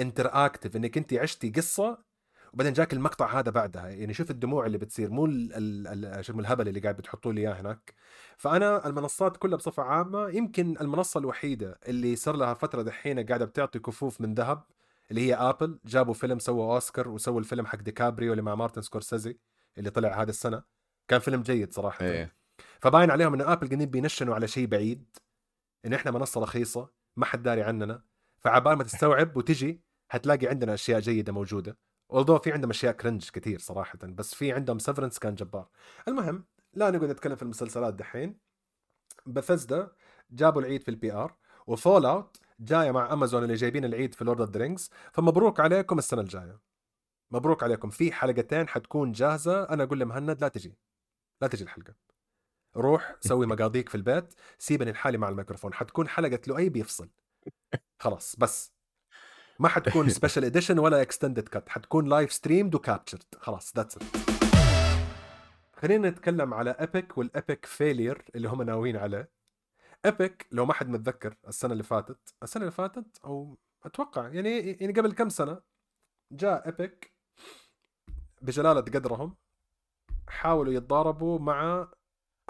interactive 0.00 0.76
إنك 0.76 0.96
انت 0.98 1.14
عشتي 1.14 1.50
قصة 1.50 1.98
وبعدين 2.52 2.72
جاك 2.72 2.92
المقطع 2.92 3.38
هذا 3.38 3.50
بعدها. 3.50 3.88
يعني 3.88 4.14
شوف 4.14 4.30
الدموع 4.30 4.66
اللي 4.66 4.78
بتصير 4.78 5.10
مو 5.10 5.26
شو 6.20 6.40
الهبل 6.40 6.68
اللي 6.68 6.80
قاعد 6.80 6.96
بتحطوا 6.96 7.32
لي 7.32 7.40
إياه 7.40 7.60
هناك. 7.60 7.94
فأنا 8.36 8.86
المنصات 8.86 9.36
كلها 9.36 9.56
بصفة 9.56 9.82
عامة 9.82 10.28
يمكن 10.28 10.76
المنصة 10.80 11.20
الوحيدة 11.20 11.78
اللي 11.88 12.16
صار 12.16 12.36
لها 12.36 12.54
فترة 12.54 12.82
دحين 12.82 13.26
قاعدة 13.26 13.44
بتعطي 13.44 13.78
كفوف 13.78 14.20
من 14.20 14.34
ذهب 14.34 14.62
اللي 15.10 15.20
هي 15.20 15.34
آبل. 15.34 15.78
جابوا 15.84 16.14
فيلم 16.14 16.38
سووا 16.38 16.74
أوسكار 16.74 17.08
وسووا 17.08 17.40
الفيلم 17.40 17.66
حق 17.66 17.78
ديكابريو 17.78 18.32
اللي 18.32 18.42
مع 18.42 18.54
مارتن 18.54 18.82
سكورسيزي 18.82 19.38
اللي 19.78 19.90
طلع 19.90 20.22
هذا 20.22 20.30
السنة. 20.30 20.62
كان 21.08 21.20
فيلم 21.20 21.42
جيد 21.42 21.72
صراحة. 21.74 22.04
إيه. 22.04 22.34
فباين 22.80 23.10
عليهم 23.10 23.34
انه 23.34 23.52
آبل 23.52 23.68
قاعدين 23.68 23.90
بينشنوا 23.90 24.34
على 24.34 24.48
شيء 24.48 24.66
بعيد 24.66 25.16
إن 25.86 25.92
إحنا 25.92 26.10
منصة 26.10 26.40
رخيصة 26.40 26.88
ما 27.16 27.26
حد 27.26 27.42
داري 27.42 27.62
عننا. 27.62 28.02
فعبال 28.38 28.72
ما 28.72 28.84
تستوعب 28.84 29.36
وتجي 29.36 29.82
هتلاقي 30.10 30.46
عندنا 30.46 30.74
أشياء 30.74 31.00
جيدة 31.00 31.32
موجودة. 31.32 31.78
والله 32.08 32.38
في 32.38 32.52
عندهم 32.52 32.70
أشياء 32.70 32.92
cringe 32.92 33.30
كثير 33.30 33.58
صراحة 33.58 33.98
بس 34.02 34.34
في 34.34 34.52
عندهم 34.52 34.78
Severance 34.78 35.18
كان 35.18 35.34
جبار. 35.34 35.68
المهم 36.08 36.44
لا 36.74 36.90
نقعد 36.90 37.10
نتكلم 37.10 37.36
في 37.36 37.42
المسلسلات 37.42 37.94
دحين. 37.94 38.38
بثزدا 39.26 39.92
جابوا 40.30 40.60
العيد 40.62 40.82
في 40.82 40.90
ال 40.90 41.12
PR 41.12 41.36
و 41.66 42.06
Fallout 42.06 42.36
جاية 42.60 42.90
مع 42.90 43.12
امازون 43.12 43.42
اللي 43.42 43.54
جايبين 43.54 43.84
العيد 43.84 44.14
في 44.14 44.24
Lord 44.24 44.40
of 44.40 44.50
the 44.50 44.60
Rings 44.60 44.90
فمبروك 45.12 45.60
عليكم 45.60 45.98
السنة 45.98 46.20
الجاية. 46.20 46.60
مبروك 47.30 47.62
عليكم. 47.62 47.90
في 47.90 48.12
حلقتين 48.12 48.68
حتكون 48.68 49.12
جاهزة. 49.12 49.62
أنا 49.64 49.82
أقول 49.84 50.00
لمهند 50.00 50.40
لا 50.40 50.48
تجي. 50.48 50.78
لا 51.42 51.48
تجي 51.48 51.64
الحلقة. 51.64 51.94
روح 52.76 53.16
سوي 53.20 53.46
مقاضيك 53.52 53.88
في 53.88 53.94
البيت. 53.94 54.34
سيبني 54.58 54.92
لحالي 54.92 55.18
مع 55.18 55.28
الميكروفون. 55.28 55.74
حتكون 55.74 56.08
حلقة 56.08 56.40
لؤي 56.46 56.68
بيفصل. 56.68 57.10
خلاص 58.00 58.36
بس. 58.36 58.77
ما 59.58 59.68
حتكون 59.68 60.08
special 60.18 60.44
edition 60.44 60.78
ولا 60.78 61.02
extended 61.02 61.48
cut 61.48 61.68
حتكون 61.68 62.08
live 62.08 62.32
streamed 62.32 62.74
و 62.74 62.81
captured 62.81 63.34
خلاص 63.38 63.76
that's 63.76 63.96
it 63.96 64.02
خلينا 65.72 66.10
نتكلم 66.10 66.54
على 66.54 66.70
ايبك 66.70 67.18
وال 67.18 67.34
epic 67.34 67.66
failure 67.66 68.24
اللي 68.34 68.48
هم 68.48 68.62
ناويين 68.62 68.96
عليه. 68.96 69.30
ايبك 70.04 70.46
لو 70.52 70.66
ما 70.66 70.72
حد 70.72 70.88
متذكر 70.88 71.36
السنة 71.48 71.72
اللي 71.72 71.82
فاتت. 71.82 72.34
السنة 72.42 72.62
اللي 72.62 72.72
فاتت 72.72 73.18
أو 73.24 73.58
أتوقع 73.84 74.28
يعني 74.28 74.58
يعني 74.58 74.92
قبل 74.92 75.12
كم 75.12 75.28
سنة 75.28 75.60
جاء 76.32 76.66
ايبك 76.66 77.12
بجلالة 78.42 78.80
قدرهم 78.80 79.36
حاولوا 80.28 80.72
يتضاربوا 80.72 81.38
مع 81.38 81.88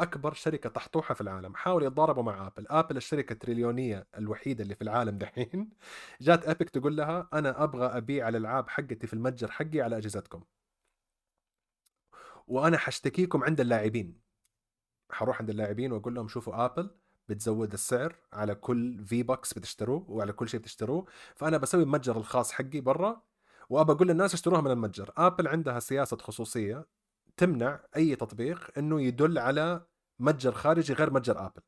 أكبر 0.03 0.35
شركة 0.35 0.71
تحطوحه 0.71 1.15
في 1.15 1.21
العالم 1.21 1.55
حاولوا 1.55 1.87
يتضاربوا 1.87 2.23
مع 2.23 2.47
ابل 2.47 2.67
ابل 2.69 2.97
الشركة 2.97 3.33
التريليونية 3.33 4.07
الوحيدة 4.19 4.63
اللي 4.65 4.75
في 4.75 4.83
العالم 4.83 5.19
دحين. 5.19 5.71
جات 6.21 6.49
ابيك 6.49 6.71
تقول 6.71 6.97
لها 6.97 7.29
أنا 7.33 7.65
أبغى 7.65 7.87
أبيع 7.87 8.29
الألعاب 8.29 8.69
حقتي 8.69 9.07
في 9.07 9.15
المتجر 9.15 9.51
حقي 9.51 9.81
على 9.81 9.97
أجهزتكم. 9.99 10.45
وأنا 12.47 12.79
حشتكيكم 12.79 13.45
عند 13.45 13.61
اللاعبين. 13.61 14.21
حروح 15.13 15.41
عند 15.41 15.51
اللاعبين 15.51 15.93
وأقول 15.93 16.15
لهم 16.15 16.29
شوفوا 16.29 16.65
ابل 16.65 16.91
بتزود 17.29 17.73
السعر 17.73 18.17
على 18.33 18.55
كل 18.55 19.05
V-Bucks 19.07 19.55
بتشتروه 19.55 20.11
وعلى 20.11 20.33
كل 20.33 20.49
شيء 20.49 20.61
بتشتروه 20.61 21.07
فأنا 21.37 21.59
بسوي 21.59 21.83
المتجر 21.83 22.17
الخاص 22.17 22.53
حقي 22.53 22.81
برا. 22.81 23.23
وأبغى 23.71 23.93
أقول 23.93 24.09
للناس 24.09 24.35
اشتروها 24.35 24.61
من 24.61 24.71
المتجر. 24.71 25.13
ابل 25.17 25.49
عندها 25.49 25.81
سياسة 25.81 26.17
خصوصية 26.17 26.87
تمنع 27.39 27.81
أي 27.97 28.17
تطبيق 28.17 28.71
إنه 28.79 29.03
يدل 29.03 29.39
على 29.39 29.81
متجر 30.19 30.53
خارجي 30.53 30.93
غير 30.93 31.13
متجر 31.13 31.39
آبل. 31.47 31.63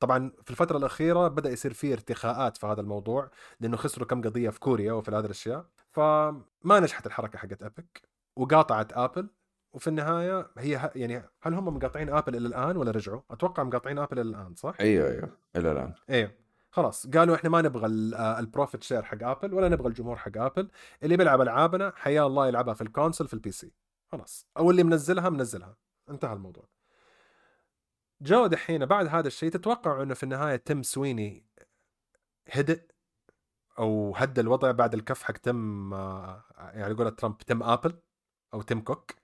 طبعا 0.00 0.32
في 0.44 0.50
الفترة 0.50 0.76
الأخيرة 0.78 1.28
بدأ 1.28 1.50
يصير 1.50 1.72
في 1.72 1.92
ارتخاءات 1.92 2.56
في 2.56 2.66
هذا 2.66 2.80
الموضوع 2.80 3.30
لأنه 3.60 3.76
خسروا 3.76 4.06
كم 4.06 4.22
قضية 4.22 4.50
في 4.50 4.60
كوريا 4.60 4.92
وفي 4.92 5.10
هذه 5.10 5.24
الأشياء. 5.24 5.66
فما 5.90 6.80
نجحت 6.80 7.06
الحركة 7.06 7.38
حقت 7.38 7.62
ابيك 7.62 8.02
وقاطعت 8.36 8.92
آبل. 8.92 9.28
وفي 9.72 9.88
النهاية 9.88 10.50
هي 10.58 10.76
ه- 10.76 10.90
يعني 10.94 11.22
هل 11.42 11.54
هم 11.54 11.76
مقاطعين 11.76 12.08
آبل 12.08 12.36
إلى 12.36 12.48
الآن 12.48 12.76
ولا 12.76 12.90
رجعوا؟ 12.90 13.20
أتوقع 13.30 13.62
مقاطعين 13.62 13.98
آبل 13.98 14.18
إلى 14.20 14.28
الآن 14.30 14.54
صح؟ 14.54 14.74
أيوه 14.80 15.10
أيوه 15.10 15.28
إلى 15.56 15.72
الآن. 15.72 15.92
إيه. 16.10 16.38
خلاص 16.70 17.06
قالوا 17.06 17.34
إحنا 17.34 17.50
ما 17.50 17.62
نبغى 17.62 17.86
ال- 17.86 18.14
آه، 18.14 18.38
profit 18.38 18.82
share 18.82 19.02
حق 19.02 19.22
آبل 19.22 19.54
ولا 19.54 19.68
نبغى 19.68 19.88
الجمهور 19.88 20.16
حق 20.16 20.36
آبل. 20.38 20.68
اللي 21.02 21.16
بيلعب 21.16 21.40
ألعابنا 21.40 21.92
حيا 21.96 22.26
الله 22.26 22.46
يلعبها 22.48 22.74
في 22.74 22.82
ال 22.82 22.88
console 22.88 23.28
في 23.28 23.34
ال 23.34 23.50
PC 23.50 23.72
خلاص. 24.14 24.48
أو 24.56 24.70
اللي 24.70 24.82
منزلها 24.82 25.28
منزلها. 25.28 25.76
انتهى 26.10 26.32
الموضوع. 26.32 26.68
جو 28.22 28.46
دحين 28.46 28.86
بعد 28.86 29.06
هذا 29.06 29.26
الشيء 29.26 29.50
تتوقع 29.50 30.02
إنه 30.02 30.14
في 30.14 30.22
النهاية 30.22 30.56
تيم 30.56 30.82
سويني 30.82 31.46
هدئ 32.50 32.82
أو 33.78 34.14
هدى 34.16 34.40
الوضع 34.40 34.70
بعد 34.70 34.94
الكف 34.94 35.22
حق 35.22 35.36
تيم 35.36 35.94
آه، 35.94 36.44
يعني 36.58 36.94
قول 36.94 37.16
ترامب 37.16 37.38
تيم 37.38 37.62
آبل 37.62 37.98
أو 38.54 38.62
تيم 38.62 38.80
كوك؟ 38.80 39.14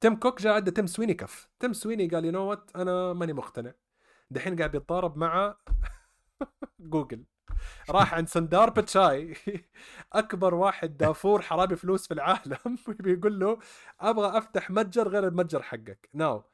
تيم 0.00 0.16
كوك 0.16 0.42
جاء 0.42 0.56
أدى 0.56 0.70
تيم 0.70 0.86
سويني 0.86 1.14
كف. 1.14 1.48
تيم 1.60 1.72
سويني 1.72 2.08
قال 2.08 2.24
you 2.24 2.32
know 2.32 2.42
what 2.50 2.76
أنا 2.76 3.12
ماني 3.12 3.32
مقتنع. 3.32 3.72
دحين 4.30 4.56
قاعد 4.56 4.70
بيتضارب 4.70 5.16
مع 5.16 5.56
جوجل. 6.80 7.24
راح 7.90 8.14
عند 8.14 8.28
سندار 8.28 8.70
بتشاي. 8.70 9.36
أكبر 10.12 10.54
واحد 10.54 10.96
دافور 10.96 11.42
حرامي 11.42 11.76
فلوس 11.76 12.06
في 12.06 12.14
العالم. 12.14 12.78
بيقول 13.00 13.40
له 13.40 13.58
أبغى 14.00 14.38
أفتح 14.38 14.70
متجر 14.70 15.08
غير 15.08 15.28
المتجر 15.28 15.62
حقك. 15.62 16.08
now 16.14 16.44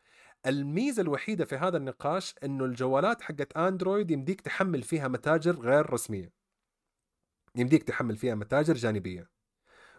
الميزة 0.46 1.02
الوحيدة 1.02 1.44
في 1.44 1.56
هذا 1.56 1.76
النقاش 1.76 2.34
إنه 2.44 2.64
الجوالات 2.64 3.22
حقت 3.22 3.56
أندرويد 3.56 4.10
يمديك 4.10 4.40
تحمل 4.40 4.82
فيها 4.82 5.08
متاجر 5.08 5.60
غير 5.60 5.92
رسمية. 5.92 6.32
يمديك 7.56 7.82
تحمل 7.82 8.16
فيها 8.16 8.34
متاجر 8.34 8.74
جانبية. 8.74 9.30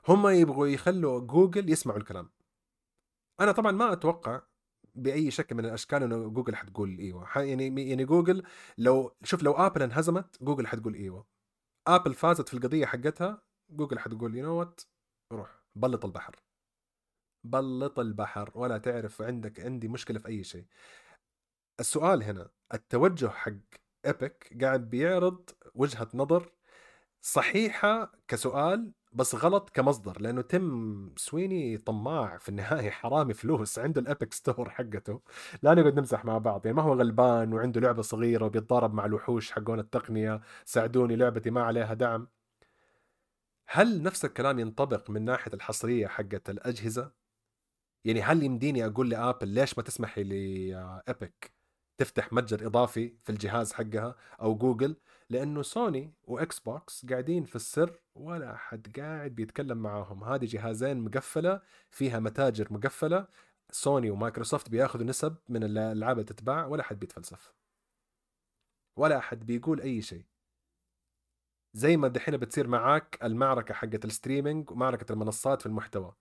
هم 0.08 0.28
يبغوا 0.28 0.68
يخلوا 0.68 1.20
جوجل 1.20 1.70
يسمعوا 1.70 2.00
الكلام. 2.00 2.30
أنا 3.40 3.52
طبعا 3.52 3.72
ما 3.72 3.94
أتوقع 3.94 4.42
بأي 4.96 5.32
شكل 5.32 5.56
من 5.56 5.66
الأشكال 5.66 6.04
إنه 6.04 6.30
جوجل 6.30 6.56
حتقول 6.56 6.98
إيوه. 7.00 7.28
يعني 7.36 7.90
يعني 7.90 8.06
جوجل 8.06 8.44
لو 8.78 9.16
شوف 9.24 9.44
لو 9.44 9.54
ابل 9.54 9.82
انهزمت 9.84 10.44
جوجل 10.44 10.68
حتقول 10.68 10.94
إيوه. 10.96 11.26
ابل 11.88 12.14
فازت 12.14 12.50
في 12.50 12.54
القضية 12.54 12.86
حقتها 12.86 13.42
جوجل 13.70 14.00
حتقول 14.00 14.36
you 14.36 14.46
know 14.46 14.60
what 14.60 14.82
روح 15.32 15.64
بلط 15.76 16.06
البحر. 16.06 16.36
بلط 17.44 18.00
البحر 18.00 18.52
ولا 18.56 18.78
تعرف 18.78 19.22
عندك 19.22 19.60
عندي 19.60 19.88
مشكلة 19.88 20.20
في 20.20 20.28
أي 20.28 20.44
شيء. 20.44 20.66
السؤال 21.80 22.24
هنا 22.24 22.50
التوجه 22.74 23.28
حق 23.28 23.52
ايبك 24.06 24.58
قاعد 24.62 24.90
بيعرض 24.90 25.50
وجهة 25.76 26.08
نظر 26.14 26.52
صحيحة 27.22 28.12
كسؤال 28.28 28.94
بس 29.16 29.36
غلط 29.36 29.70
كمصدر 29.70 30.22
لأنه 30.22 30.42
تيم 30.42 31.12
سويني 31.18 31.78
طماع 31.78 32.38
في 32.38 32.50
النهاية 32.50 32.90
حرامي 32.90 33.34
فلوس 33.34 33.80
عنده 33.80 34.02
ال 34.02 34.08
Epic 34.08 34.34
Store 34.34 34.70
حقته. 34.70 35.22
لا 35.64 35.74
نقعد 35.74 36.00
نمزح 36.00 36.26
مع 36.26 36.38
بعض 36.38 36.66
يعني 36.66 36.78
ما 36.78 36.84
هو 36.84 36.94
غلبان 36.94 37.54
وعنده 37.54 37.82
لعبة 37.82 38.02
صغيرة 38.02 38.46
وبيتضارب 38.46 38.94
مع 38.94 39.06
الوحوش 39.06 39.52
حقون 39.52 39.80
التقنية 39.80 40.42
ساعدوني 40.66 41.16
لعبتي 41.16 41.50
ما 41.50 41.64
عليها 41.64 41.94
دعم. 41.94 42.28
هل 43.68 44.04
نفس 44.04 44.26
الكلام 44.26 44.60
ينطبق 44.60 45.10
من 45.10 45.26
ناحية 45.26 45.54
الحصرية 45.54 46.08
حقت 46.08 46.50
الأجهزة؟ 46.50 47.12
يعني 48.06 48.22
هل 48.22 48.44
يمديني 48.44 48.86
أقول 48.86 49.10
لابل 49.10 49.48
ليش 49.48 49.78
ما 49.78 49.84
تسمحي 49.84 50.24
لابيك 50.24 51.54
تفتح 51.98 52.34
متجر 52.34 52.68
إضافي 52.68 53.14
في 53.24 53.30
الجهاز 53.30 53.74
حقها 53.74 54.16
أو 54.42 54.56
جوجل 54.56 54.96
لأنه 55.34 55.62
سوني 55.62 56.14
واكس 56.24 56.60
بوكس 56.60 57.06
قاعدين 57.06 57.44
في 57.44 57.56
السر 57.56 58.00
ولا 58.16 58.58
حد 58.58 59.00
قاعد 59.00 59.32
بيتكلم 59.36 59.78
معاهم. 59.78 60.24
هذه 60.24 60.46
جهازين 60.46 60.98
مقفلة 60.98 61.62
فيها 61.90 62.20
متاجر 62.20 62.74
مقفلة. 62.74 63.28
سوني 63.72 64.10
ومايكروسوفت 64.10 64.70
بياخذوا 64.70 65.06
نسب 65.06 65.36
من 65.50 65.64
الألعاب 65.64 66.20
اللي 66.20 66.34
تتباع 66.34 66.66
ولا 66.66 66.84
حد 66.84 67.00
بيتفلسف. 67.00 67.54
ولا 68.98 69.20
حد 69.20 69.46
بيقول 69.46 69.82
أي 69.82 70.02
شيء. 70.02 70.26
زي 71.74 71.98
ما 71.98 72.08
دحين 72.08 72.38
بتصير 72.38 72.68
معاك 72.68 73.20
المعركة 73.24 73.74
حقت 73.74 74.06
ال 74.06 74.12
streaming 74.12 74.72
ومعركة 74.72 75.12
المنصات 75.12 75.62
في 75.62 75.66
المحتوى. 75.66 76.16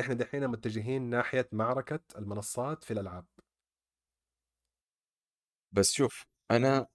إحنا 0.00 0.14
دحين 0.14 0.48
متجهين 0.48 1.02
ناحية 1.02 1.48
معركة 1.52 2.00
المنصات 2.18 2.84
في 2.84 2.90
الألعاب. 2.92 3.26
بس 5.72 5.92
شوف 5.92 6.26
أنا 6.50 6.86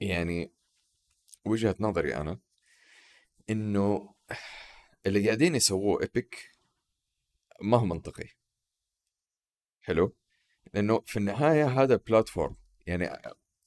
يعني 0.00 0.52
وجهة 1.44 1.76
نظري 1.80 2.16
أنا 2.16 2.38
إنه 3.50 4.14
اللي 5.06 5.26
قاعدين 5.26 5.54
يسووه 5.54 6.02
ايبك 6.02 6.50
ما 7.60 7.76
هو 7.76 7.84
منطقي. 7.84 8.28
حلو؟ 9.80 10.14
لأنه 10.74 11.02
في 11.06 11.16
النهاية 11.16 11.66
هذا 11.82 11.96
بلاتفورم 11.96 12.56
يعني 12.86 13.10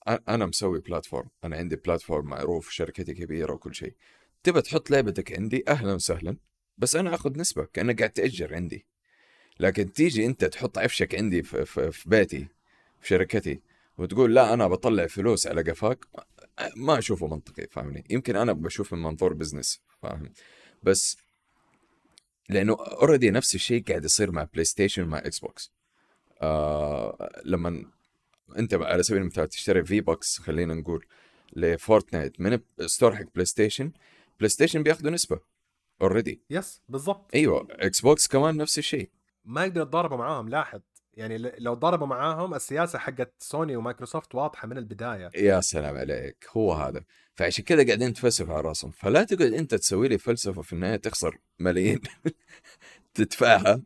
أنا 0.07 0.45
مسوي 0.45 0.79
بلاتفورم 0.79 1.29
أنا 1.43 1.57
عندي 1.57 1.75
بلاتفورم 1.75 2.25
معروف 2.25 2.69
شركتي 2.69 3.13
كبيرة 3.13 3.53
وكل 3.53 3.75
شيء. 3.75 3.95
تبى 4.43 4.61
تحط 4.61 4.91
لعبتك 4.91 5.39
عندي 5.39 5.63
أهلا 5.67 5.93
وسهلا 5.93 6.37
بس 6.77 6.95
أنا 6.95 7.15
آخذ 7.15 7.39
نسبة 7.39 7.65
كانك 7.65 7.99
قاعد 7.99 8.11
تأجر 8.11 8.55
عندي. 8.55 8.85
لكن 9.59 9.93
تيجي 9.93 10.25
أنت 10.25 10.45
تحط 10.45 10.77
عفشك 10.77 11.15
عندي 11.15 11.43
في, 11.43 11.65
في, 11.65 11.91
في 11.91 12.09
بيتي 12.09 12.47
في 12.99 13.07
شركتي 13.07 13.61
وتقول 13.97 14.35
لا 14.35 14.53
أنا 14.53 14.67
بطلع 14.67 15.07
فلوس 15.07 15.47
على 15.47 15.61
قفاك 15.61 16.05
ما 16.75 16.97
أشوفه 16.97 17.27
منطقي 17.27 17.67
فاهمني؟ 17.67 18.03
يمكن 18.09 18.35
أنا 18.35 18.53
بشوف 18.53 18.93
من 18.93 19.01
منظور 19.01 19.33
business 19.33 19.81
فاهم؟ 20.01 20.33
بس 20.83 21.17
لأنه 22.49 22.73
already 22.73 23.31
نفس 23.31 23.55
الشيء 23.55 23.83
قاعد 23.83 24.05
يصير 24.05 24.31
مع 24.31 24.43
بلاي 24.43 24.65
ستيشن 24.65 25.07
مع 25.07 25.17
إكس 25.17 25.39
بوكس 25.39 25.71
آه 26.41 27.41
لما 27.45 27.85
أنت 28.57 28.73
على 28.73 29.03
سبيل 29.03 29.21
المثال 29.21 29.49
تشتري 29.49 29.85
V-Bucks 29.85 30.39
خلينا 30.39 30.73
نقول 30.73 31.05
لفورتنايت 31.53 32.41
من 32.41 32.59
store 32.85 33.15
حق 33.15 33.25
بلاي 33.35 33.45
ستيشن 33.45 33.91
بلاي 34.39 34.49
ستيشن 34.49 34.83
بياخذوا 34.83 35.11
نسبة 35.11 35.39
already 36.01 36.41
yes 36.49 36.81
بالضبط. 36.89 37.35
أيوه 37.35 37.67
إكس 37.71 38.01
بوكس 38.01 38.27
كمان 38.27 38.57
نفس 38.57 38.77
الشيء. 38.77 39.09
ما 39.45 39.65
يقدروا 39.65 39.85
يتضاربوا 39.85 40.17
معاهم 40.17 40.49
لاحظ. 40.49 40.81
يعني 41.17 41.37
لو 41.37 41.73
ضربوا 41.73 42.07
معاهم 42.07 42.53
السياسة 42.53 42.99
حقت 42.99 43.33
سوني 43.39 43.75
ومايكروسوفت 43.75 44.35
واضحة 44.35 44.67
من 44.67 44.77
البداية. 44.77 45.29
يا 45.35 45.61
سلام 45.61 45.97
عليك 45.97 46.47
هو 46.57 46.73
هذا. 46.73 47.03
فعشان 47.35 47.63
كذا 47.63 47.85
قاعدين 47.85 48.13
تفلسف 48.13 48.49
على 48.49 48.61
رأسهم. 48.61 48.91
فلا 48.91 49.23
تقعد 49.23 49.53
أنت 49.53 49.75
تسوي 49.75 50.07
لي 50.07 50.17
فلسفة 50.17 50.61
في 50.61 50.73
النهاية 50.73 50.95
تخسر 50.95 51.37
ملايين. 51.59 52.01
تدفعها. 53.13 53.81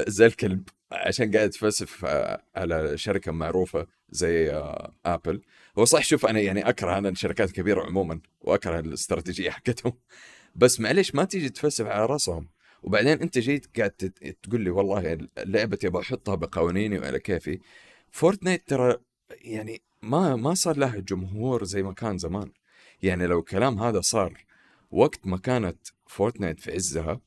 زي 0.00 0.26
الكلب. 0.26 0.68
عشان 0.92 1.36
قاعد 1.36 1.50
تفلسف 1.50 2.04
على 2.56 2.98
شركة 2.98 3.32
معروفة 3.32 3.86
زي 4.10 4.50
آبل. 5.06 5.42
هو 5.78 5.84
صح 5.84 6.02
شوف 6.04 6.26
أنا 6.26 6.40
يعني 6.40 6.68
أكره 6.68 6.98
أنا 6.98 7.08
الشركات 7.08 7.48
الكبيرة 7.48 7.82
عموما 7.86 8.20
وأكره 8.40 8.78
الاستراتيجية 8.80 9.50
حقتهم. 9.50 9.92
بس 10.56 10.80
معليش 10.80 11.14
ما 11.14 11.24
تيجي 11.24 11.48
تفلسف 11.48 11.86
على 11.86 12.06
رأسهم. 12.06 12.48
وبعدين 12.82 13.20
أنت 13.20 13.38
جيت 13.38 13.78
قاعد 13.78 13.90
تقول 14.42 14.60
لي 14.60 14.70
والله 14.70 15.18
لعبتي 15.38 15.86
أبغى 15.86 16.02
أحطها 16.02 16.34
بقوانيني 16.34 16.98
وعلى 16.98 17.18
كيفي. 17.18 17.60
فورتنايت 18.10 18.68
ترى 18.68 18.96
يعني 19.30 19.82
ما 20.02 20.36
ما 20.36 20.54
صار 20.54 20.76
لها 20.76 20.96
جمهور 21.00 21.64
زي 21.64 21.82
ما 21.82 21.92
كان 21.92 22.18
زمان. 22.18 22.52
يعني 23.02 23.26
لو 23.26 23.38
الكلام 23.40 23.78
هذا 23.78 24.00
صار 24.00 24.44
وقت 24.90 25.26
ما 25.26 25.38
كانت 25.38 25.78
فورتنايت 26.06 26.60
في 26.60 26.72
عزها 26.72 27.20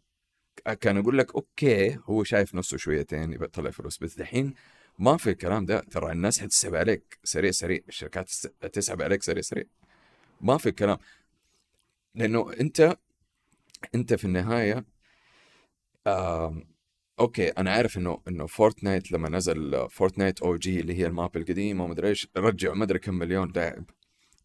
كان 0.82 0.98
أقول 0.98 1.18
لك 1.18 1.36
okay 1.36 1.98
هو 2.06 2.24
شايف 2.24 2.56
نفسه 2.56 2.78
شويتين 2.78 3.34
يبغى 3.34 3.46
يطلع 3.46 3.72
فلوس 3.72 3.98
بس 3.98 4.20
الحين 4.20 4.54
ما 5.00 5.18
في 5.18 5.30
الكلام 5.30 5.66
ده. 5.66 5.80
ترى 5.80 6.12
الناس 6.12 6.40
حتسحب 6.40 6.76
عليك 6.76 7.20
سريع 7.24 7.52
سريع 7.52 7.80
الشركات 7.88 8.30
تسحب 8.74 9.02
عليك 9.02 9.24
سريع 9.24 9.42
سريع. 9.42 9.64
ما 10.42 10.58
في 10.58 10.72
كلام 10.72 10.98
لأنه 12.16 12.54
أنت 12.60 12.98
أنت 13.96 14.14
في 14.14 14.26
النهاية 14.26 14.86
okay 17.20 17.48
أنا 17.48 17.72
عارف 17.72 17.98
إنه 17.98 18.22
إنه 18.28 18.48
فورتنايت 18.48 19.12
لما 19.12 19.30
نزل 19.30 19.90
فورتنايت 19.90 20.42
OG 20.42 20.80
اللي 20.80 21.00
هي 21.00 21.06
ال 21.08 21.15
map 21.15 21.38
القديمة 21.38 21.84
وما 21.84 21.94
أدري 21.94 22.10
إيش 22.10 22.28
رجعوا 22.38 22.76
ما 22.76 22.84
أدري 22.84 23.00
كم 23.00 23.14
مليون 23.14 23.52
لاعب. 23.56 23.86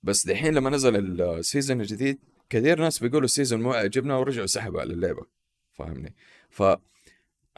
بس 0.03 0.27
دحين 0.27 0.55
لما 0.55 0.71
نزل 0.71 1.23
ال 1.23 1.31
season 1.31 1.81
الجديد 1.81 2.19
كثير 2.51 2.81
ناس 2.81 2.99
بيقولوا 2.99 3.25
ال 3.25 3.30
season 3.30 3.63
مو 3.63 3.73
عجبنا 3.73 4.17
ورجعوا 4.17 4.47
سحبوا 4.47 4.81
على 4.81 4.93
اللعبة. 4.93 5.27
فاهمني؟ 5.73 6.15
ف 6.51 6.63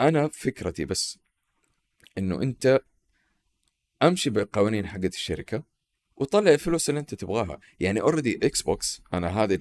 أنا 0.00 0.28
فكرتي 0.28 0.84
بس 0.84 1.18
إنه 2.18 2.42
أنت 2.42 2.80
أمشي 4.02 4.30
بقوانين 4.30 4.86
حقت 4.86 5.14
الشركة 5.14 5.64
وطلع 6.22 6.50
الفلوس 6.50 6.88
اللي 6.88 7.00
انت 7.00 7.14
تبغاها. 7.14 7.58
يعني 7.80 8.00
already 8.00 8.40
إكس 8.42 8.62
بوكس 8.62 9.02
أنا 9.14 9.28
هذه 9.28 9.58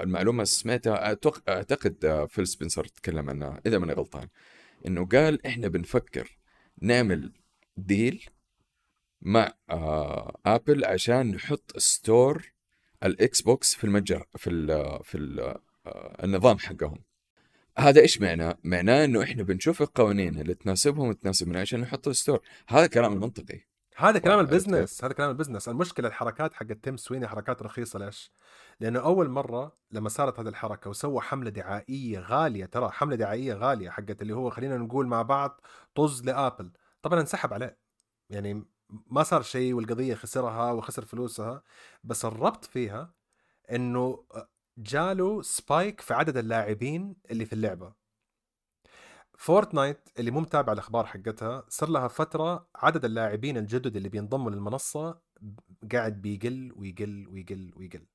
المعلومة 0.00 0.44
سمعتها 0.44 1.18
أعتقد 1.48 2.26
فيل 2.30 2.46
سبنسر 2.46 2.84
تكلم 2.84 3.30
عنها 3.30 3.60
إذا 3.66 3.78
ماني 3.78 3.92
غلطان. 3.92 4.28
إنه 4.86 5.06
قال 5.06 5.46
إحنا 5.46 5.68
بنفكر 5.68 6.38
نعمل 6.80 7.32
deal 7.76 8.24
مع 9.22 9.54
آبل 10.46 10.84
عشان 10.84 11.26
نحط 11.30 11.78
store 11.78 12.52
الاكس 13.04 13.42
بوكس 13.42 13.74
في 13.74 13.84
المتجر 13.84 14.26
في 14.36 14.50
ال 14.50 14.98
في 15.04 15.18
ال 15.18 15.54
النظام 16.24 16.58
حقهم. 16.58 16.98
هذا 17.78 18.00
إيش 18.00 18.20
معناه؟ 18.20 18.58
معناه 18.64 19.04
إنه 19.04 19.22
إحنا 19.22 19.42
بنشوف 19.42 19.82
القوانين 19.82 20.40
اللي 20.40 20.54
تناسبهم 20.54 21.08
وتناسبنا 21.08 21.60
عشان 21.60 21.80
نحط 21.80 22.08
ال 22.08 22.13
store، 22.13 22.40
هذا 22.68 22.86
كلام 22.86 23.12
المنطقي. 23.12 23.71
هذا 24.02 24.18
كلام 24.18 24.40
ال 24.40 24.47
business 24.47 25.04
هذا 25.04 25.12
كلام 25.12 25.30
ال 25.30 25.34
business 25.34 25.68
المشكلة 25.68 26.08
الحركات 26.08 26.54
حقت 26.54 26.72
تيم 26.72 26.96
سويني 26.96 27.28
حركات 27.28 27.62
رخيصة 27.62 27.98
ليش؟ 27.98 28.32
لأنه 28.80 29.00
أول 29.00 29.28
مرة 29.30 29.72
لما 29.90 30.08
صارت 30.08 30.40
هذه 30.40 30.48
الحركة 30.48 30.90
وسوى 30.90 31.20
حملة 31.20 31.50
دعائية 31.50 32.18
غالية 32.18 32.64
ترى 32.64 32.90
حملة 32.90 33.16
دعائية 33.16 33.54
غالية 33.54 33.90
حقت 33.90 34.22
اللي 34.22 34.32
هو 34.34 34.50
خلينا 34.50 34.78
نقول 34.78 35.06
مع 35.06 35.22
بعض 35.22 35.60
طز 35.94 36.24
لآبل. 36.24 36.72
طبعا 37.02 37.20
انسحب 37.20 37.52
عليه. 37.52 37.78
يعني 38.30 38.64
ما 38.90 39.22
صار 39.22 39.42
شيء 39.42 39.74
والقضية 39.74 40.14
خسرها 40.14 40.72
وخسر 40.72 41.04
فلوسها 41.04 41.62
بس 42.04 42.24
الربط 42.24 42.64
فيها 42.64 43.14
إنه 43.70 44.24
جاله 44.78 45.42
spike 45.42 46.00
في 46.00 46.14
عدد 46.14 46.36
اللاعبين 46.36 47.16
اللي 47.30 47.44
في 47.46 47.52
اللعبة. 47.52 48.01
فورتنايت 49.42 50.08
اللي 50.18 50.30
مو 50.30 50.40
متابع 50.40 50.72
الأخبار 50.72 51.06
حقتها 51.06 51.64
صار 51.68 51.88
لها 51.88 52.08
فترة 52.08 52.68
عدد 52.76 53.04
اللاعبين 53.04 53.56
الجدد 53.56 53.96
اللي 53.96 54.08
بينضموا 54.08 54.50
للمنصة 54.50 55.20
قاعد 55.92 56.22
بيقل 56.22 56.72
ويقل 56.76 57.28
ويقل 57.28 57.72
ويقل. 57.76 58.06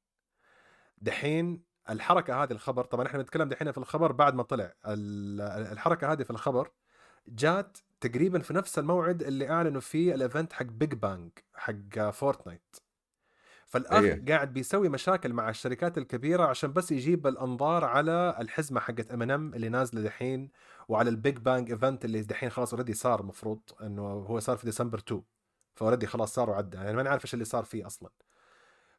دحين 0.98 1.64
الحركة 1.90 2.44
هذه 2.44 2.52
الخبر 2.52 2.84
طبعا 2.86 3.06
إحنا 3.08 3.20
بنتكلم 3.20 3.50
دحين 3.50 3.72
في 3.72 3.78
الخبر 3.78 4.12
بعد 4.12 4.34
ما 4.36 4.44
طلع. 4.44 4.74
الحركة 4.86 6.12
هذه 6.12 6.24
في 6.24 6.30
الخبر 6.30 6.72
جات 7.28 7.78
تقريبا 8.02 8.40
في 8.40 8.54
نفس 8.54 8.80
الموعد 8.80 9.24
اللي 9.24 9.50
أعلنوا 9.50 9.82
فيه 9.82 10.16
ال 10.16 10.22
event 10.22 10.54
حق 10.54 10.66
Big 10.66 10.94
Bang 10.94 11.32
حق 11.54 12.10
فورتنايت. 12.10 12.76
فالأخ 13.68 14.04
أيه. 14.04 14.26
قاعد 14.28 14.54
بيسوي 14.54 14.90
مشاكل 14.90 15.34
مع 15.34 15.50
الشركات 15.50 15.98
الكبيرة 15.98 16.46
عشان 16.46 16.74
بس 16.74 16.92
يجيب 16.92 17.28
الأنظار 17.28 17.86
على 17.86 18.38
الحزمة 18.40 18.80
حقت 18.80 19.12
ام 19.12 19.22
ان 19.22 19.32
ام 19.32 19.54
اللي 19.54 19.70
نازلة 19.70 20.02
دحين 20.02 20.52
وعلى 20.88 21.10
ال 21.10 21.17
Big 21.17 21.38
Bang 21.38 21.72
event 21.72 22.06
اللي 22.06 22.22
دحين 22.22 22.50
خلاص 22.50 22.74
اوريدي 22.74 22.94
صار 22.94 23.20
المفروض 23.20 23.62
إنه 23.82 24.02
هو 24.04 24.40
صار 24.40 24.58
في 24.58 24.66
ديسمبر 24.66 24.98
2 24.98 25.24
ف 25.76 25.80
already 25.80 26.08
خلاص 26.08 26.34
صار 26.34 26.50
وعدى. 26.50 26.78
يعني 26.78 26.96
ما 26.98 27.04
نعرف 27.04 27.26
إيش 27.26 27.34
اللي 27.34 27.46
صار 27.46 27.64
فيه 27.66 27.88
أصلا. 27.88 28.10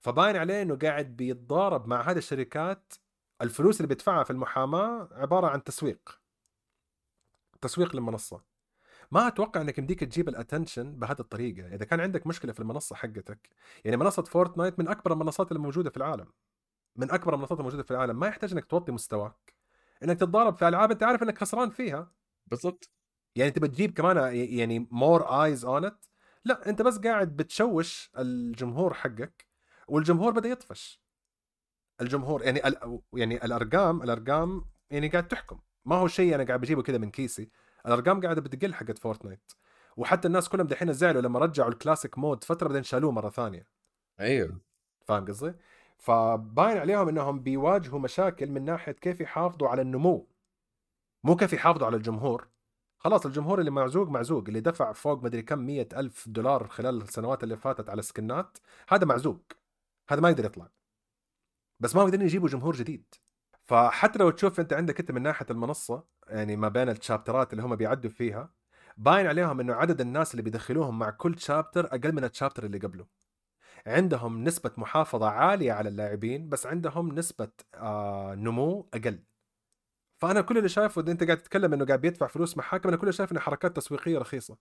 فباين 0.00 0.36
عليه 0.36 0.62
إنه 0.62 0.76
قاعد 0.76 1.16
بيتضارب 1.16 1.86
مع 1.88 2.00
هذه 2.10 2.18
الشركات 2.18 2.92
الفلوس 3.42 3.76
اللي 3.76 3.88
بيدفعها 3.88 4.24
في 4.24 4.30
المحاماة 4.30 5.08
عبارة 5.12 5.46
عن 5.46 5.64
تسويق. 5.64 6.20
تسويق 7.60 7.96
للمنصة. 7.96 8.57
ما 9.10 9.28
أتوقع 9.28 9.60
إنك 9.60 9.78
يمديك 9.78 10.00
تجيب 10.00 10.28
ال 10.28 10.35
attention 10.35 10.96
بهذه 10.96 11.20
الطريقة. 11.20 11.74
إذا 11.74 11.84
كان 11.84 12.00
عندك 12.00 12.26
مشكلة 12.26 12.52
في 12.52 12.60
المنصة 12.60 12.96
حقتك 12.96 13.48
يعني 13.84 13.96
منصة 13.96 14.22
فورتنايت 14.22 14.78
من 14.78 14.88
أكبر 14.88 15.12
المنصات 15.12 15.48
اللي 15.52 15.62
موجوده 15.62 15.90
في 15.90 15.96
العالم. 15.96 16.26
من 16.96 17.10
أكبر 17.10 17.34
المنصات 17.34 17.58
الموجودة 17.58 17.82
في 17.82 17.90
العالم. 17.90 18.18
ما 18.20 18.26
يحتاج 18.26 18.52
إنك 18.52 18.64
توطي 18.64 18.92
مستواك. 18.92 19.54
إنك 20.04 20.16
تتضارب 20.16 20.56
في 20.56 20.68
ألعاب 20.68 20.90
أنت 20.90 21.02
عارف 21.02 21.22
إنك 21.22 21.38
خسران 21.38 21.70
فيها. 21.70 22.12
بالضبط. 22.46 22.90
يعني 23.36 23.48
انت 23.48 23.58
بتجيب 23.58 23.92
كمان 23.92 24.34
يعني 24.34 24.88
more 24.90 25.44
eyes 25.44 25.64
on 25.64 25.84
it 25.84 26.04
لا 26.44 26.68
أنت 26.68 26.82
بس 26.82 26.98
قاعد 26.98 27.36
بتشوش 27.36 28.10
الجمهور 28.18 28.94
حقك 28.94 29.46
والجمهور 29.88 30.32
بدأ 30.32 30.48
يطفش. 30.48 31.02
الجمهور 32.00 32.42
يعني 32.42 32.60
يعني 33.12 33.44
الأرقام 33.44 34.02
الأرقام 34.02 34.64
يعني 34.90 35.08
قاعد 35.08 35.28
تحكم. 35.28 35.60
ما 35.84 35.96
هو 35.96 36.08
شيء 36.08 36.34
أنا 36.34 36.44
قاعد 36.44 36.60
بجيبه 36.60 36.82
كذا 36.82 36.98
من 36.98 37.10
كيسي. 37.10 37.50
الأرقام 37.86 38.20
قاعدة 38.20 38.40
بتقل 38.40 38.74
حقت 38.74 38.98
فورتنايت. 38.98 39.52
وحتى 39.96 40.28
الناس 40.28 40.48
كلهم 40.48 40.66
دحين 40.66 40.92
زعلوا 40.92 41.22
لما 41.22 41.38
رجعوا 41.38 41.70
الكلاسيك 41.70 42.18
مود 42.18 42.44
فترة 42.44 42.68
بعدين 42.68 42.82
شالوه 42.82 43.12
مرة 43.12 43.30
ثانية. 43.30 43.66
أيوه. 44.20 44.60
فاهم 45.06 45.24
قصدي؟ 45.24 45.54
فباين 45.98 46.78
عليهم 46.78 47.08
إنهم 47.08 47.40
بيواجهوا 47.40 47.98
مشاكل 48.00 48.50
من 48.50 48.64
ناحية 48.64 48.92
كيف 48.92 49.20
يحافظوا 49.20 49.68
على 49.68 49.82
النمو. 49.82 50.28
مو 51.24 51.36
كيف 51.36 51.52
يحافظوا 51.52 51.86
على 51.86 51.96
الجمهور. 51.96 52.48
خلاص 52.98 53.26
الجمهور 53.26 53.60
اللي 53.60 53.70
معزوق 53.70 54.08
معزوق. 54.08 54.44
اللي 54.48 54.60
دفع 54.60 54.92
فوق 54.92 55.24
مدري 55.24 55.42
كم 55.42 55.58
مية 55.58 55.88
ألف 55.92 56.28
دولار 56.28 56.68
خلال 56.68 57.02
السنوات 57.02 57.44
اللي 57.44 57.56
فاتت 57.56 57.90
على 57.90 58.02
سكنات 58.02 58.58
هذا 58.88 59.04
معزوق. 59.06 59.52
هذا 60.10 60.20
ما 60.20 60.30
يقدر 60.30 60.44
يطلع. 60.44 60.68
بس 61.80 61.96
ما 61.96 62.02
قادرين 62.02 62.22
يجيبوا 62.22 62.48
جمهور 62.48 62.76
جديد. 62.76 63.14
فحتى 63.66 64.18
لو 64.18 64.30
تشوف 64.30 64.60
أنت 64.60 64.72
عندك 64.72 65.00
أنت 65.00 65.10
من 65.10 65.22
ناحية 65.22 65.46
المنصة 65.50 66.04
يعني 66.28 66.56
ما 66.56 66.68
بين 66.68 66.88
التشابترات 66.88 67.52
اللي 67.52 67.62
هم 67.62 67.76
بيعدوا 67.76 68.10
فيها 68.10 68.50
باين 68.96 69.26
عليهم 69.26 69.60
إنه 69.60 69.74
عدد 69.74 70.00
الناس 70.00 70.30
اللي 70.30 70.42
بيدخلوهم 70.42 70.98
مع 70.98 71.10
كل 71.10 71.34
chapter 71.34 71.86
أقل 71.86 72.12
من 72.12 72.24
ال 72.24 72.29
chapter 72.29 72.64
اللي 72.64 72.78
قبله. 72.78 73.06
عندهم 73.86 74.44
نسبة 74.44 74.70
محافظة 74.76 75.28
عالية 75.28 75.72
على 75.72 75.88
اللاعبين 75.88 76.48
بس 76.48 76.66
عندهم 76.66 77.14
نسبة 77.18 77.48
آه 77.74 78.34
نمو 78.34 78.88
أقل. 78.94 79.24
فأنا 80.18 80.40
كل 80.40 80.58
اللي 80.58 80.68
شايفه 80.68 81.02
إذا 81.02 81.12
أنت 81.12 81.24
قاعد 81.24 81.38
تتكلم 81.38 81.72
إنه 81.72 81.84
قاعد 81.86 82.00
بيدفع 82.00 82.26
فلوس 82.26 82.56
محاكم 82.56 82.88
أنا 82.88 82.96
كل 82.96 83.02
اللي 83.02 83.12
شايف 83.12 83.32
إنه 83.32 83.40
حركات 83.40 83.76
تسويقية 83.76 84.18
رخيصة. 84.18 84.56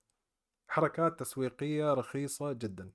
حركات 0.68 1.20
تسويقية 1.20 1.94
رخيصة 1.94 2.54
جدا. 2.54 2.92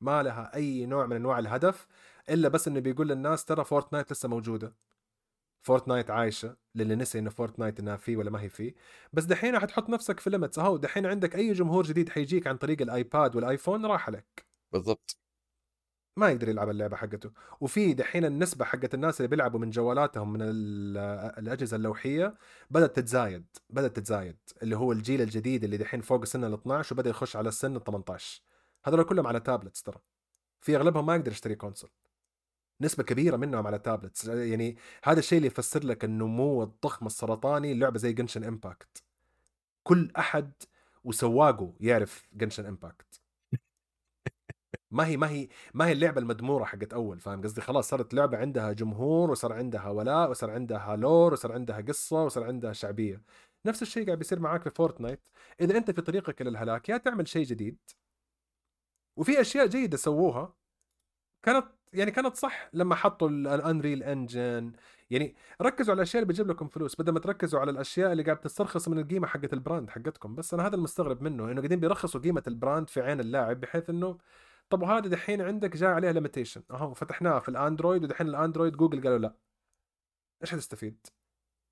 ما 0.00 0.22
لها 0.22 0.54
أي 0.54 0.86
نوع 0.86 1.06
من 1.06 1.16
أنواع 1.16 1.38
الهدف 1.38 1.86
إلا 2.30 2.48
بس 2.48 2.68
إنه 2.68 2.80
بيقول 2.80 3.08
للناس 3.08 3.44
ترى 3.44 3.64
فورتنايت 3.64 4.12
لسه 4.12 4.28
موجودة. 4.28 4.74
فورتنايت 5.66 6.10
عايشة 6.10 6.56
للي 6.74 6.94
نسي 6.96 7.18
إنه 7.18 7.30
فورتنايت 7.30 7.80
إنها 7.80 7.96
فيه 7.96 8.16
ولا 8.16 8.30
ما 8.30 8.42
هي 8.42 8.48
فيه. 8.48 8.74
بس 9.12 9.24
دحين 9.24 9.58
حتحط 9.58 9.90
نفسك 9.90 10.20
في 10.20 10.30
limits 10.30 10.58
أهو 10.58 10.76
دحين 10.76 11.06
عندك 11.06 11.36
أي 11.36 11.52
جمهور 11.52 11.84
جديد 11.84 12.08
حيجيك 12.08 12.46
عن 12.46 12.56
طريق 12.56 12.82
الآيباد 12.82 13.36
والآيفون 13.36 13.86
راح 13.86 14.08
عليك. 14.08 14.46
بالضبط. 14.72 15.18
ما 16.16 16.30
يقدر 16.30 16.48
يلعب 16.48 16.70
اللعبة 16.70 16.96
حقته. 16.96 17.30
وفي 17.60 17.94
دحين 17.94 18.24
النسبة 18.24 18.64
حقت 18.64 18.94
الناس 18.94 19.20
اللي 19.20 19.28
بيلعبوا 19.28 19.60
من 19.60 19.70
جوالاتهم 19.70 20.32
من 20.32 20.38
الأجهزة 20.42 21.76
اللوحية 21.76 22.34
بدأت 22.70 22.96
تتزايد 22.96 23.46
بدأت 23.70 23.96
تتزايد. 23.96 24.36
اللي 24.62 24.76
هو 24.76 24.92
الجيل 24.92 25.20
الجديد 25.22 25.64
اللي 25.64 25.76
دحين 25.76 26.00
فوق 26.00 26.24
سن 26.24 26.44
ال 26.44 26.52
12 26.54 26.94
وبدأ 26.94 27.10
يخش 27.10 27.36
على 27.36 27.48
السن 27.48 27.76
ال 27.76 27.84
18 27.84 28.42
هذول 28.84 29.04
كلهم 29.04 29.26
على 29.26 29.40
tablets 29.40 29.82
ترى. 29.82 29.98
في 30.60 30.76
أغلبهم 30.76 31.06
ما 31.06 31.16
يقدر 31.16 31.32
يشتري 31.32 31.54
console 31.54 31.90
نسبة 32.80 33.02
كبيرة 33.04 33.36
منهم 33.36 33.66
على 33.66 33.78
tablets 33.78 34.24
يعني 34.28 34.76
هذا 35.04 35.18
الشيء 35.18 35.36
اللي 35.36 35.46
يفسر 35.46 35.84
لك 35.84 36.04
النمو 36.04 36.62
الضخم 36.62 37.06
السرطاني 37.06 37.74
لعبة 37.74 37.98
زي 37.98 38.12
جنشن 38.12 38.44
امباكت 38.44 39.02
كل 39.82 40.12
أحد 40.18 40.52
وسواقه 41.04 41.74
يعرف 41.80 42.28
جنشن 42.32 42.66
امباكت 42.66 43.20
ما 44.90 45.06
هي 45.06 45.16
ما 45.16 45.30
هي 45.30 45.48
ما 45.74 45.86
هي 45.86 45.92
اللعبة 45.92 46.20
المدمورة 46.20 46.64
حقت 46.64 46.92
أول 46.92 47.20
فاهم 47.20 47.42
قصدي؟ 47.42 47.60
خلاص 47.60 47.88
صارت 47.88 48.14
لعبة 48.14 48.38
عندها 48.38 48.72
جمهور 48.72 49.30
وصار 49.30 49.52
عندها 49.52 49.88
ولاء 49.90 50.30
وصار 50.30 50.50
عندها 50.50 50.96
lore 50.96 51.32
وصار 51.32 51.52
عندها 51.52 51.80
قصة 51.80 52.24
وصار 52.24 52.44
عندها 52.44 52.72
شعبية. 52.72 53.22
نفس 53.66 53.82
الشيء 53.82 54.06
قاعد 54.06 54.18
بيصير 54.18 54.40
معاك 54.40 54.62
في 54.62 54.70
فورتنايت 54.70 55.20
إذا 55.60 55.76
أنت 55.76 55.90
في 55.90 56.02
طريقك 56.02 56.40
إلى 56.42 56.50
الهلاك 56.50 56.88
يا 56.88 56.96
تعمل 56.96 57.28
شيء 57.28 57.44
جديد. 57.46 57.78
وفي 59.16 59.40
أشياء 59.40 59.66
جيدة 59.66 59.96
سووها 59.96 60.54
كانت 61.42 61.66
يعني 61.96 62.10
كانت 62.10 62.36
صح 62.36 62.70
لما 62.72 62.94
حطوا 62.94 63.28
ال 63.28 63.39
Unreal 63.39 64.02
Engine 64.02 64.72
يعني 65.10 65.34
ركزوا 65.62 65.92
على 65.94 65.98
الأشياء 65.98 66.22
اللي 66.22 66.32
بتجيب 66.32 66.48
لكم 66.50 66.68
فلوس 66.68 67.00
بدل 67.00 67.12
ما 67.12 67.20
تركزوا 67.20 67.60
على 67.60 67.70
الأشياء 67.70 68.12
اللي 68.12 68.22
قاعد 68.22 68.40
تسترخص 68.40 68.88
من 68.88 68.98
القيمة 68.98 69.26
حقت 69.26 69.52
ال 69.52 69.58
brand 69.58 69.90
حقتكم. 69.90 70.34
بس 70.34 70.54
أنا 70.54 70.66
هذا 70.66 70.76
المستغرب 70.76 71.22
منه 71.22 71.44
إنه 71.44 71.60
قاعدين 71.60 71.80
بيرخصوا 71.80 72.20
قيمة 72.20 72.42
ال 72.46 72.53
brand 72.53 72.88
في 72.88 73.00
عين 73.00 73.20
اللاعب 73.20 73.60
بحيث 73.60 73.90
إنه 73.90 74.18
طب 74.70 74.82
وهذا 74.82 75.08
دحين 75.08 75.42
عندك 75.42 75.76
جاء 75.76 75.90
عليها 75.90 76.12
limitation 76.12 76.62
أهو 76.70 76.94
فتحناها 76.94 77.40
في 77.40 77.48
الأندرويد 77.48 78.04
ودحين 78.04 78.28
الأندرويد 78.28 78.76
جوجل 78.76 79.02
قالوا 79.02 79.18
لا. 79.18 79.36
إيش 80.42 80.52
حتستفيد؟ 80.52 81.06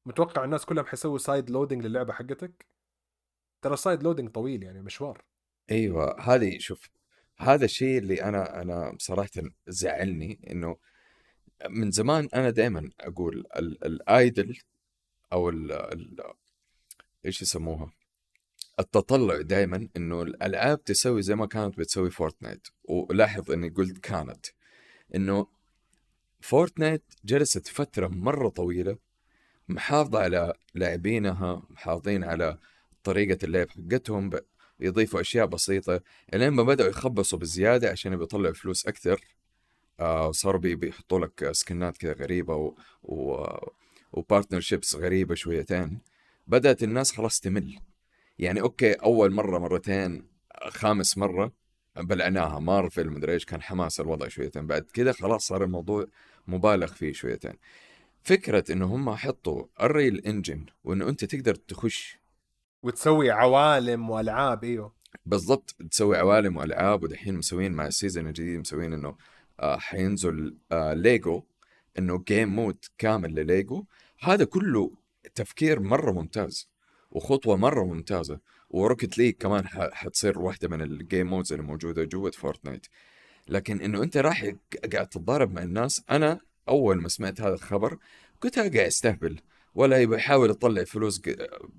متوقع 0.06 0.44
الناس 0.44 0.66
كلهم 0.66 0.86
حيسووا 0.86 1.18
side 1.18 1.50
loading 1.50 1.86
للعبة 1.86 2.12
حقتك؟ 2.12 2.66
ترى 3.62 3.76
side 3.76 4.02
loading 4.02 4.30
طويل 4.30 4.62
يعني 4.62 4.82
مشوار. 4.82 5.24
أيوه 5.70 6.20
هذه 6.20 6.58
شوف 6.58 6.88
هذا 7.38 7.64
الشيء 7.64 7.98
اللي 7.98 8.22
أنا 8.22 8.62
أنا 8.62 8.96
صراحة 8.98 9.30
زعلني 9.68 10.38
إنه 10.50 10.76
من 11.68 11.90
زمان 11.90 12.28
أنا 12.34 12.50
دائما 12.50 12.90
أقول 13.00 13.46
ال 13.58 13.75
ideal 13.75 14.58
أو 15.32 15.48
ال 15.48 15.72
ال 15.72 16.16
إيش 17.26 17.42
يسموها؟ 17.42 17.92
التطلع 18.80 19.40
دائما 19.40 19.88
إنه 19.96 20.22
الألعاب 20.22 20.84
تسوي 20.84 21.22
زي 21.22 21.34
ما 21.34 21.46
كانت 21.46 21.78
بتسوي 21.78 22.10
Fortnite. 22.10 22.68
ولاحظ 22.84 23.50
إني 23.50 23.68
قلت 23.68 23.98
كانت 23.98 24.46
إنه 25.14 25.46
فورتنايت 26.40 27.02
جلست 27.24 27.68
فترة 27.68 28.08
مرة 28.08 28.48
طويلة 28.48 28.98
محافظة 29.68 30.18
على 30.18 30.54
لاعبينها 30.74 31.62
محافظين 31.70 32.24
على 32.24 32.58
طريقة 33.04 33.38
اللعب 33.44 33.68
حقتهم 33.70 34.30
يضيفوا 34.84 35.20
أشياء 35.20 35.46
بسيطة. 35.46 36.00
إلين 36.34 36.48
ما 36.48 36.62
بدأوا 36.62 36.88
يخبصوا 36.88 37.38
بزيادة 37.38 37.90
عشان 37.90 38.12
يطلعوا 38.12 38.54
فلوس 38.54 38.86
أكثر 38.86 39.20
آه 40.00 40.28
وصاروا 40.28 40.60
بيحطوا 40.60 41.18
لك 41.18 41.52
سكنات 41.52 41.96
كذا 41.96 42.12
غريبة 42.12 42.54
و... 42.56 42.74
و... 43.02 43.46
و 44.12 44.18
partnerships 44.18 44.94
غريبة 44.94 45.34
شويتين. 45.34 45.98
بدأت 46.46 46.82
الناس 46.82 47.12
خلاص 47.12 47.40
تمل. 47.40 47.78
يعني 48.38 48.60
okay 48.60 48.92
أول 48.92 49.32
مرة 49.32 49.58
مرتين 49.58 50.26
خامس 50.68 51.18
مرة 51.18 51.52
بلعناها 51.96 52.58
مارفل 52.58 53.10
مدري 53.10 53.32
إيش 53.32 53.44
كان 53.44 53.62
حماس 53.62 54.00
الوضع 54.00 54.28
شويتين. 54.28 54.66
بعد 54.66 54.82
كذا 54.82 55.12
خلاص 55.12 55.46
صار 55.46 55.64
الموضوع 55.64 56.06
مبالغ 56.46 56.86
فيه 56.86 57.12
شويتين. 57.12 57.54
فكرة 58.22 58.64
إنه 58.72 58.94
هم 58.94 59.14
حطوا 59.14 59.64
ال 59.80 60.18
Unreal 60.26 60.46
Engine 60.46 60.66
وإنه 60.84 61.08
أنت 61.08 61.24
تقدر 61.24 61.54
تخش 61.54 62.18
وتسوي 62.84 63.30
عوالم 63.30 64.10
وألعاب 64.10 64.64
إيوه. 64.64 64.92
بالضبط 65.26 65.76
تسوي 65.90 66.16
عوالم 66.16 66.56
وألعاب 66.56 67.02
ودحين 67.02 67.34
مسوين 67.34 67.72
مع 67.72 67.86
ال 67.86 67.92
season 67.92 68.26
الجديد 68.26 68.60
مسوين 68.60 68.92
إنه 68.92 69.16
آه 69.60 69.76
حينزل 69.76 70.56
آه 70.72 70.94
ليجو 70.94 71.42
إنه 71.98 72.24
game 72.28 72.48
mode 72.48 72.84
كامل 72.98 73.34
لليجو. 73.34 73.84
هذا 74.20 74.44
كله 74.44 74.90
تفكير 75.34 75.80
مرة 75.80 76.12
ممتاز 76.12 76.68
وخطوة 77.10 77.56
مرة 77.56 77.84
ممتازة. 77.84 78.40
و 78.70 78.77
Rocket 78.77 79.18
League 79.18 79.34
كمان 79.34 79.68
حتصير 79.68 80.38
واحدة 80.38 80.68
من 80.68 80.82
ال 80.82 80.91
game 80.91 81.26
modes 81.26 81.52
اللي 81.52 81.64
موجودة 81.64 82.04
جوة 82.04 82.30
Fortnite 82.30 82.86
لكن 83.48 83.80
إنه 83.80 84.02
أنت 84.02 84.16
راح 84.16 84.52
قاعد 84.92 85.08
تتضارب 85.08 85.52
مع 85.52 85.62
الناس 85.62 86.02
أنا 86.10 86.40
أول 86.68 87.02
ما 87.02 87.08
سمعت 87.08 87.40
هذا 87.40 87.54
الخبر 87.54 87.98
كنت 88.40 88.58
قاعد 88.58 88.76
أستهبل. 88.76 89.40
ولا 89.74 89.98
يبغى 89.98 90.16
يحاول 90.16 90.50
يطلع 90.50 90.84
فلوس 90.84 91.22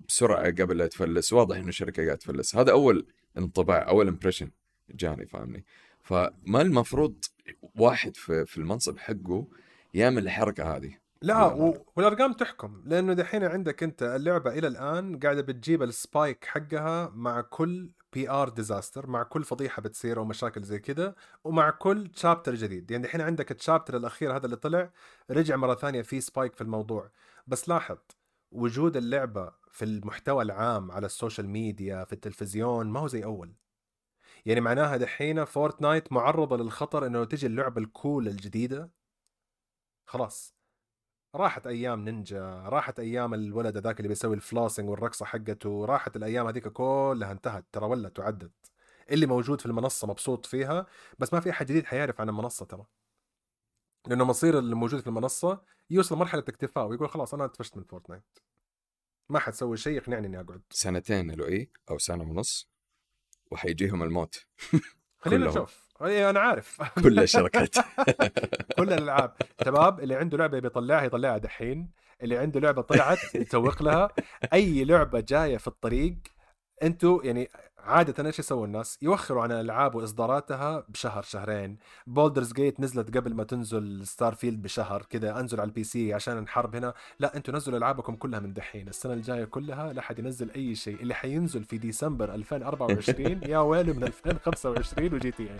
بسرعة 0.08 0.46
قبل 0.46 0.78
لا 0.78 0.88
تفلس 0.88 1.34
واضح 1.34 1.58
إنه 1.58 1.68
الشركة 1.68 2.04
قاعدة 2.04 2.16
تفلس. 2.16 2.56
هذا 2.56 2.72
أول 2.72 3.08
انطباع 3.38 3.88
أول 3.90 4.08
impression 4.08 4.52
جاني 4.90 5.26
فاهمني؟ 5.26 5.66
فما 6.02 6.62
المفروض 6.62 7.26
واحد 7.76 8.18
في, 8.18 8.46
في 8.46 8.58
المنصب 8.58 8.98
حقه 8.98 9.48
يعمل 9.94 10.24
الحركة 10.24 10.76
هذه؟ 10.76 10.98
لا 11.22 11.46
و... 11.46 11.86
والأرقام 11.96 12.34
تحكم. 12.34 12.82
لأنه 12.86 13.14
دحين 13.14 13.44
عندك 13.44 13.84
أنت 13.84 14.04
اللعبة 14.04 14.52
إلى 14.52 14.68
الآن 14.68 15.20
قاعدة 15.20 15.42
بتجيب 15.42 15.84
ال 15.84 15.94
spike 15.94 16.46
حقها 16.46 17.12
مع 17.16 17.42
كل 17.42 17.90
PR 18.14 18.50
disaster 18.50 19.08
مع 19.08 19.24
كل 19.24 19.44
فضيحة 19.44 19.82
بتصير 19.82 20.18
أو 20.18 20.26
مشاكل 20.26 20.64
زي 20.64 20.80
كذا 20.80 21.16
ومع 21.44 21.70
كل 21.70 22.08
chapter 22.08 22.56
جديد. 22.56 22.92
يعني 22.92 23.04
دحين 23.04 23.22
عندك 23.22 23.52
ال 23.52 23.57
chapter 23.58 23.98
الأخير 23.98 24.36
هذا 24.36 24.46
اللي 24.46 24.56
طلع 24.56 24.90
رجع 25.32 25.56
مرة 25.56 25.76
ثانية 25.76 26.02
في 26.02 26.22
spike 26.22 26.56
في 26.56 26.62
الموضوع. 26.62 27.10
بس 27.48 27.70
لاحظ 27.70 27.98
وجود 28.52 28.98
اللعبة 28.98 29.52
في 29.72 29.86
المحتوى 29.86 30.44
العام 30.44 30.92
على 30.92 31.06
ال 31.06 31.12
social 31.12 31.50
media 31.50 32.04
في 32.06 32.14
التلفزيون 32.14 32.88
ما 32.88 33.00
هو 33.00 33.08
زي 33.08 33.24
أول. 33.24 33.56
يعني 34.46 34.62
معناها 34.62 34.98
دحين 34.98 35.46
Fortnite 35.46 36.14
معرضة 36.14 36.58
للخطر 36.58 37.08
إنه 37.08 37.24
تجي 37.26 37.48
اللعبة 37.48 37.82
ال 37.82 37.91
cool 37.91 38.28
الجديدة؟ 38.28 38.92
خلاص. 40.06 40.56
راحت 41.36 41.68
أيام 41.68 42.06
نينجا 42.06 42.40
راحت 42.70 43.00
أيام 43.00 43.34
الولد 43.34 43.78
ذاك 43.78 44.00
اللي 44.00 44.08
بيسوي 44.10 44.36
ال 44.36 44.42
flossing 44.42 44.90
والرقصة 44.90 45.26
حقته 45.26 45.86
راحت 45.86 46.16
الأيام 46.16 46.48
هذيك 46.48 46.68
كلها 46.68 47.32
انتهت 47.32 47.66
ترى 47.72 47.86
ولت 47.86 48.20
وعدت. 48.20 48.52
اللي 49.12 49.26
موجود 49.26 49.62
في 49.62 49.66
المنصة 49.66 50.08
مبسوط 50.08 50.46
فيها 50.46 50.86
بس 51.20 51.34
ما 51.34 51.40
في 51.40 51.50
أحد 51.50 51.66
جديد 51.66 51.86
حيعرف 51.86 52.22
عن 52.22 52.30
المنصة 52.30 52.66
ترى. 52.66 52.86
لأنه 54.08 54.26
مصير 54.26 54.60
اللي 54.60 54.76
موجود 54.76 55.00
في 55.00 55.08
المنصة 55.08 55.62
يوصل 55.90 56.16
مرحله 56.18 56.42
اكتفاء 56.42 56.88
ويقول 56.88 57.10
خلاص 57.10 57.34
أنا 57.34 57.48
تفشت 57.48 57.78
من 57.78 57.84
فورتنايت. 57.84 58.40
ما 59.30 59.40
حتسوي 59.40 59.78
شيء 59.78 59.94
يقنعني 59.98 60.28
إني 60.28 60.40
أقعد. 60.40 60.62
سنتين 60.70 61.32
لؤي 61.32 61.72
أو 61.90 61.98
سنة 61.98 62.24
ونص 62.24 62.70
وحيجيهم 63.52 64.04
الموت. 64.04 64.46
خلينا 65.22 65.48
نشوف. 65.48 65.86
أي 66.02 66.30
أنا 66.30 66.40
عارف. 66.40 66.82
كل 67.04 67.20
الشركات. 67.20 67.76
كل 68.78 68.94
الألعاب. 68.94 69.36
شباب 69.66 70.00
اللي 70.00 70.16
عنده 70.16 70.38
لعبة 70.38 70.60
بيطلعها 70.60 71.04
يطلعها 71.04 71.38
دحين. 71.38 71.92
اللي 72.22 72.38
عنده 72.38 72.60
لعبة 72.60 72.82
طلعت 72.82 73.36
يسوق 73.36 73.84
لها. 73.84 74.10
أي 74.54 74.84
لعبة 74.84 75.20
جاية 75.20 75.58
في 75.58 75.68
الطريق 75.68 76.18
أنتوا 76.84 77.24
يعني 77.24 77.50
عادة 77.86 78.26
إيش 78.26 78.40
يسووا 78.40 78.66
الناس؟ 78.66 78.98
يوخروا 79.02 79.44
عن 79.44 79.52
الألعاب 79.52 79.96
وإصداراتها 79.96 80.86
بشهر 80.90 81.24
شهرين، 81.24 81.78
Baldur's 82.08 82.54
Gate 82.54 82.80
نزلت 82.80 83.18
قبل 83.18 83.34
ما 83.34 83.44
تنزل 83.44 84.08
Starfield 84.08 84.62
بشهر 84.62 85.06
كذا 85.10 85.40
أنزل 85.40 85.60
على 85.60 85.68
ال 85.68 85.84
PC 85.84 86.14
عشان 86.14 86.38
نحارب 86.38 86.76
هنا، 86.76 86.94
لا 87.20 87.38
أنتوا 87.38 87.54
نزلوا 87.54 87.78
ألعابكم 87.78 88.16
كلها 88.16 88.40
من 88.40 88.54
دحين، 88.54 88.88
السنة 88.88 89.14
الجاية 89.14 89.46
كلها 89.46 89.94
لا 89.94 90.02
حد 90.02 90.20
ينزل 90.20 90.52
أي 90.52 90.76
شيء، 90.76 91.02
اللي 91.02 91.14
حينزل 91.14 91.64
في 91.64 91.78
ديسمبر 91.78 92.34
2024 92.34 93.42
يا 93.44 93.60
ويلي 93.60 93.94
من 93.94 94.04
2025 94.04 95.14
و 95.14 95.32
GTA. 95.32 95.60